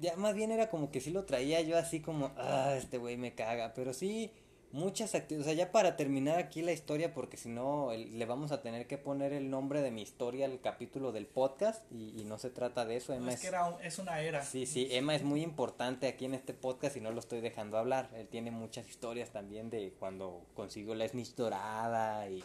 Ya 0.00 0.16
más 0.16 0.34
bien 0.34 0.50
era 0.50 0.68
como 0.68 0.90
que 0.90 1.00
sí 1.00 1.10
lo 1.10 1.24
traía 1.24 1.60
yo 1.60 1.78
así 1.78 2.00
como, 2.00 2.32
ah, 2.36 2.74
este 2.76 2.98
güey 2.98 3.16
me 3.16 3.34
caga. 3.34 3.72
Pero 3.74 3.92
sí, 3.92 4.32
muchas 4.72 5.14
actividades. 5.14 5.46
O 5.46 5.50
sea, 5.54 5.56
ya 5.66 5.70
para 5.70 5.96
terminar 5.96 6.38
aquí 6.40 6.60
la 6.62 6.72
historia, 6.72 7.14
porque 7.14 7.36
si 7.36 7.48
no, 7.48 7.92
le 7.94 8.24
vamos 8.26 8.50
a 8.50 8.62
tener 8.62 8.88
que 8.88 8.98
poner 8.98 9.32
el 9.32 9.48
nombre 9.48 9.80
de 9.80 9.92
mi 9.92 10.02
historia 10.02 10.46
al 10.46 10.60
capítulo 10.60 11.12
del 11.12 11.26
podcast. 11.26 11.84
Y, 11.92 12.20
y 12.20 12.24
no 12.24 12.38
se 12.38 12.50
trata 12.50 12.84
de 12.84 12.96
eso. 12.96 13.12
No, 13.12 13.18
Emma 13.18 13.32
es 13.34 13.40
que 13.42 13.46
era 13.46 13.66
un- 13.68 13.80
es 13.80 13.98
una 14.00 14.20
era. 14.20 14.42
Sí, 14.44 14.66
sí, 14.66 14.88
Emma 14.90 15.14
es 15.14 15.22
muy 15.22 15.42
importante 15.42 16.08
aquí 16.08 16.24
en 16.24 16.34
este 16.34 16.52
podcast 16.52 16.96
y 16.96 17.00
no 17.00 17.12
lo 17.12 17.20
estoy 17.20 17.40
dejando 17.40 17.78
hablar. 17.78 18.10
Él 18.16 18.26
tiene 18.26 18.50
muchas 18.50 18.88
historias 18.88 19.30
también 19.30 19.70
de 19.70 19.92
cuando 20.00 20.42
consiguió 20.54 20.96
la 20.96 21.06
snitch 21.06 21.36
dorada 21.36 22.28
y 22.28 22.42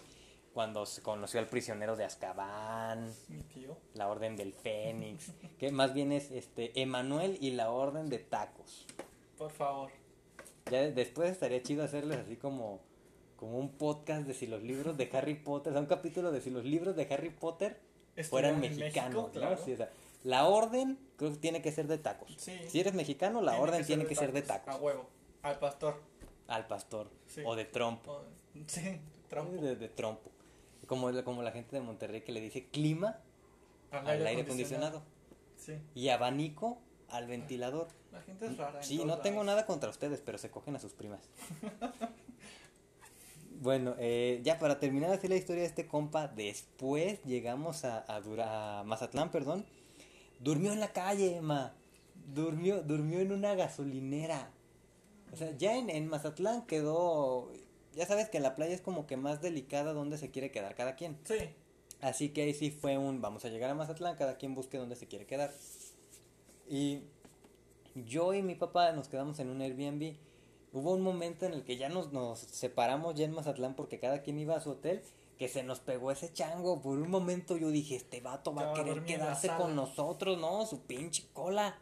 cuando 0.57 0.87
se 0.87 1.03
conoció 1.03 1.39
al 1.39 1.45
prisionero 1.45 1.95
de 1.95 2.03
Azkaban, 2.03 3.13
Mi 3.27 3.43
tío. 3.43 3.77
la 3.93 4.07
orden 4.07 4.35
del 4.35 4.53
Fénix, 4.53 5.31
que 5.59 5.69
más 5.71 5.93
bien 5.93 6.11
es 6.11 6.31
este 6.31 6.81
Emanuel 6.81 7.37
y 7.39 7.51
la 7.51 7.69
orden 7.69 8.09
de 8.09 8.17
tacos. 8.17 8.87
Por 9.37 9.51
favor. 9.51 9.91
Ya 10.71 10.81
de- 10.81 10.93
después 10.93 11.29
estaría 11.29 11.61
chido 11.61 11.83
hacerles 11.83 12.17
así 12.17 12.37
como 12.37 12.79
como 13.35 13.59
un 13.59 13.69
podcast 13.69 14.25
de 14.25 14.33
si 14.33 14.47
los 14.47 14.63
libros 14.63 14.97
de 14.97 15.07
Harry 15.13 15.35
Potter, 15.35 15.69
o 15.69 15.73
sea, 15.75 15.81
un 15.81 15.85
capítulo 15.87 16.31
de 16.31 16.41
si 16.41 16.49
los 16.49 16.65
libros 16.65 16.95
de 16.95 17.07
Harry 17.13 17.29
Potter 17.29 17.79
fueran 18.27 18.59
mexicanos, 18.59 18.95
México, 18.95 19.21
¿no? 19.27 19.31
claro. 19.31 19.57
Sí, 19.63 19.73
o 19.73 19.77
sea, 19.77 19.91
la 20.23 20.47
orden 20.47 20.97
creo 21.17 21.33
que 21.33 21.37
tiene 21.37 21.61
que 21.61 21.71
ser 21.71 21.85
de 21.85 21.99
tacos. 21.99 22.33
Sí. 22.39 22.57
Si 22.67 22.79
eres 22.79 22.95
mexicano, 22.95 23.43
la 23.43 23.59
orden 23.59 23.85
tiene 23.85 24.07
que 24.07 24.15
ser 24.15 24.31
de 24.31 24.41
tacos. 24.41 24.73
A 24.73 24.77
huevo. 24.77 25.05
Al 25.43 25.59
pastor. 25.59 26.01
Al 26.47 26.65
pastor. 26.65 27.11
Sí. 27.27 27.43
O 27.45 27.55
de 27.55 27.65
trompo. 27.65 28.11
O- 28.13 28.23
sí, 28.65 28.99
trompo. 29.29 29.61
De, 29.61 29.75
de 29.75 29.87
trompo. 29.89 30.31
Como, 30.87 31.23
como 31.23 31.43
la 31.43 31.51
gente 31.51 31.75
de 31.75 31.81
Monterrey 31.81 32.21
que 32.21 32.31
le 32.31 32.41
dice 32.41 32.67
clima 32.67 33.19
al 33.91 34.25
aire, 34.25 34.41
acondicionado. 34.41 35.03
Sí. 35.57 35.73
Y 35.95 36.09
abanico 36.09 36.79
al 37.09 37.27
ventilador. 37.27 37.87
La 38.11 38.21
gente 38.21 38.47
es 38.47 38.57
rara. 38.57 38.81
Sí, 38.81 39.03
no 39.05 39.19
tengo 39.19 39.43
nada 39.43 39.65
contra 39.65 39.89
ustedes, 39.89 40.21
pero 40.21 40.37
se 40.37 40.49
cogen 40.49 40.75
a 40.75 40.79
sus 40.79 40.93
primas. 40.93 41.29
bueno, 43.61 43.95
eh, 43.97 44.39
ya 44.43 44.59
para 44.59 44.79
terminar 44.79 45.11
así 45.11 45.27
la 45.27 45.35
historia 45.35 45.63
de 45.63 45.67
este 45.69 45.87
compa, 45.87 46.27
después 46.27 47.21
llegamos 47.23 47.85
a, 47.85 48.03
a, 48.13 48.21
Dura- 48.21 48.79
a 48.79 48.83
Mazatlán, 48.83 49.31
perdón. 49.31 49.65
Durmió 50.39 50.71
en 50.73 50.79
la 50.79 50.93
calle, 50.93 51.37
Emma. 51.37 51.73
Durmió, 52.33 52.83
durmió 52.83 53.19
en 53.19 53.31
una 53.31 53.55
gasolinera. 53.55 54.51
O 55.33 55.37
sea, 55.37 55.51
ya 55.57 55.75
en, 55.75 55.89
en 55.89 56.07
Mazatlán 56.07 56.65
quedó... 56.65 57.51
Ya 57.97 58.05
sabes 58.05 58.29
que 58.29 58.37
en 58.37 58.43
la 58.43 58.55
playa 58.55 58.75
es 58.75 58.81
como 58.81 59.07
que 59.07 59.17
más 59.17 59.41
delicada 59.41 59.91
donde 59.91 60.19
se 60.19 60.29
quiere 60.29 60.51
quedar 60.51 60.75
cada 60.75 60.95
quien. 60.95 61.17
Sí. 61.23 61.49
Así 61.99 62.29
que 62.29 62.43
ahí 62.43 62.53
sí 62.53 62.69
fue 62.69 62.95
un 62.95 63.21
vamos 63.21 63.43
a 63.43 63.49
llegar 63.49 63.71
a 63.71 63.73
Mazatlán, 63.73 64.15
cada 64.15 64.37
quien 64.37 64.53
busque 64.53 64.77
dónde 64.77 64.95
se 64.95 65.07
quiere 65.07 65.25
quedar. 65.25 65.51
Y 66.69 67.01
yo 67.95 68.35
y 68.35 68.43
mi 68.43 68.53
papá 68.53 68.91
nos 68.91 69.07
quedamos 69.07 69.39
en 69.39 69.49
un 69.49 69.61
Airbnb. 69.61 70.15
Hubo 70.73 70.93
un 70.93 71.01
momento 71.01 71.47
en 71.47 71.53
el 71.53 71.63
que 71.63 71.77
ya 71.77 71.89
nos, 71.89 72.13
nos 72.13 72.37
separamos 72.37 73.15
ya 73.15 73.25
en 73.25 73.31
Mazatlán 73.31 73.73
porque 73.73 73.99
cada 73.99 74.21
quien 74.21 74.37
iba 74.37 74.55
a 74.55 74.61
su 74.61 74.69
hotel, 74.69 75.01
que 75.39 75.47
se 75.47 75.63
nos 75.63 75.79
pegó 75.79 76.11
ese 76.11 76.31
chango. 76.31 76.79
Por 76.83 76.99
un 76.99 77.09
momento 77.09 77.57
yo 77.57 77.71
dije, 77.71 77.95
este 77.95 78.21
vato 78.21 78.53
va 78.53 78.61
a 78.61 78.65
va 78.65 78.71
a 78.73 78.75
querer 78.75 79.05
quedarse 79.05 79.49
con 79.57 79.75
nosotros, 79.75 80.37
¿no? 80.37 80.67
Su 80.67 80.81
pinche 80.81 81.25
cola. 81.33 81.79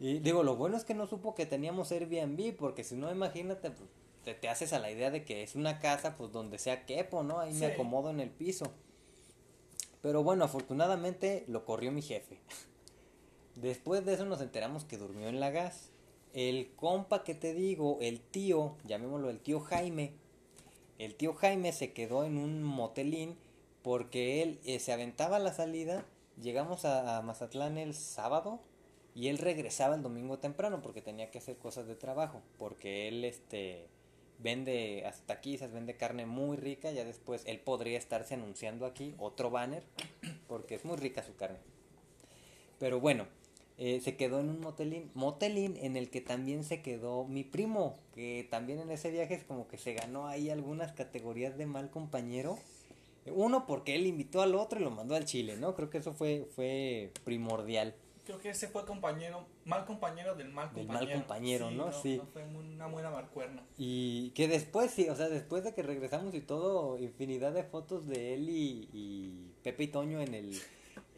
Y 0.00 0.18
digo, 0.18 0.42
lo 0.42 0.56
bueno 0.56 0.76
es 0.76 0.84
que 0.84 0.94
no 0.94 1.06
supo 1.06 1.36
que 1.36 1.46
teníamos 1.46 1.92
Airbnb, 1.92 2.56
porque 2.56 2.82
si 2.82 2.96
no, 2.96 3.12
imagínate, 3.12 3.70
pues, 3.70 3.88
te, 4.24 4.34
te 4.34 4.48
haces 4.48 4.72
a 4.72 4.78
la 4.78 4.90
idea 4.90 5.10
de 5.10 5.24
que 5.24 5.42
es 5.42 5.54
una 5.54 5.78
casa, 5.78 6.16
pues 6.16 6.32
donde 6.32 6.58
sea 6.58 6.86
quepo, 6.86 7.22
¿no? 7.22 7.38
Ahí 7.40 7.52
me 7.54 7.66
acomodo 7.66 8.10
en 8.10 8.20
el 8.20 8.30
piso. 8.30 8.72
Pero 10.02 10.22
bueno, 10.22 10.44
afortunadamente 10.44 11.44
lo 11.48 11.64
corrió 11.64 11.92
mi 11.92 12.02
jefe. 12.02 12.38
Después 13.56 14.04
de 14.04 14.14
eso 14.14 14.24
nos 14.24 14.40
enteramos 14.40 14.84
que 14.84 14.98
durmió 14.98 15.28
en 15.28 15.40
la 15.40 15.50
gas. 15.50 15.90
El 16.32 16.74
compa 16.74 17.22
que 17.22 17.34
te 17.34 17.54
digo, 17.54 17.98
el 18.00 18.20
tío, 18.20 18.76
llamémoslo 18.84 19.30
el 19.30 19.38
tío 19.38 19.60
Jaime, 19.60 20.14
el 20.98 21.14
tío 21.14 21.34
Jaime 21.34 21.72
se 21.72 21.92
quedó 21.92 22.24
en 22.24 22.38
un 22.38 22.62
motelín 22.62 23.36
porque 23.82 24.42
él 24.42 24.60
eh, 24.64 24.78
se 24.80 24.92
aventaba 24.92 25.36
a 25.36 25.40
la 25.40 25.52
salida, 25.52 26.04
llegamos 26.40 26.84
a, 26.84 27.18
a 27.18 27.22
Mazatlán 27.22 27.78
el 27.78 27.94
sábado 27.94 28.60
y 29.14 29.28
él 29.28 29.38
regresaba 29.38 29.94
el 29.94 30.02
domingo 30.02 30.38
temprano 30.38 30.82
porque 30.82 31.02
tenía 31.02 31.30
que 31.30 31.38
hacer 31.38 31.56
cosas 31.56 31.86
de 31.86 31.94
trabajo, 31.94 32.42
porque 32.58 33.08
él 33.08 33.24
este 33.24 33.86
vende 34.38 35.04
hasta 35.06 35.34
taquizas, 35.34 35.72
vende 35.72 35.96
carne 35.96 36.26
muy 36.26 36.56
rica, 36.56 36.90
ya 36.92 37.04
después 37.04 37.42
él 37.46 37.60
podría 37.60 37.98
estarse 37.98 38.34
anunciando 38.34 38.86
aquí 38.86 39.14
otro 39.18 39.50
banner 39.50 39.82
porque 40.48 40.74
es 40.74 40.84
muy 40.84 40.96
rica 40.96 41.22
su 41.22 41.34
carne. 41.36 41.58
Pero 42.78 43.00
bueno, 43.00 43.26
eh, 43.76 44.00
se 44.00 44.16
quedó 44.16 44.40
en 44.40 44.50
un 44.50 44.60
motelín, 44.60 45.10
motelín 45.14 45.76
en 45.78 45.96
el 45.96 46.08
que 46.10 46.20
también 46.20 46.62
se 46.64 46.80
quedó 46.80 47.24
mi 47.24 47.42
primo, 47.42 47.98
que 48.14 48.46
también 48.50 48.80
en 48.80 48.90
ese 48.90 49.10
viaje 49.10 49.34
es 49.34 49.44
como 49.44 49.66
que 49.66 49.78
se 49.78 49.94
ganó 49.94 50.28
ahí 50.28 50.50
algunas 50.50 50.92
categorías 50.92 51.56
de 51.58 51.66
mal 51.66 51.90
compañero. 51.90 52.58
Uno 53.26 53.66
porque 53.66 53.94
él 53.94 54.06
invitó 54.06 54.42
al 54.42 54.54
otro 54.54 54.78
y 54.78 54.84
lo 54.84 54.90
mandó 54.90 55.16
al 55.16 55.24
Chile, 55.24 55.56
¿no? 55.56 55.74
Creo 55.74 55.90
que 55.90 55.98
eso 55.98 56.12
fue, 56.12 56.46
fue 56.54 57.10
primordial. 57.24 57.94
Creo 58.24 58.38
que 58.38 58.50
ese 58.50 58.68
fue 58.68 58.86
compañero, 58.86 59.46
mal 59.64 59.84
compañero 59.84 60.34
del 60.34 60.48
mal 60.48 60.72
Del 60.74 60.86
compañero. 60.86 61.10
mal 61.10 61.18
compañero, 61.20 61.70
¿no? 61.70 61.92
Sí. 61.92 62.20
fue 62.32 62.42
una 62.44 62.86
buena 62.86 63.10
marcuerna. 63.10 63.62
Y 63.76 64.30
que 64.30 64.48
después, 64.48 64.90
sí, 64.90 65.08
o 65.10 65.14
sea, 65.16 65.28
después 65.28 65.62
de 65.62 65.74
que 65.74 65.82
regresamos 65.82 66.34
y 66.34 66.40
todo, 66.40 66.98
infinidad 66.98 67.52
de 67.52 67.64
fotos 67.64 68.06
de 68.06 68.34
él 68.34 68.48
y, 68.48 68.88
y 68.92 69.52
Pepe 69.62 69.84
y 69.84 69.88
Toño 69.88 70.20
en 70.20 70.34
el 70.34 70.58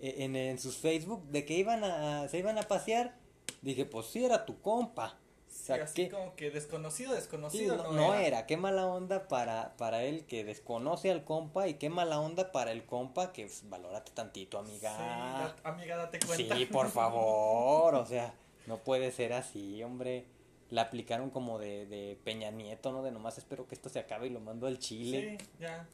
en, 0.00 0.36
en 0.36 0.58
sus 0.58 0.76
Facebook 0.78 1.24
de 1.28 1.44
que 1.44 1.54
iban 1.54 1.84
a 1.84 2.28
se 2.28 2.38
iban 2.38 2.58
a 2.58 2.62
pasear, 2.62 3.16
dije, 3.62 3.84
pues 3.86 4.06
sí 4.06 4.24
era 4.24 4.44
tu 4.44 4.60
compa. 4.60 5.18
O 5.62 5.64
Sí, 5.66 5.72
así 5.72 5.94
que 6.04 6.10
como 6.10 6.36
que 6.36 6.50
desconocido, 6.50 7.10
sí, 7.10 7.16
desconocido. 7.16 7.76
no, 7.78 7.92
no 7.92 8.14
era. 8.14 8.46
qué 8.46 8.56
mala 8.56 8.86
onda 8.86 9.26
para 9.28 9.76
para 9.76 10.02
él 10.04 10.24
que 10.26 10.44
desconoce 10.44 11.10
al 11.10 11.24
compa 11.24 11.66
y 11.68 11.74
qué 11.74 11.88
mala 11.90 12.20
onda 12.20 12.52
para 12.52 12.72
el 12.72 12.84
compa 12.84 13.32
que 13.32 13.46
pues, 13.46 13.68
valórate 13.68 14.12
tantito, 14.12 14.62
Sí, 14.64 14.70
amiga. 14.70 14.90
da- 14.92 15.56
amiga, 15.64 15.96
date 15.96 16.18
cuenta. 16.26 16.56
Sí, 16.56 16.66
por 16.66 16.90
favor, 16.90 17.94
o 17.94 18.06
sea, 18.06 18.34
no 18.66 18.78
puede 18.78 19.10
ser 19.12 19.32
así, 19.32 19.82
hombre. 19.82 20.24
La 20.70 20.82
aplicaron 20.82 21.30
como 21.30 21.58
de, 21.58 21.86
de 21.86 22.18
Peña 22.24 22.50
Nieto, 22.50 22.90
¿no? 22.92 23.02
De 23.04 23.12
nomás 23.12 23.38
espero 23.38 23.66
que 23.68 23.74
esto 23.76 23.88
se 23.88 24.00
acabe 24.00 24.26
y 24.26 24.30
lo 24.30 24.40
mando 24.40 24.66
al 24.66 24.78
Chile. 24.80 25.38
Sí, 25.40 25.46
ya. 25.60 25.86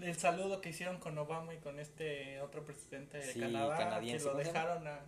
El 0.00 0.16
saludo 0.16 0.60
que 0.60 0.70
hicieron 0.70 0.98
con 0.98 1.16
Obama 1.18 1.52
y 1.54 1.58
con 1.58 1.78
este 1.78 2.40
otro 2.40 2.64
presidente 2.64 3.18
de 3.18 3.32
Sí, 3.32 3.40
Canadá, 3.40 3.76
canadiense, 3.76 4.24
que 4.26 4.30
lo 4.32 4.38
dejaron 4.38 4.86
a... 4.86 5.00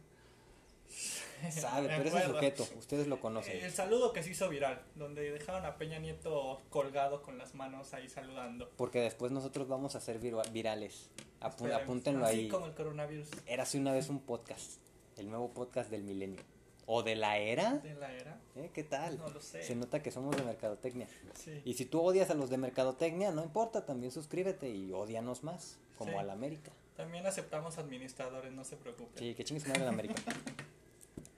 Sabe, 1.51 1.89
pero 1.89 2.05
ese 2.05 2.23
sujeto, 2.27 2.67
ustedes 2.79 3.07
lo 3.07 3.21
conocen. 3.21 3.59
El 3.59 3.71
saludo 3.73 4.13
que 4.13 4.23
se 4.23 4.31
hizo 4.31 4.49
viral, 4.49 4.83
donde 4.95 5.31
dejaron 5.33 5.65
a 5.67 5.77
Peña 5.77 5.99
Nieto 5.99 6.61
colgado 6.71 7.23
con 7.23 7.37
las 7.39 7.55
manos 7.55 7.93
ahí 7.95 8.09
saludando. 8.09 8.71
Porque 8.77 9.01
después 9.01 9.33
nosotros 9.33 9.69
vamos 9.69 9.95
a 9.97 10.01
ser 10.01 10.19
virales. 10.19 11.11
Apu- 11.41 11.51
Esperemos. 11.51 11.83
apúntenlo 11.83 12.25
Así 12.27 12.37
ahí. 12.41 12.49
como 12.49 12.67
el 12.67 12.75
coronavirus. 12.75 13.29
Érase 13.47 13.79
una 13.79 13.93
vez 13.93 14.09
un 14.09 14.21
podcast. 14.21 14.81
el 15.19 15.29
nuevo 15.31 15.53
podcast 15.55 15.91
del 15.91 16.03
milenio. 16.03 16.43
¿O 16.87 17.03
de 17.03 17.17
la 17.17 17.39
era? 17.39 17.79
De 17.79 17.95
la 17.95 18.13
era. 18.13 18.39
¿Eh? 18.55 18.71
¿Qué 18.73 18.85
tal? 18.85 19.19
No 19.19 19.29
lo 19.29 19.41
sé. 19.41 19.63
Se 19.63 19.75
nota 19.75 20.03
que 20.03 20.11
somos 20.11 20.37
de 20.37 20.43
mercadotecnia. 20.45 21.09
Sí. 21.35 21.61
Y 21.65 21.75
si 21.75 21.85
tú 21.87 22.01
odias 22.01 22.31
a 22.31 22.35
los 22.35 22.49
de 22.51 22.59
mercadotecnia, 22.59 23.31
no 23.33 23.43
importa, 23.43 23.85
también 23.87 24.13
suscríbete 24.13 24.69
y 24.71 24.93
odianos 24.93 25.43
más, 25.43 25.79
como 25.99 26.13
Sí. 26.13 26.17
a 26.19 26.23
la 26.23 26.33
América. 26.35 26.71
También 26.97 27.27
aceptamos 27.27 27.77
administradores, 27.79 28.53
no 28.53 28.63
se 28.65 28.77
preocupen. 28.77 29.19
Sí, 29.19 29.35
que 29.35 29.43
chingue 29.45 29.61
su 29.63 29.69
madre 29.69 29.83
la 29.85 29.89
América. 29.91 30.15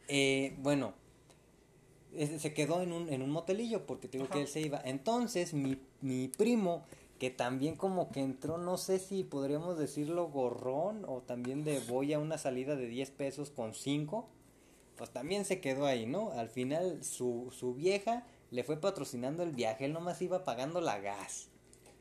Eh, 0.09 0.57
bueno, 0.59 0.95
se 2.39 2.55
quedó 2.55 2.83
en 2.83 2.93
un, 2.93 3.13
en 3.13 3.23
un 3.23 3.31
motelillo 3.31 3.87
porque 3.87 4.09
digo 4.09 4.25
Ajá. 4.25 4.35
que 4.35 4.41
él 4.43 4.49
se 4.49 4.61
iba. 4.61 4.81
Entonces, 4.85 5.55
mi, 5.55 5.79
mi 6.01 6.29
primo, 6.29 6.85
que 7.19 7.31
también 7.31 7.77
como 7.77 8.11
que 8.11 8.21
entró, 8.21 8.59
no 8.59 8.77
sé 8.77 8.99
si 8.99 9.25
podríamos 9.25 9.79
decirlo 9.79 10.29
gorrón 10.29 11.05
o 11.07 11.21
también 11.21 11.65
de 11.65 11.81
voy 11.81 12.13
a 12.13 12.19
una 12.19 12.39
salida 12.39 12.77
de 12.77 12.87
10 12.87 13.11
pesos 13.11 13.51
con 13.51 13.75
5, 13.75 14.29
pues 14.97 15.11
también 15.11 15.45
se 15.45 15.61
quedó 15.61 15.87
ahí, 15.87 16.07
¿no? 16.07 16.33
Al 16.33 16.49
final 16.49 17.05
su, 17.05 17.53
su 17.53 17.75
vieja 17.75 18.25
le 18.51 18.65
fue 18.65 18.81
patrocinando 18.81 19.43
el 19.43 19.53
viaje, 19.53 19.85
él 19.85 19.93
nomás 19.93 20.21
iba 20.23 20.45
pagando 20.45 20.81
la 20.81 20.99
gas. 20.99 21.51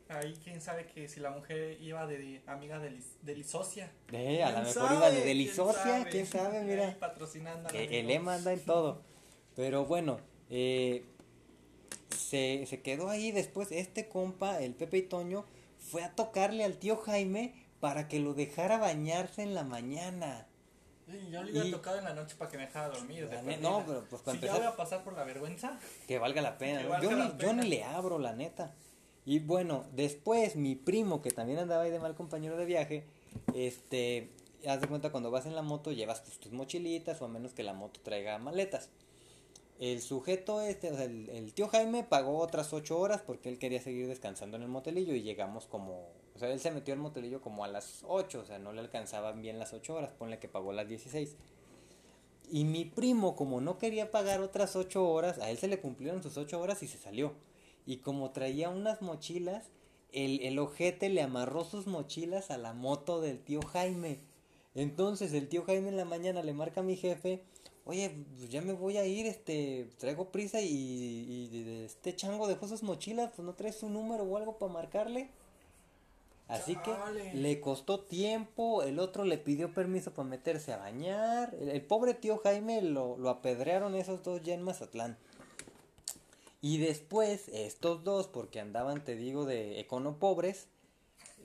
Ahí 0.09 0.33
quién 0.43 0.61
sabe 0.61 0.85
que 0.85 1.07
si 1.09 1.19
la 1.19 1.31
mujer 1.31 1.77
iba 1.81 2.07
de 2.07 2.41
amiga 2.47 2.79
de, 2.79 2.91
Lis- 2.91 3.17
de 3.21 3.35
Lisocia. 3.35 3.91
Eh, 4.13 4.41
a 4.41 4.49
lo 4.51 4.55
¿Quién 4.63 4.67
mejor 4.67 4.91
iba 4.97 5.07
de 5.09 5.15
¿Quién 5.15 5.27
Delisocia, 5.27 6.05
quién 6.09 6.25
sabe, 6.25 6.63
mira. 6.63 6.95
patrocinando 6.99 7.67
Que 7.69 7.99
el 7.99 8.09
Ema 8.09 8.35
anda 8.35 8.53
en 8.53 8.63
todo. 8.63 9.01
Pero 9.55 9.85
bueno, 9.85 10.19
eh, 10.49 11.03
se, 12.15 12.65
se 12.67 12.81
quedó 12.81 13.09
ahí 13.09 13.31
después. 13.31 13.71
Este 13.71 14.07
compa, 14.07 14.59
el 14.61 14.73
Pepe 14.75 14.97
y 14.97 15.01
Toño, 15.03 15.45
fue 15.77 16.03
a 16.03 16.15
tocarle 16.15 16.63
al 16.63 16.77
tío 16.77 16.95
Jaime 16.97 17.53
para 17.79 18.07
que 18.07 18.19
lo 18.19 18.33
dejara 18.33 18.77
bañarse 18.77 19.43
en 19.43 19.53
la 19.55 19.63
mañana. 19.63 20.47
Sí, 21.09 21.29
yo 21.31 21.43
le 21.43 21.51
hubiera 21.51 21.67
Y- 21.67 21.71
tocado 21.71 21.97
en 21.99 22.03
la 22.03 22.13
noche 22.13 22.35
para 22.37 22.51
que 22.51 22.57
me 22.57 22.65
dejara 22.65 22.89
dormir. 22.89 23.29
de 23.29 23.57
no, 23.57 23.83
pero 23.85 24.03
pues 24.09 24.21
para 24.21 24.37
si 24.37 24.41
ya 24.45 24.47
empezar- 24.51 24.57
voy 24.59 24.67
a 24.73 24.75
pasar 24.75 25.03
por 25.03 25.13
la 25.13 25.23
vergüenza. 25.23 25.79
Que 26.07 26.17
valga 26.19 26.41
la 26.41 26.57
pena. 26.57 26.85
Valga 26.87 27.09
yo, 27.09 27.15
la 27.15 27.25
ni, 27.25 27.31
yo 27.31 27.37
pena. 27.37 27.63
ni 27.63 27.69
le 27.69 27.83
abro, 27.83 28.19
la 28.19 28.33
neta. 28.33 28.73
Y 29.27 29.39
bueno, 29.39 29.83
después 29.91 30.55
mi 30.55 30.75
primo, 30.75 31.21
que 31.21 31.31
también 31.31 31.59
andaba 31.59 31.83
ahí 31.83 31.91
de 31.91 31.99
mal 31.99 32.15
compañero 32.15 32.55
de 32.55 32.63
viaje, 32.63 33.03
este, 33.53 34.29
haz 34.65 34.79
de 34.79 34.87
cuenta 34.87 35.11
cuando 35.11 35.31
vas 35.31 35.45
en 35.45 35.53
la 35.53 35.61
moto 35.61 35.91
llevas 35.91 36.23
tus, 36.23 36.53
mochilitas 36.53 37.21
o 37.21 37.25
a 37.25 37.27
menos 37.27 37.53
que 37.53 37.61
la 37.61 37.73
moto 37.73 37.99
traiga 38.01 38.37
maletas. 38.37 38.89
El 39.79 40.01
sujeto 40.01 40.61
este, 40.61 40.93
o 40.93 40.95
sea, 40.95 41.03
el, 41.03 41.51
tío 41.53 41.67
Jaime 41.67 42.05
pagó 42.05 42.37
otras 42.37 42.71
ocho 42.71 42.97
horas 42.97 43.21
porque 43.21 43.49
él 43.49 43.59
quería 43.59 43.81
seguir 43.81 44.07
descansando 44.07 44.55
en 44.55 44.63
el 44.63 44.69
motelillo 44.69 45.13
y 45.13 45.23
llegamos 45.23 45.65
como, 45.65 46.07
o 46.33 46.39
sea, 46.39 46.49
él 46.49 46.61
se 46.61 46.71
metió 46.71 46.93
al 46.93 47.01
motelillo 47.01 47.41
como 47.41 47.65
a 47.65 47.67
las 47.67 48.05
ocho, 48.07 48.39
o 48.39 48.45
sea, 48.45 48.59
no 48.59 48.71
le 48.71 48.79
alcanzaban 48.79 49.41
bien 49.41 49.59
las 49.59 49.73
ocho 49.73 49.95
horas, 49.95 50.13
ponle 50.17 50.39
que 50.39 50.47
pagó 50.47 50.71
las 50.71 50.87
16. 50.87 51.35
Y 52.49 52.63
mi 52.63 52.85
primo, 52.85 53.35
como 53.35 53.59
no 53.59 53.77
quería 53.77 54.09
pagar 54.09 54.39
otras 54.39 54.77
ocho 54.77 55.05
horas, 55.05 55.37
a 55.39 55.49
él 55.49 55.57
se 55.57 55.67
le 55.67 55.81
cumplieron 55.81 56.23
sus 56.23 56.37
ocho 56.37 56.61
horas 56.61 56.81
y 56.81 56.87
se 56.87 56.97
salió. 56.97 57.33
Y 57.87 57.97
como 57.97 58.29
traía 58.31 58.69
unas 58.69 59.01
mochilas, 59.01 59.63
el, 60.11 60.41
el 60.41 60.59
ojete 60.59 61.09
le 61.09 61.21
amarró 61.21 61.63
sus 61.63 61.87
mochilas 61.87 62.51
a 62.51 62.57
la 62.57 62.73
moto 62.73 63.21
del 63.21 63.39
tío 63.39 63.61
Jaime. 63.61 64.19
Entonces 64.75 65.33
el 65.33 65.47
tío 65.47 65.63
Jaime 65.63 65.89
en 65.89 65.97
la 65.97 66.05
mañana 66.05 66.43
le 66.43 66.53
marca 66.53 66.81
a 66.81 66.83
mi 66.83 66.97
jefe, 66.97 67.41
oye, 67.85 68.11
pues 68.37 68.49
ya 68.49 68.61
me 68.61 68.73
voy 68.73 68.97
a 68.97 69.05
ir, 69.05 69.25
este, 69.25 69.89
traigo 69.97 70.31
prisa 70.31 70.61
y, 70.61 70.67
y 70.67 71.83
este 71.85 72.15
chango 72.15 72.47
dejó 72.47 72.67
sus 72.67 72.83
mochilas, 72.83 73.31
pues 73.35 73.45
no 73.45 73.55
traes 73.55 73.77
su 73.77 73.89
número 73.89 74.23
o 74.23 74.37
algo 74.37 74.57
para 74.57 74.73
marcarle. 74.73 75.29
Así 76.49 76.75
que 76.75 76.93
le 77.33 77.59
costó 77.59 78.01
tiempo, 78.01 78.83
el 78.83 78.99
otro 78.99 79.25
le 79.25 79.37
pidió 79.37 79.73
permiso 79.73 80.13
para 80.13 80.27
meterse 80.27 80.71
a 80.73 80.77
bañar, 80.77 81.55
el, 81.59 81.69
el 81.69 81.81
pobre 81.81 82.13
tío 82.13 82.37
Jaime 82.37 82.81
lo, 82.81 83.17
lo 83.17 83.29
apedrearon 83.29 83.95
esos 83.95 84.23
dos 84.23 84.41
ya 84.43 84.53
en 84.53 84.61
Mazatlán. 84.61 85.17
Y 86.67 86.79
después 86.79 87.47
estos 87.53 88.03
dos, 88.03 88.27
porque 88.27 88.59
andaban, 88.59 89.01
te 89.05 89.15
digo, 89.15 89.45
de 89.45 89.79
econo 89.79 90.19
pobres, 90.19 90.67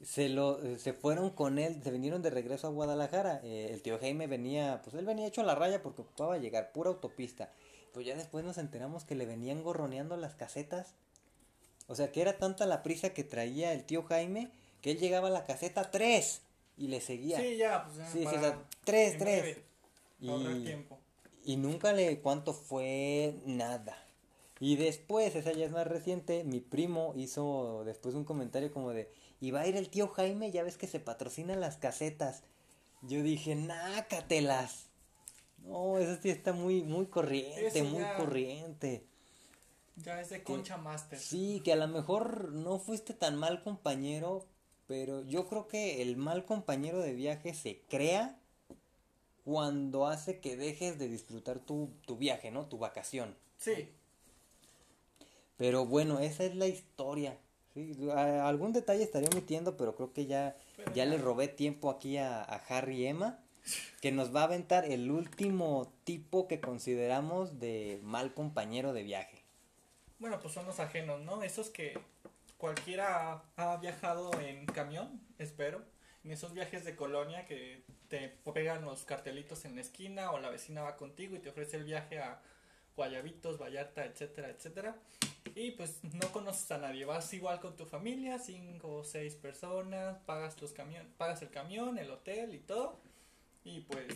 se 0.03 0.29
lo 0.29 0.59
se 0.79 0.95
fueron 0.95 1.31
con 1.31 1.61
él, 1.61 1.81
se 1.85 1.93
vinieron 1.93 2.23
de 2.23 2.31
regreso 2.31 2.67
a 2.67 2.71
Guadalajara. 2.71 3.41
Eh, 3.45 3.69
el 3.71 3.83
tío 3.83 4.01
Jaime 4.01 4.27
venía, 4.27 4.81
pues 4.83 4.97
él 4.97 5.07
venía 5.07 5.29
hecho 5.29 5.43
a 5.43 5.45
la 5.45 5.55
raya 5.55 5.81
porque 5.81 6.03
ocupaba 6.03 6.39
llegar 6.39 6.73
pura 6.73 6.91
autopista. 6.91 7.53
Pues 7.93 8.05
ya 8.05 8.17
después 8.17 8.45
nos 8.45 8.59
enteramos 8.59 9.05
que 9.05 9.15
le 9.15 9.25
venían 9.25 9.63
gorroneando 9.63 10.17
las 10.17 10.35
casetas. 10.35 10.97
O 11.87 11.95
sea, 11.95 12.11
que 12.11 12.21
era 12.21 12.39
tanta 12.39 12.67
la 12.67 12.83
prisa 12.83 13.11
que 13.11 13.23
traía 13.23 13.73
el 13.75 13.85
tío 13.85 14.03
Jaime 14.03 14.51
que 14.81 14.91
él 14.91 14.99
llegaba 14.99 15.29
a 15.29 15.31
la 15.31 15.45
caseta 15.45 15.93
3 15.93 16.43
y 16.77 16.89
le 16.89 17.01
seguía. 17.01 17.39
Sí, 17.39 17.59
ya, 17.59 17.85
pues 17.85 17.97
ya. 17.97 18.11
Sí, 18.11 18.19
sí, 18.19 18.27
o 18.27 18.31
sea, 18.41 18.59
Y- 20.19 20.65
tiempo. 20.65 20.99
Y 21.45 21.59
nunca 21.59 21.93
le 21.93 22.19
cuánto 22.19 22.55
fue 22.55 23.37
nada. 23.47 24.02
Y 24.65 24.77
después, 24.77 25.35
esa 25.35 25.51
ya 25.51 25.65
es 25.65 25.73
más 25.73 25.89
reciente, 25.89 26.45
mi 26.45 26.61
primo 26.61 27.15
hizo 27.17 27.83
después 27.85 28.15
un 28.15 28.25
comentario 28.25 28.73
como 28.73 28.93
de, 28.93 29.11
y 29.41 29.51
va 29.51 29.63
a 29.63 29.67
ir 29.67 29.75
el 29.75 29.89
tío 29.91 30.07
Jaime, 30.07 30.53
ya 30.53 30.63
ves 30.63 30.79
que 30.79 30.87
se 30.87 31.01
patrocinan 31.01 31.59
las 31.61 31.79
casetas. 31.79 32.45
Yo 33.03 33.25
dije, 33.25 33.57
nácatelas. 33.57 34.87
No, 35.65 35.99
eso 35.99 36.17
sí 36.23 36.31
está 36.31 36.53
muy, 36.53 36.85
muy 36.85 37.07
corriente, 37.07 37.67
Eso 37.67 37.85
muy 37.87 38.03
ya- 38.03 38.17
corriente. 38.17 39.05
Ya 39.97 40.21
es 40.21 40.31
de 40.31 40.45
Concha 40.45 40.77
Master. 40.77 41.19
Sí, 41.19 41.61
que 41.65 41.73
a 41.73 41.77
lo 41.77 41.89
mejor 41.89 42.53
no 42.53 42.79
fuiste 42.79 43.15
tan 43.15 43.35
mal 43.35 43.65
compañero, 43.65 44.47
pero 44.87 45.23
yo 45.25 45.49
creo 45.49 45.67
que 45.67 46.03
el 46.03 46.17
mal 46.17 46.45
compañero 46.45 47.01
de 47.01 47.15
viaje 47.15 47.53
se 47.55 47.81
crea 47.89 48.39
cuando 49.45 50.07
hace 50.07 50.39
que 50.39 50.57
dejes 50.57 51.01
de 51.01 51.09
disfrutar 51.09 51.59
tu, 51.59 51.91
tu 52.07 52.17
viaje, 52.17 52.53
¿no? 52.53 52.67
Tu 52.69 52.79
vacación. 52.79 53.37
Sí. 53.59 53.89
Pero 55.57 55.87
bueno, 55.87 56.19
esa 56.21 56.45
es 56.45 56.55
la 56.57 56.67
historia. 56.67 57.39
Sí, 57.75 57.97
algún 58.11 58.73
detalle 58.73 59.03
estaría 59.03 59.29
omitiendo, 59.31 59.77
pero 59.77 59.95
creo 59.95 60.13
que 60.13 60.27
ya, 60.27 60.57
Pero 60.77 60.93
ya 60.95 61.05
ya. 61.05 61.11
le 61.11 61.19
robé 61.19 61.49
tiempo 61.49 61.91
aquí 61.91 62.19
a, 62.19 62.43
a 62.43 62.57
Harry 62.69 63.03
y 63.03 63.07
Emma, 63.07 63.39
que 64.01 64.13
nos 64.13 64.35
va 64.35 64.43
a 64.43 64.45
aventar 64.45 64.85
el 64.85 65.11
último 65.11 65.93
tipo 66.05 66.49
que 66.49 66.61
consideramos 66.61 67.59
de 67.61 68.01
mal 68.03 68.35
compañero 68.35 68.93
de 68.93 69.05
viaje. 69.05 69.43
Bueno, 70.19 70.39
pues 70.41 70.55
son 70.55 70.67
los 70.67 70.79
ajenos, 70.81 71.21
¿no? 71.23 71.43
Esos 71.43 71.71
que 71.71 71.99
cualquiera 72.59 73.43
ha, 73.57 73.73
ha 73.73 73.77
viajado 73.79 74.39
en 74.41 74.67
camión, 74.67 75.21
espero. 75.39 75.83
En 76.25 76.31
esos 76.31 76.53
viajes 76.53 76.85
de 76.85 76.95
colonia 76.95 77.45
que 77.47 77.83
te 78.09 78.29
pegan 78.55 78.85
los 78.85 79.05
cartelitos 79.05 79.65
en 79.65 79.75
la 79.75 79.81
esquina 79.81 80.31
o 80.31 80.39
la 80.39 80.51
vecina 80.51 80.83
va 80.83 80.97
contigo 80.97 81.35
y 81.35 81.41
te 81.41 81.49
ofrece 81.49 81.77
el 81.77 81.85
viaje 81.85 82.21
a 82.21 82.41
Guayabitos, 82.95 83.59
Vallarta, 83.59 84.05
etcétera, 84.05 84.51
etcétera. 84.51 84.97
Y 85.55 85.73
pues 85.73 86.03
no 86.05 86.33
conoces 86.33 86.71
a 86.71 86.79
nadie, 86.79 87.05
vas 87.05 87.33
igual 87.35 87.61
con 87.61 87.77
tu 87.77 87.85
familia, 87.85 88.39
cinco 88.39 88.97
o 88.97 89.05
seis 89.05 89.35
personas, 89.35 90.19
pagas 90.25 90.61
los 90.63 90.73
camión, 90.73 91.07
pagas 91.19 91.43
el 91.43 91.51
camión, 91.51 91.99
el 91.99 92.11
hotel 92.11 92.55
y 92.55 92.59
todo. 92.59 93.01
Y 93.65 93.81
pues 93.81 94.07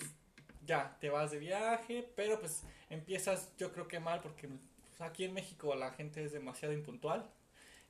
ya, 0.66 0.96
te 1.00 1.10
vas 1.10 1.30
de 1.30 1.38
viaje, 1.38 2.08
pero 2.16 2.40
pues 2.40 2.62
empiezas 2.90 3.50
yo 3.58 3.72
creo 3.72 3.88
que 3.88 4.00
mal 4.00 4.20
porque 4.20 4.48
pues, 4.48 5.00
aquí 5.00 5.24
en 5.24 5.34
México 5.34 5.74
la 5.74 5.92
gente 5.92 6.24
es 6.24 6.32
demasiado 6.32 6.74
impuntual. 6.74 7.28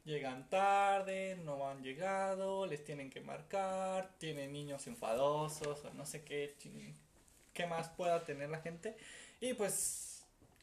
Llegan 0.04 0.48
tarde, 0.48 1.36
no 1.44 1.68
han 1.68 1.82
llegado, 1.82 2.66
les 2.66 2.84
tienen 2.84 3.10
que 3.10 3.20
marcar, 3.20 4.12
tienen 4.18 4.52
niños 4.52 4.86
enfadosos 4.86 5.84
o 5.84 5.94
no 5.94 6.06
sé 6.06 6.22
qué, 6.22 6.54
qué 7.52 7.66
más 7.66 7.88
pueda 7.88 8.24
tener 8.24 8.50
la 8.50 8.60
gente. 8.60 8.96
Y 9.40 9.54
pues 9.54 10.05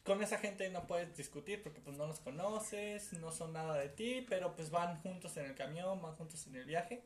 con 0.04 0.22
esa 0.22 0.38
gente 0.38 0.70
no 0.70 0.88
puedes 0.88 1.16
discutir 1.16 1.64
porque 1.64 1.82
pues 1.82 1.98
no 1.98 2.08
los 2.08 2.20
conoces, 2.20 3.14
no 3.14 3.32
son 3.32 3.54
nada 3.54 3.78
de 3.78 3.90
ti, 3.90 4.26
pero 4.30 4.56
pues 4.56 4.70
van 4.70 5.02
juntos 5.02 5.38
en 5.38 5.46
el 5.46 5.56
camión, 5.56 6.02
van 6.02 6.16
juntos 6.16 6.46
en 6.48 6.56
el 6.56 6.66
viaje 6.66 7.04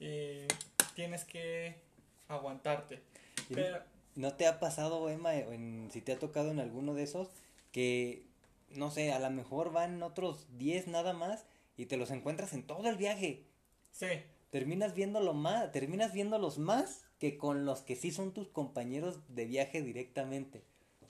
y 0.00 0.46
tienes 0.94 1.24
que 1.24 1.82
aguantarte. 2.28 3.02
Pero 3.52 3.78
¿No 4.14 4.34
te 4.34 4.46
ha 4.46 4.60
pasado, 4.60 5.08
Emma, 5.08 5.36
en- 5.36 5.88
si 5.92 6.00
te 6.00 6.12
ha 6.12 6.18
tocado 6.18 6.50
en 6.50 6.60
alguno 6.60 6.94
de 6.94 7.02
esos, 7.04 7.28
que, 7.72 8.26
no 8.70 8.90
sé, 8.90 9.12
a 9.12 9.18
lo 9.18 9.30
mejor 9.30 9.72
van 9.72 10.02
otros 10.02 10.46
10 10.58 10.86
nada 10.88 11.12
más 11.12 11.44
y 11.76 11.86
te 11.86 11.96
los 11.96 12.10
encuentras 12.10 12.52
en 12.52 12.66
todo 12.66 12.88
el 12.88 12.96
viaje? 12.96 13.46
sí, 13.92 14.06
Terminas 14.50 14.94
viéndolo 14.94 15.32
más, 15.34 15.72
terminas 15.72 16.12
viéndolos 16.12 16.58
más 16.58 17.04
que 17.18 17.38
con 17.38 17.64
los 17.64 17.80
que 17.82 17.96
sí 17.96 18.10
son 18.10 18.32
tus 18.34 18.48
compañeros 18.48 19.20
de 19.28 19.44
viaje 19.46 19.82
directamente. 19.82 20.62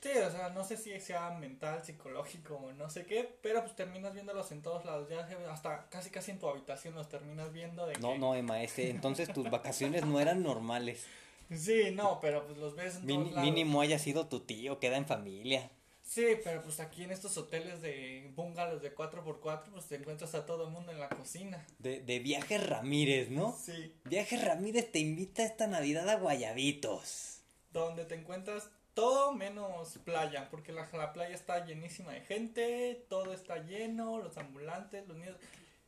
Sí, 0.03 0.09
o 0.17 0.31
sea, 0.31 0.49
no 0.49 0.65
sé 0.65 0.79
si 0.79 0.99
sea 1.01 1.31
mental, 1.33 1.85
psicológico 1.85 2.55
o 2.57 2.73
no 2.73 2.89
sé 2.89 3.05
qué, 3.05 3.37
pero 3.43 3.61
pues 3.63 3.77
terminas 3.77 4.15
viéndolos 4.15 4.51
en 4.51 4.63
todos 4.63 4.85
lados, 4.87 5.09
ya 5.11 5.29
se- 5.29 5.35
hasta 5.47 5.89
casi 5.91 6.09
casi 6.11 6.31
en 6.31 6.39
tu 6.39 6.49
habitación 6.49 6.95
los 6.95 7.09
terminas 7.11 7.53
viendo 7.53 7.87
de 7.87 7.95
No, 7.99 8.13
que- 8.13 8.19
no, 8.19 8.35
Emma, 8.35 8.63
ese, 8.63 8.89
entonces 8.89 9.31
tus 9.33 9.51
vacaciones 9.51 10.07
no 10.07 10.19
eran 10.19 10.43
normales. 10.43 11.07
Sí, 11.55 11.91
no, 11.93 12.19
pero 12.21 12.47
pues 12.47 12.57
los 12.59 12.75
ves 12.77 12.97
en 12.97 13.07
todos 13.09 13.33
lados. 13.33 13.43
mínimo 13.45 13.81
haya 13.83 13.99
sido 13.99 14.27
tu 14.27 14.41
tío, 14.41 14.79
queda 14.79 14.97
en 14.97 15.07
familia. 15.07 15.71
Sí, 16.03 16.25
pero 16.43 16.63
pues 16.63 16.81
aquí 16.81 17.05
en 17.05 17.11
estos 17.13 17.37
hoteles 17.37 17.83
de 17.83 18.33
bungalows 18.35 18.81
de 18.83 18.95
4x4, 18.95 19.71
pues 19.73 19.87
te 19.87 19.97
encuentras 19.97 20.35
a 20.35 20.47
todo 20.47 20.65
el 20.65 20.71
mundo 20.71 20.91
en 20.93 20.99
la 20.99 21.09
cocina. 21.09 21.65
De, 21.79 22.01
de 22.01 22.19
viaje 22.21 22.57
Ramírez, 22.59 23.29
¿no? 23.31 23.57
Sí. 23.63 23.95
Viaje 24.07 24.37
Ramírez 24.39 24.91
te 24.91 24.99
invita 24.99 25.45
esta 25.45 25.67
Navidad 25.67 26.09
a 26.09 26.17
Guayabitos. 26.17 27.43
donde 27.73 28.05
te 28.05 28.17
encuentras 28.17 28.69
todo 28.95 29.33
menos 29.33 29.99
playa, 30.05 30.49
porque 30.51 30.73
la, 30.73 30.89
la 30.93 31.13
playa 31.13 31.35
está 31.35 31.65
llenísima 31.65 32.13
de 32.13 32.21
gente, 32.21 33.07
todo 33.09 33.33
está 33.33 33.59
lleno, 33.59 34.19
los 34.19 34.37
ambulantes, 34.37 35.07
los 35.07 35.17
niños. 35.17 35.37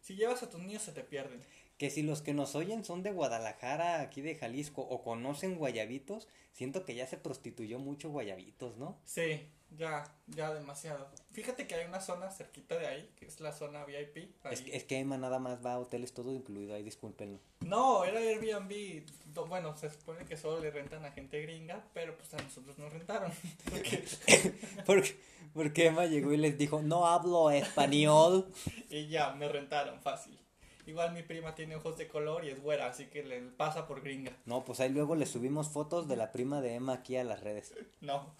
Si 0.00 0.16
llevas 0.16 0.42
a 0.42 0.50
tus 0.50 0.60
niños 0.60 0.82
se 0.82 0.92
te 0.92 1.02
pierden. 1.02 1.40
Que 1.78 1.90
si 1.90 2.02
los 2.02 2.22
que 2.22 2.34
nos 2.34 2.54
oyen 2.54 2.84
son 2.84 3.02
de 3.02 3.12
Guadalajara, 3.12 4.00
aquí 4.00 4.20
de 4.20 4.36
Jalisco, 4.36 4.82
o 4.82 5.02
conocen 5.02 5.56
Guayabitos, 5.56 6.28
siento 6.52 6.84
que 6.84 6.94
ya 6.94 7.06
se 7.06 7.16
prostituyó 7.16 7.78
mucho 7.78 8.10
Guayabitos, 8.10 8.76
¿no? 8.76 8.98
Sí, 9.04 9.48
ya, 9.78 10.04
ya 10.28 10.52
demasiado. 10.52 11.08
Fíjate 11.32 11.66
que 11.66 11.74
hay 11.74 11.86
una 11.86 12.00
zona 12.00 12.30
cerquita 12.30 12.76
de 12.76 12.86
ahí, 12.86 13.10
que 13.16 13.26
es 13.26 13.40
la 13.40 13.52
zona 13.52 13.84
VIP. 13.84 14.28
Es, 14.50 14.60
que- 14.62 14.76
es 14.76 14.84
que 14.84 14.98
Emma 14.98 15.16
nada 15.16 15.38
más 15.38 15.64
va 15.64 15.74
a 15.74 15.78
hoteles 15.78 16.12
todo 16.12 16.32
incluido, 16.32 16.74
ahí 16.74 16.82
discúlpenlo. 16.82 17.38
No, 17.60 18.04
era 18.04 18.18
Airbnb. 18.20 19.04
Bueno, 19.48 19.76
se 19.76 19.88
supone 19.90 20.24
que 20.24 20.36
solo 20.36 20.60
le 20.60 20.70
rentan 20.70 21.04
a 21.04 21.12
gente 21.12 21.40
gringa, 21.42 21.84
pero 21.94 22.16
pues 22.16 22.32
a 22.34 22.38
nosotros 22.38 22.78
nos 22.78 22.92
rentaron. 22.92 23.32
Porque- 23.70 24.04
Porque, 24.86 25.16
porque 25.54 25.86
Emma 25.86 26.06
llegó 26.06 26.32
y 26.32 26.36
les 26.38 26.56
dijo, 26.58 26.82
no 26.82 27.06
hablo 27.06 27.50
español. 27.50 28.50
y 28.90 29.08
ya, 29.08 29.32
me 29.34 29.48
rentaron 29.48 30.00
fácil. 30.00 30.38
Igual 30.86 31.12
mi 31.12 31.22
prima 31.22 31.54
tiene 31.54 31.76
ojos 31.76 31.96
de 31.96 32.08
color 32.08 32.44
y 32.44 32.48
es 32.50 32.60
güera, 32.60 32.86
así 32.88 33.06
que 33.06 33.22
le 33.22 33.40
pasa 33.40 33.86
por 33.86 34.02
gringa. 34.02 34.32
No, 34.46 34.64
pues 34.64 34.80
ahí 34.80 34.88
luego 34.90 35.14
le 35.14 35.26
subimos 35.26 35.68
fotos 35.68 36.08
de 36.08 36.16
la 36.16 36.32
prima 36.32 36.60
de 36.60 36.74
Emma 36.74 36.94
aquí 36.94 37.16
a 37.16 37.22
las 37.24 37.40
redes. 37.40 37.72
No. 38.00 38.34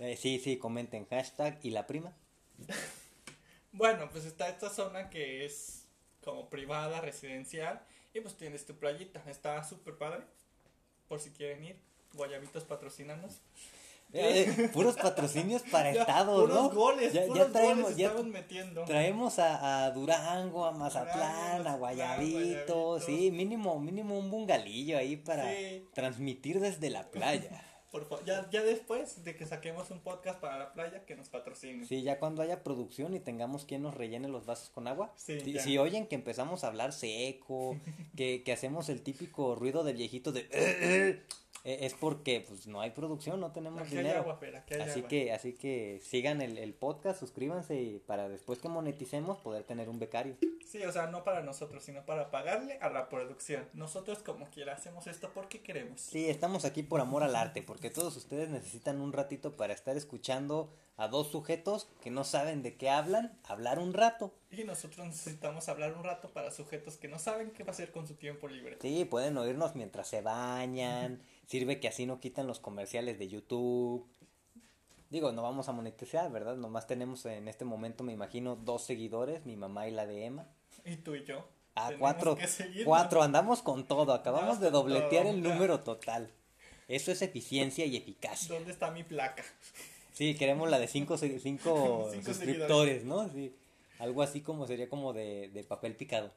Eh, 0.00 0.16
sí, 0.16 0.38
sí, 0.38 0.56
comenten 0.58 1.06
hashtag 1.06 1.58
y 1.62 1.70
la 1.70 1.86
prima. 1.86 2.12
Bueno, 3.72 4.08
pues 4.10 4.24
está 4.24 4.48
esta 4.48 4.70
zona 4.70 5.10
que 5.10 5.44
es 5.44 5.84
como 6.24 6.48
privada, 6.48 7.00
residencial, 7.00 7.80
y 8.14 8.20
pues 8.20 8.36
tienes 8.36 8.66
tu 8.66 8.74
playita. 8.76 9.22
Está 9.28 9.62
súper 9.64 9.96
padre, 9.96 10.20
por 11.08 11.20
si 11.20 11.30
quieren 11.30 11.64
ir. 11.64 11.76
Guayabitos 12.14 12.64
patrocinanos. 12.64 13.40
Eh, 14.14 14.70
puros 14.72 14.96
patrocinios 14.96 15.60
para 15.70 15.92
Ya, 15.92 16.00
estados, 16.00 16.40
puros 16.48 16.62
¿no? 16.62 16.70
goles, 16.70 17.12
ya, 17.12 17.26
puros 17.26 17.46
ya 17.48 17.52
traemos, 17.52 17.82
goles 17.82 17.96
ya 17.98 18.06
estamos 18.06 18.26
metiendo. 18.32 18.84
traemos 18.86 19.38
a, 19.38 19.84
a 19.84 19.90
Durango, 19.90 20.64
a 20.64 20.70
Mazatlán, 20.72 21.58
Durango, 21.58 21.68
a 21.68 21.76
Guayabito, 21.76 22.32
Guayabitos. 22.74 23.04
sí, 23.04 23.30
mínimo, 23.30 23.78
mínimo 23.78 24.18
un 24.18 24.30
bungalillo 24.30 24.96
ahí 24.96 25.16
para 25.16 25.54
Sí. 25.54 25.86
transmitir 25.92 26.58
desde 26.58 26.88
la 26.88 27.10
playa. 27.10 27.62
Por 27.90 28.04
fa- 28.06 28.22
ya, 28.26 28.48
ya 28.50 28.62
después 28.62 29.24
de 29.24 29.34
que 29.34 29.46
saquemos 29.46 29.90
un 29.90 30.00
podcast 30.00 30.38
para 30.40 30.58
la 30.58 30.72
playa, 30.74 31.06
que 31.06 31.16
nos 31.16 31.28
patrocine. 31.30 31.86
Sí, 31.86 32.02
ya 32.02 32.18
cuando 32.18 32.42
haya 32.42 32.62
producción 32.62 33.14
y 33.14 33.20
tengamos 33.20 33.64
quien 33.64 33.82
nos 33.82 33.94
rellene 33.94 34.28
los 34.28 34.44
vasos 34.44 34.68
con 34.68 34.86
agua. 34.88 35.12
Sí, 35.16 35.40
si, 35.40 35.58
si 35.58 35.78
oyen 35.78 36.06
que 36.06 36.14
empezamos 36.14 36.64
a 36.64 36.66
hablar 36.68 36.92
seco, 36.92 37.76
que, 38.16 38.42
que 38.44 38.52
hacemos 38.52 38.88
el 38.90 39.00
típico 39.02 39.54
ruido 39.54 39.84
de 39.84 39.94
viejito 39.94 40.32
de... 40.32 41.22
eh, 41.68 41.78
es 41.86 41.94
porque 41.94 42.44
pues 42.46 42.66
no 42.66 42.80
hay 42.80 42.90
producción, 42.90 43.40
no 43.40 43.52
tenemos 43.52 43.82
Aquí 43.82 43.92
hay 43.96 43.98
dinero. 44.04 44.20
agua, 44.20 44.36
Fer, 44.36 44.56
aquí 44.56 44.74
hay 44.74 44.80
Así 44.80 44.98
agua. 45.00 45.08
que, 45.08 45.32
así 45.32 45.52
que 45.52 46.00
sigan 46.02 46.40
el, 46.40 46.56
el 46.58 46.72
podcast, 46.74 47.20
suscríbanse 47.20 47.74
y 47.80 47.98
para 47.98 48.28
después 48.28 48.58
que 48.58 48.68
moneticemos 48.68 49.38
poder 49.38 49.64
tener 49.64 49.88
un 49.88 49.98
becario. 49.98 50.36
Sí, 50.66 50.82
o 50.84 50.92
sea, 50.92 51.06
no 51.06 51.24
para 51.24 51.42
nosotros, 51.42 51.82
sino 51.82 52.04
para 52.04 52.30
pagarle 52.30 52.78
a 52.80 52.90
la 52.90 53.08
producción. 53.08 53.66
Nosotros 53.74 54.18
como 54.18 54.48
quiera 54.50 54.74
hacemos 54.74 55.06
esto 55.06 55.30
porque 55.34 55.60
queremos. 55.62 56.00
Sí, 56.00 56.28
estamos 56.28 56.64
aquí 56.64 56.82
por 56.82 57.00
amor 57.00 57.22
al 57.22 57.36
arte, 57.36 57.62
porque 57.62 57.90
todos 57.90 58.16
ustedes 58.16 58.48
necesitan 58.50 59.00
un 59.00 59.12
ratito 59.12 59.56
para 59.56 59.72
estar 59.74 59.96
escuchando 59.96 60.70
a 60.96 61.06
dos 61.08 61.28
sujetos 61.30 61.88
que 62.02 62.10
no 62.10 62.24
saben 62.24 62.62
de 62.62 62.76
qué 62.76 62.90
hablan, 62.90 63.38
hablar 63.44 63.78
un 63.78 63.94
rato. 63.94 64.34
Y 64.50 64.64
nosotros 64.64 65.06
necesitamos 65.06 65.68
hablar 65.68 65.94
un 65.94 66.02
rato 66.04 66.28
para 66.30 66.50
sujetos 66.50 66.96
que 66.96 67.06
no 67.08 67.18
saben 67.18 67.50
qué 67.52 67.62
va 67.62 67.68
a 67.68 67.72
hacer 67.72 67.92
con 67.92 68.06
su 68.06 68.14
tiempo 68.14 68.48
libre. 68.48 68.78
Sí, 68.80 69.04
pueden 69.04 69.36
oírnos 69.38 69.74
mientras 69.76 70.08
se 70.08 70.22
bañan, 70.22 71.22
sirve 71.48 71.80
que 71.80 71.88
así 71.88 72.06
no 72.06 72.20
quitan 72.20 72.46
los 72.46 72.60
comerciales 72.60 73.18
de 73.18 73.28
YouTube. 73.28 74.06
Digo, 75.10 75.32
no 75.32 75.42
vamos 75.42 75.68
a 75.68 75.72
monetizar, 75.72 76.30
¿verdad? 76.30 76.56
Nomás 76.56 76.86
tenemos 76.86 77.24
en 77.24 77.48
este 77.48 77.64
momento, 77.64 78.04
me 78.04 78.12
imagino, 78.12 78.56
dos 78.56 78.84
seguidores, 78.84 79.46
mi 79.46 79.56
mamá 79.56 79.88
y 79.88 79.90
la 79.90 80.06
de 80.06 80.26
Emma. 80.26 80.46
Y 80.84 80.96
tú 80.96 81.14
y 81.14 81.24
yo. 81.24 81.48
Ah, 81.74 81.92
cuatro, 81.98 82.36
cuatro, 82.84 83.22
andamos 83.22 83.62
con 83.62 83.86
todo, 83.86 84.12
acabamos 84.12 84.60
de 84.60 84.70
dobletear 84.70 85.24
todo, 85.24 85.34
el 85.34 85.42
ya. 85.42 85.48
número 85.48 85.80
total. 85.80 86.30
Eso 86.86 87.12
es 87.12 87.22
eficiencia 87.22 87.86
y 87.86 87.96
eficacia. 87.96 88.54
¿Dónde 88.54 88.72
está 88.72 88.90
mi 88.90 89.04
placa? 89.04 89.44
Sí, 90.12 90.34
queremos 90.34 90.68
la 90.68 90.78
de 90.78 90.88
cinco, 90.88 91.16
cinco 91.16 91.38
Cinco 92.12 92.24
suscriptores, 92.24 93.04
¿no? 93.04 93.28
Sí. 93.30 93.54
Algo 94.00 94.22
así 94.22 94.42
como 94.42 94.66
sería 94.66 94.88
como 94.88 95.12
de, 95.12 95.48
de 95.48 95.64
papel 95.64 95.94
picado. 95.94 96.32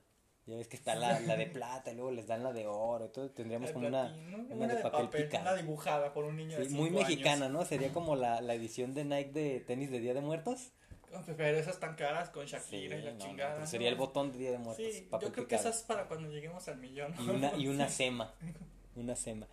Ya 0.47 0.55
ves 0.55 0.67
que 0.67 0.75
está 0.75 0.95
la, 0.95 1.19
la 1.19 1.37
de 1.37 1.45
plata 1.45 1.91
y 1.91 1.95
luego 1.95 2.11
les 2.11 2.25
dan 2.27 2.43
la 2.43 2.51
de 2.51 2.65
oro. 2.65 3.05
Entonces 3.05 3.33
tendríamos 3.35 3.71
como 3.71 3.87
una, 3.87 4.13
una 4.49 4.67
de 4.67 4.81
papel, 4.81 5.09
picado. 5.09 5.43
Una 5.43 5.53
dibujada 5.55 6.13
por 6.13 6.25
un 6.25 6.35
niño 6.35 6.57
de 6.57 6.65
Sí, 6.65 6.73
muy 6.73 6.89
mexicana, 6.89 7.45
años. 7.45 7.51
¿no? 7.59 7.65
Sería 7.65 7.89
como 7.93 8.15
la, 8.15 8.41
la 8.41 8.53
edición 8.55 8.93
de 8.93 9.05
Nike 9.05 9.31
de 9.31 9.59
tenis 9.59 9.91
de 9.91 9.99
Día 9.99 10.13
de 10.13 10.21
Muertos. 10.21 10.71
Pero 11.37 11.57
esas 11.57 11.79
tan 11.79 11.95
caras 11.95 12.29
con 12.29 12.47
Sí, 12.47 12.53
Shakira 12.53 12.95
y 12.95 13.01
la 13.01 13.11
no, 13.11 13.17
no, 13.17 13.25
chingada. 13.25 13.67
sería 13.67 13.89
el 13.89 13.95
botón 13.95 14.31
de 14.31 14.39
Día 14.39 14.51
de 14.51 14.57
Muertos. 14.57 14.85
Sí, 14.93 15.01
papel 15.09 15.27
yo 15.27 15.33
creo 15.33 15.47
que 15.47 15.55
esas 15.55 15.77
es 15.77 15.83
para 15.83 16.07
cuando 16.07 16.29
lleguemos 16.29 16.67
al 16.67 16.77
millón. 16.77 17.13
Y 17.19 17.29
una, 17.29 17.55
y 17.57 17.67
una 17.67 17.87
sema. 17.89 18.33
Una 18.95 19.15
sema. 19.15 19.47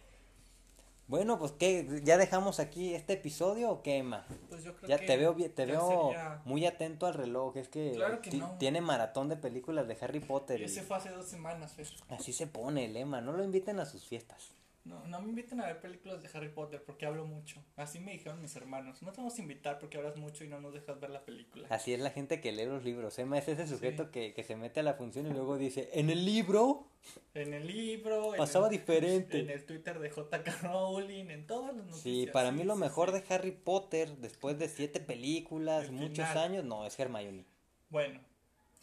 Bueno, 1.08 1.38
pues 1.38 1.52
¿qué? 1.52 2.02
¿Ya 2.04 2.18
dejamos 2.18 2.60
aquí 2.60 2.94
este 2.94 3.14
episodio 3.14 3.70
o 3.70 3.82
qué, 3.82 3.96
Emma? 3.96 4.26
Pues 4.50 4.62
yo 4.62 4.76
creo 4.76 4.88
Ya 4.90 4.98
que 4.98 5.06
te 5.06 5.16
veo, 5.16 5.34
te 5.34 5.64
veo 5.64 5.88
sería- 6.10 6.42
muy 6.44 6.66
atento 6.66 7.06
al 7.06 7.14
reloj. 7.14 7.56
Es 7.56 7.68
que, 7.68 7.92
Claro 7.94 8.20
que 8.20 8.30
no. 8.32 8.56
tiene 8.58 8.82
maratón 8.82 9.30
de 9.30 9.36
películas 9.36 9.88
de 9.88 9.96
Harry 10.02 10.20
Potter. 10.20 10.60
y 10.60 10.64
Ese 10.64 10.82
fue 10.82 10.98
hace 10.98 11.08
dos 11.08 11.26
semanas, 11.26 11.72
Fer. 11.72 11.86
Así 12.10 12.34
se 12.34 12.46
pone 12.46 12.84
el 12.84 12.94
Emma. 12.96 13.22
No 13.22 13.32
lo 13.32 13.42
inviten 13.42 13.80
a 13.80 13.86
sus 13.86 14.04
fiestas. 14.06 14.52
No, 14.84 15.02
no 15.06 15.20
me 15.20 15.28
inviten 15.30 15.60
a 15.60 15.66
ver 15.66 15.80
películas 15.80 16.22
de 16.22 16.28
Harry 16.32 16.48
Potter 16.50 16.82
porque 16.84 17.04
hablo 17.06 17.24
mucho. 17.26 17.62
Así 17.76 18.00
me 18.00 18.12
dijeron 18.12 18.40
mis 18.40 18.54
hermanos. 18.56 19.02
No 19.02 19.10
te 19.12 19.18
vamos 19.18 19.36
a 19.38 19.42
invitar 19.42 19.78
porque 19.78 19.96
hablas 19.98 20.16
mucho 20.16 20.44
y 20.44 20.48
no 20.48 20.60
nos 20.60 20.72
dejas 20.74 20.98
ver 21.00 21.10
la 21.10 21.24
película. 21.24 21.66
Así 21.70 21.92
es 21.94 22.00
la 22.00 22.10
gente 22.10 22.40
que 22.40 22.52
lee 22.52 22.64
los 22.66 22.84
libros. 22.84 23.18
Emma 23.18 23.36
es 23.38 23.48
ese 23.48 23.66
sujeto 23.66 24.04
Sí. 24.04 24.10
que, 24.12 24.34
que 24.34 24.44
se 24.44 24.56
mete 24.56 24.80
a 24.80 24.82
la 24.82 24.94
función 24.94 25.26
y 25.26 25.30
luego 25.30 25.56
dice, 25.58 25.90
en 25.94 26.08
el 26.10 26.24
libro 26.24 26.86
En 27.34 27.54
el 27.54 27.66
libro, 27.66 28.34
en 28.34 28.38
pasaba 28.38 28.66
el- 28.66 28.72
diferente. 28.72 29.40
en 29.40 29.50
el 29.50 29.64
Twitter 29.64 29.98
de 29.98 30.10
J.K. 30.10 30.58
Rowling, 30.62 31.26
en 31.30 31.46
todas 31.46 31.74
las 31.74 31.86
noticias. 31.86 32.02
Sí, 32.02 32.26
para 32.32 32.50
mí 32.52 32.64
lo 32.64 32.74
sí, 32.74 32.80
mejor 32.80 33.12
sí. 33.12 33.20
de 33.20 33.34
Harry 33.34 33.52
Potter, 33.52 34.16
después 34.18 34.58
de 34.58 34.68
siete 34.68 35.00
películas, 35.00 35.86
El 35.86 35.92
muchos 35.92 36.28
final. 36.28 36.38
años, 36.38 36.64
no, 36.64 36.84
es 36.86 36.98
Hermione. 36.98 37.44
Bueno, 37.90 38.20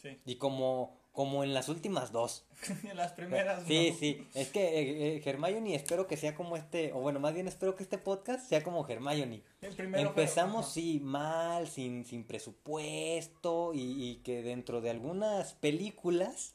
sí. 0.02 0.18
Y 0.24 0.36
como, 0.36 0.98
como 1.12 1.44
en 1.44 1.54
las 1.54 1.68
últimas 1.68 2.10
dos. 2.12 2.46
en 2.84 2.96
las 2.96 3.12
primeras. 3.12 3.64
Sí, 3.66 3.90
no. 3.90 3.96
sí, 3.98 4.26
es 4.34 4.48
que 4.48 4.80
eh, 4.80 5.16
eh, 5.16 5.22
Hermione 5.24 5.74
espero 5.74 6.06
que 6.06 6.16
sea 6.16 6.34
como 6.34 6.56
este, 6.56 6.92
o 6.92 7.00
bueno, 7.00 7.20
más 7.20 7.34
bien 7.34 7.46
espero 7.48 7.76
que 7.76 7.82
este 7.82 7.98
podcast 7.98 8.48
sea 8.48 8.62
como 8.64 8.86
Hermione. 8.88 9.42
El 9.60 9.74
primero 9.76 10.08
Empezamos, 10.08 10.72
sí, 10.72 10.98
mal, 11.00 11.68
sin, 11.68 12.04
sin 12.04 12.24
presupuesto 12.24 13.72
y, 13.74 13.80
y 14.10 14.16
que 14.24 14.42
dentro 14.42 14.80
de 14.80 14.90
algunas 14.90 15.52
películas 15.54 16.54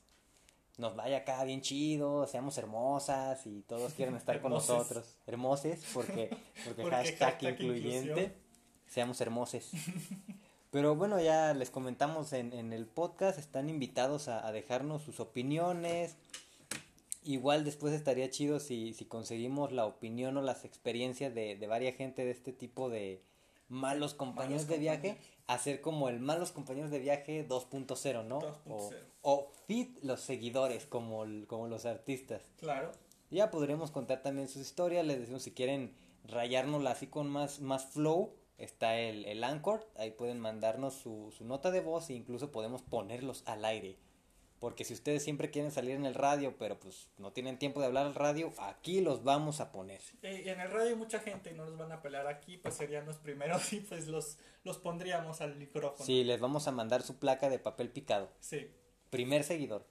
nos 0.81 0.95
vaya 0.95 1.17
acá 1.17 1.43
bien 1.43 1.61
chido, 1.61 2.25
seamos 2.27 2.57
hermosas 2.57 3.45
y 3.45 3.61
todos 3.61 3.93
quieren 3.93 4.15
estar 4.15 4.41
con 4.41 4.51
nosotros. 4.51 5.15
Hermoses, 5.27 5.85
porque, 5.93 6.35
porque, 6.65 6.81
Porque 6.81 6.95
hashtag, 6.95 7.33
hashtag 7.33 7.53
incluyente, 7.53 8.09
inclusión. 8.09 8.33
seamos 8.87 9.21
hermoses. 9.21 9.69
Pero 10.71 10.95
bueno, 10.95 11.19
ya 11.21 11.53
les 11.53 11.69
comentamos 11.69 12.33
en, 12.33 12.51
en 12.53 12.73
el 12.73 12.87
podcast, 12.87 13.37
están 13.37 13.69
invitados 13.69 14.27
a, 14.27 14.45
a 14.45 14.51
dejarnos 14.51 15.03
sus 15.03 15.19
opiniones. 15.19 16.15
Igual 17.23 17.63
después 17.63 17.93
estaría 17.93 18.29
chido 18.31 18.59
si, 18.59 18.93
si 18.93 19.05
conseguimos 19.05 19.71
la 19.71 19.85
opinión 19.85 20.35
o 20.37 20.41
las 20.41 20.65
experiencias 20.65 21.35
de, 21.35 21.55
de 21.55 21.67
varias 21.67 21.95
gente 21.95 22.25
de 22.25 22.31
este 22.31 22.53
tipo 22.53 22.89
de 22.89 23.21
malos 23.69 24.15
compañeros 24.15 24.63
Malos 24.63 24.67
de 24.67 24.77
viaje, 24.79 24.97
compañeros. 25.09 25.30
Hacer 25.47 25.81
como 25.81 26.09
el 26.09 26.19
malos 26.19 26.51
compañeros 26.51 26.91
de 26.91 26.99
viaje 26.99 27.47
2.0, 27.47 28.23
¿no? 28.25 28.39
2.0. 28.41 28.55
O, 28.67 28.91
o 29.21 29.51
fit 29.67 29.97
los 30.03 30.21
seguidores 30.21 30.85
como, 30.85 31.23
el- 31.23 31.45
como 31.47 31.67
los 31.67 31.85
artistas. 31.85 32.41
Claro. 32.57 32.91
Ya 33.29 33.49
podremos 33.51 33.91
contar 33.91 34.21
también 34.21 34.47
sus 34.47 34.61
historias, 34.61 35.05
les 35.05 35.19
decimos 35.19 35.43
si 35.43 35.51
quieren 35.51 35.93
rayárnosla 36.25 36.91
así 36.91 37.07
con 37.07 37.29
más, 37.29 37.61
más 37.61 37.85
flow, 37.85 38.33
está 38.57 38.97
el, 38.99 39.25
el 39.25 39.43
Anchor, 39.43 39.87
ahí 39.95 40.11
pueden 40.11 40.39
mandarnos 40.39 40.93
su, 40.95 41.33
su 41.35 41.45
nota 41.45 41.71
de 41.71 41.81
voz 41.81 42.09
e 42.09 42.13
incluso 42.13 42.51
podemos 42.51 42.81
ponerlos 42.81 43.43
al 43.45 43.63
aire. 43.65 43.97
Porque 44.61 44.85
si 44.85 44.93
ustedes 44.93 45.23
siempre 45.23 45.49
quieren 45.49 45.71
salir 45.71 45.95
en 45.95 46.05
el 46.05 46.13
radio, 46.13 46.55
pero 46.59 46.79
pues 46.79 47.07
no 47.17 47.33
tienen 47.33 47.57
tiempo 47.57 47.79
de 47.79 47.87
hablar 47.87 48.05
al 48.05 48.13
radio, 48.13 48.53
aquí 48.59 49.01
los 49.01 49.23
vamos 49.23 49.59
a 49.59 49.71
poner. 49.71 49.99
Eh, 50.21 50.43
en 50.45 50.59
el 50.59 50.69
radio 50.69 50.89
hay 50.89 50.95
mucha 50.95 51.17
gente 51.17 51.49
y 51.49 51.55
no 51.55 51.65
nos 51.65 51.79
van 51.79 51.91
a 51.91 52.03
pelar 52.03 52.27
aquí, 52.27 52.57
pues 52.57 52.75
serían 52.75 53.07
los 53.07 53.17
primeros 53.17 53.73
y 53.73 53.79
pues 53.79 54.05
los, 54.05 54.37
los 54.63 54.77
pondríamos 54.77 55.41
al 55.41 55.55
micrófono. 55.55 56.05
Sí, 56.05 56.23
les 56.23 56.39
vamos 56.39 56.67
a 56.67 56.71
mandar 56.71 57.01
su 57.01 57.17
placa 57.17 57.49
de 57.49 57.57
papel 57.57 57.89
picado. 57.89 58.29
Sí. 58.39 58.69
Primer 59.09 59.43
seguidor. 59.43 59.83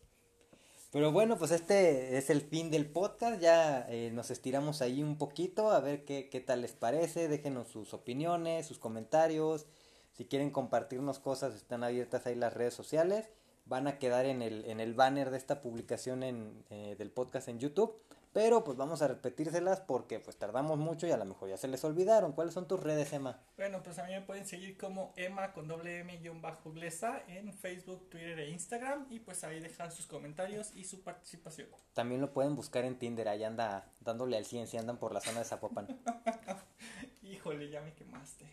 Pero 0.92 1.10
bueno, 1.10 1.36
pues 1.36 1.50
este 1.50 2.16
es 2.16 2.30
el 2.30 2.40
fin 2.40 2.70
del 2.70 2.88
podcast. 2.88 3.40
Ya 3.40 3.88
eh, 3.88 4.12
nos 4.12 4.30
estiramos 4.30 4.82
ahí 4.82 5.02
un 5.02 5.18
poquito 5.18 5.72
a 5.72 5.80
ver 5.80 6.04
qué, 6.04 6.28
qué 6.30 6.38
tal 6.40 6.60
les 6.60 6.74
parece. 6.74 7.26
Déjenos 7.26 7.66
sus 7.66 7.92
opiniones, 7.92 8.66
sus 8.66 8.78
comentarios. 8.78 9.66
Si 10.12 10.26
quieren 10.26 10.50
compartirnos 10.50 11.18
cosas, 11.18 11.56
están 11.56 11.82
abiertas 11.82 12.24
ahí 12.26 12.36
las 12.36 12.54
redes 12.54 12.74
sociales. 12.74 13.30
Van 13.70 13.86
a 13.86 14.00
quedar 14.00 14.26
en 14.26 14.42
el, 14.42 14.64
en 14.64 14.80
el 14.80 14.94
banner 14.94 15.30
de 15.30 15.36
esta 15.36 15.62
publicación 15.62 16.24
en, 16.24 16.64
eh, 16.70 16.96
del 16.98 17.12
podcast 17.12 17.46
en 17.46 17.60
YouTube. 17.60 18.02
Pero 18.32 18.64
pues 18.64 18.76
vamos 18.76 19.00
a 19.00 19.06
repetírselas 19.06 19.80
porque 19.80 20.18
pues 20.18 20.36
tardamos 20.36 20.76
mucho 20.76 21.06
y 21.06 21.12
a 21.12 21.16
lo 21.16 21.24
mejor 21.24 21.48
ya 21.48 21.56
se 21.56 21.68
les 21.68 21.84
olvidaron. 21.84 22.32
¿Cuáles 22.32 22.52
son 22.52 22.66
tus 22.66 22.80
redes, 22.80 23.12
Emma? 23.12 23.38
Bueno, 23.56 23.80
pues 23.80 24.00
a 24.00 24.04
mí 24.06 24.12
me 24.12 24.22
pueden 24.22 24.44
seguir 24.44 24.76
como 24.76 25.12
Emma 25.14 25.52
con 25.52 25.68
doble 25.68 26.00
M 26.00 26.16
guion 26.18 26.42
bajo 26.42 26.72
Glesa 26.72 27.22
en 27.28 27.52
Facebook, 27.52 28.10
Twitter 28.10 28.40
e 28.40 28.50
Instagram 28.50 29.06
y 29.08 29.20
pues 29.20 29.44
ahí 29.44 29.60
dejar 29.60 29.92
sus 29.92 30.06
comentarios 30.06 30.74
y 30.74 30.82
su 30.82 31.04
participación. 31.04 31.68
También 31.94 32.20
lo 32.20 32.32
pueden 32.32 32.56
buscar 32.56 32.84
en 32.84 32.98
Tinder, 32.98 33.28
ahí 33.28 33.44
anda 33.44 33.92
dándole 34.00 34.36
al 34.36 34.44
100 34.44 34.66
si 34.66 34.78
andan 34.78 34.98
por 34.98 35.12
la 35.12 35.20
zona 35.20 35.38
de 35.38 35.44
Zapopan. 35.44 35.86
Híjole, 37.22 37.70
ya 37.70 37.80
me 37.82 37.94
quemaste. 37.94 38.46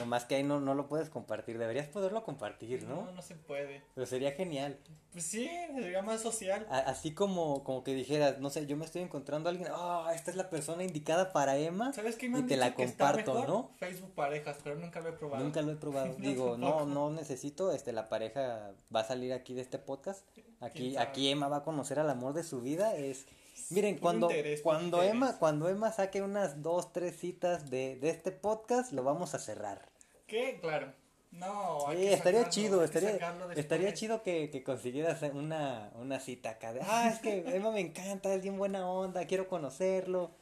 Nomás 0.00 0.24
que 0.24 0.34
ahí 0.34 0.42
no, 0.42 0.60
no 0.60 0.74
lo 0.74 0.88
puedes 0.88 1.08
compartir. 1.08 1.58
Deberías 1.58 1.86
poderlo 1.86 2.24
compartir, 2.24 2.82
¿no? 2.82 3.04
No, 3.04 3.12
no 3.12 3.22
se 3.22 3.36
puede. 3.36 3.82
Pero 3.94 4.06
sería 4.06 4.32
genial. 4.32 4.76
Pues 5.12 5.24
sí, 5.24 5.48
sería 5.74 6.02
más 6.02 6.20
social. 6.20 6.66
A- 6.70 6.78
así 6.80 7.12
como, 7.14 7.62
como 7.62 7.84
que 7.84 7.94
dijeras, 7.94 8.38
no 8.40 8.50
sé, 8.50 8.66
yo 8.66 8.76
me 8.76 8.84
estoy 8.84 9.02
encontrando 9.02 9.48
a 9.48 9.52
alguien, 9.52 9.68
ah, 9.72 10.10
esta 10.14 10.30
es 10.30 10.36
la 10.36 10.50
persona 10.50 10.82
indicada 10.82 11.32
para 11.32 11.56
Emma. 11.56 11.92
¿Sabes 11.92 12.16
qué 12.16 12.28
me 12.28 12.38
Y 12.40 12.42
te 12.42 12.48
dicho 12.54 12.60
la 12.60 12.74
que 12.74 12.82
está 12.82 13.06
comparto, 13.08 13.34
mejor? 13.34 13.48
¿no? 13.48 13.70
Facebook 13.78 14.14
parejas, 14.14 14.56
pero 14.64 14.76
nunca 14.76 15.00
lo 15.00 15.10
he 15.10 15.12
probado. 15.12 15.44
Nunca 15.44 15.62
lo 15.62 15.72
he 15.72 15.76
probado. 15.76 16.14
Digo, 16.18 16.56
no, 16.56 16.86
no 16.86 17.10
necesito, 17.10 17.72
este, 17.72 17.92
la 17.92 18.08
pareja 18.08 18.72
va 18.94 19.00
a 19.00 19.04
salir 19.04 19.32
aquí 19.32 19.54
de 19.54 19.62
este 19.62 19.78
podcast. 19.78 20.24
Aquí, 20.60 20.96
aquí 20.96 21.28
Emma 21.28 21.48
va 21.48 21.58
a 21.58 21.62
conocer 21.64 21.98
al 21.98 22.10
amor 22.10 22.32
de 22.34 22.42
su 22.42 22.60
vida. 22.60 22.94
Es, 22.96 23.26
miren, 23.70 23.98
cuando, 23.98 24.30
interés, 24.30 24.62
cuando 24.62 24.96
interés. 24.98 25.14
Emma, 25.14 25.38
cuando 25.38 25.68
Emma 25.68 25.92
saque 25.92 26.22
unas 26.22 26.62
dos, 26.62 26.92
tres 26.92 27.16
citas 27.18 27.70
de, 27.70 27.96
de 27.96 28.10
este 28.10 28.32
podcast, 28.32 28.92
lo 28.92 29.02
vamos 29.04 29.34
a 29.34 29.38
cerrar. 29.38 29.88
¿Qué? 30.26 30.58
Claro. 30.60 30.92
No, 31.32 31.86
hay 31.86 31.96
Sí, 31.98 32.02
que 32.04 32.12
estaría 32.14 32.40
sacarlo, 32.40 32.52
chido, 32.52 32.80
hay 32.82 32.88
que 32.88 32.98
estaría, 32.98 33.52
estaría 33.54 33.94
chido 33.94 34.22
que, 34.24 34.50
que 34.50 34.64
consiguieras 34.64 35.22
una, 35.32 35.92
una 35.94 36.18
cita 36.18 36.50
acá 36.50 36.72
de, 36.72 36.80
ah, 36.82 37.08
es 37.12 37.20
que 37.20 37.44
Emma 37.56 37.70
me 37.70 37.80
encanta, 37.80 38.34
es 38.34 38.42
bien 38.42 38.58
buena 38.58 38.88
onda, 38.90 39.24
quiero 39.26 39.46
conocerlo. 39.46 40.32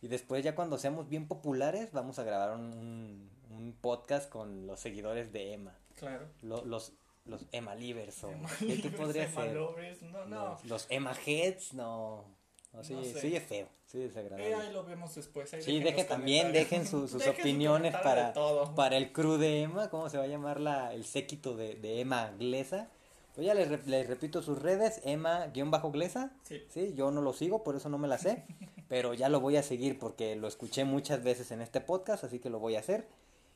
Y 0.00 0.08
después 0.08 0.42
ya 0.42 0.56
cuando 0.56 0.78
seamos 0.78 1.08
bien 1.08 1.28
populares, 1.28 1.92
vamos 1.92 2.18
a 2.18 2.24
grabar 2.24 2.56
un, 2.56 3.30
un, 3.50 3.72
podcast 3.80 4.28
con 4.28 4.66
los 4.66 4.80
seguidores 4.80 5.32
de 5.32 5.52
Emma. 5.52 5.78
Claro. 5.94 6.26
Lo- 6.42 6.64
los, 6.64 6.92
los 7.24 7.46
Emma 7.52 7.76
Livers 7.76 8.24
o 8.24 8.30
Emma 8.30 8.48
¿qué, 8.58 8.66
qué 8.66 8.74
Livers, 8.74 8.96
podría 8.96 9.24
Emma 9.26 9.42
ser? 9.42 9.54
Lovers, 9.54 10.02
No, 10.02 10.24
no. 10.26 10.44
Los, 10.48 10.64
los 10.64 10.86
Emma 10.90 11.14
Heads, 11.24 11.74
no. 11.74 12.24
No, 12.72 12.82
sí, 12.82 12.94
No 12.94 13.04
sé. 13.04 13.20
sí 13.20 13.36
es 13.36 13.42
feo, 13.42 13.68
sí 13.86 13.98
es 13.98 14.04
Eh, 14.04 14.08
desagradable. 14.08 14.54
ahí 14.54 14.72
lo 14.72 14.84
vemos 14.84 15.14
después. 15.14 15.52
ahí 15.52 15.62
Sí, 15.62 15.80
los 15.80 16.06
también, 16.06 16.52
dejen 16.52 16.86
su- 16.86 17.06
sus 17.08 17.18
Dejen 17.24 17.40
opiniones 17.40 17.94
para, 17.96 18.32
para 18.74 18.96
el 18.96 19.12
crew 19.12 19.36
de 19.36 19.62
Emma, 19.62 19.90
¿cómo 19.90 20.08
se 20.08 20.16
va 20.18 20.24
a 20.24 20.28
llamar 20.28 20.58
la, 20.60 20.94
el 20.94 21.04
séquito 21.04 21.54
de, 21.56 21.74
de 21.74 22.00
Emma 22.00 22.32
Glesa? 22.38 22.88
Pues 23.34 23.46
ya 23.46 23.54
les, 23.54 23.86
les 23.86 24.06
repito 24.06 24.42
sus 24.42 24.60
redes, 24.60 25.00
Emma-Glesa. 25.04 26.32
Sí. 26.42 26.62
Sí, 26.68 26.92
yo 26.94 27.10
no 27.10 27.22
lo 27.22 27.32
sigo, 27.32 27.62
por 27.64 27.76
eso 27.76 27.88
no 27.88 27.96
me 27.98 28.08
la 28.08 28.18
sé, 28.18 28.44
pero 28.88 29.14
ya 29.14 29.28
lo 29.28 29.40
voy 29.40 29.56
a 29.56 29.62
seguir 29.62 29.98
porque 29.98 30.36
lo 30.36 30.48
escuché 30.48 30.84
muchas 30.84 31.22
veces 31.22 31.50
en 31.50 31.60
este 31.62 31.80
podcast, 31.80 32.24
así 32.24 32.38
que 32.40 32.50
lo 32.50 32.58
voy 32.58 32.76
a 32.76 32.80
hacer. 32.80 33.08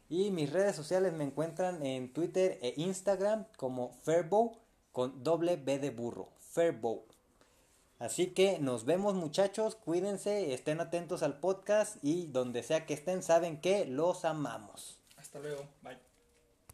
Y 0.08 0.30
mis 0.30 0.52
redes 0.52 0.76
sociales 0.76 1.12
me 1.12 1.24
encuentran 1.24 1.84
en 1.84 2.12
Twitter 2.12 2.58
e 2.62 2.74
Instagram 2.76 3.44
como 3.56 3.92
Fairbow 4.02 4.56
con 4.92 5.22
doble 5.24 5.56
B 5.56 5.78
de 5.78 5.90
burro, 5.90 6.28
Fairbow. 6.38 7.04
Así 7.99 8.28
que 8.28 8.59
nos 8.59 8.84
vemos 8.84 9.14
muchachos, 9.14 9.74
cuídense, 9.76 10.53
estén 10.53 10.80
atentos 10.80 11.22
al 11.22 11.40
podcast 11.40 11.97
y 12.03 12.26
donde 12.26 12.62
sea 12.62 12.84
que 12.84 12.94
estén 12.94 13.22
saben 13.22 13.61
que 13.61 13.86
los 13.86 14.24
amamos. 14.24 14.99
Hasta 15.16 15.38
luego. 15.38 15.66
Bye. 15.82 16.05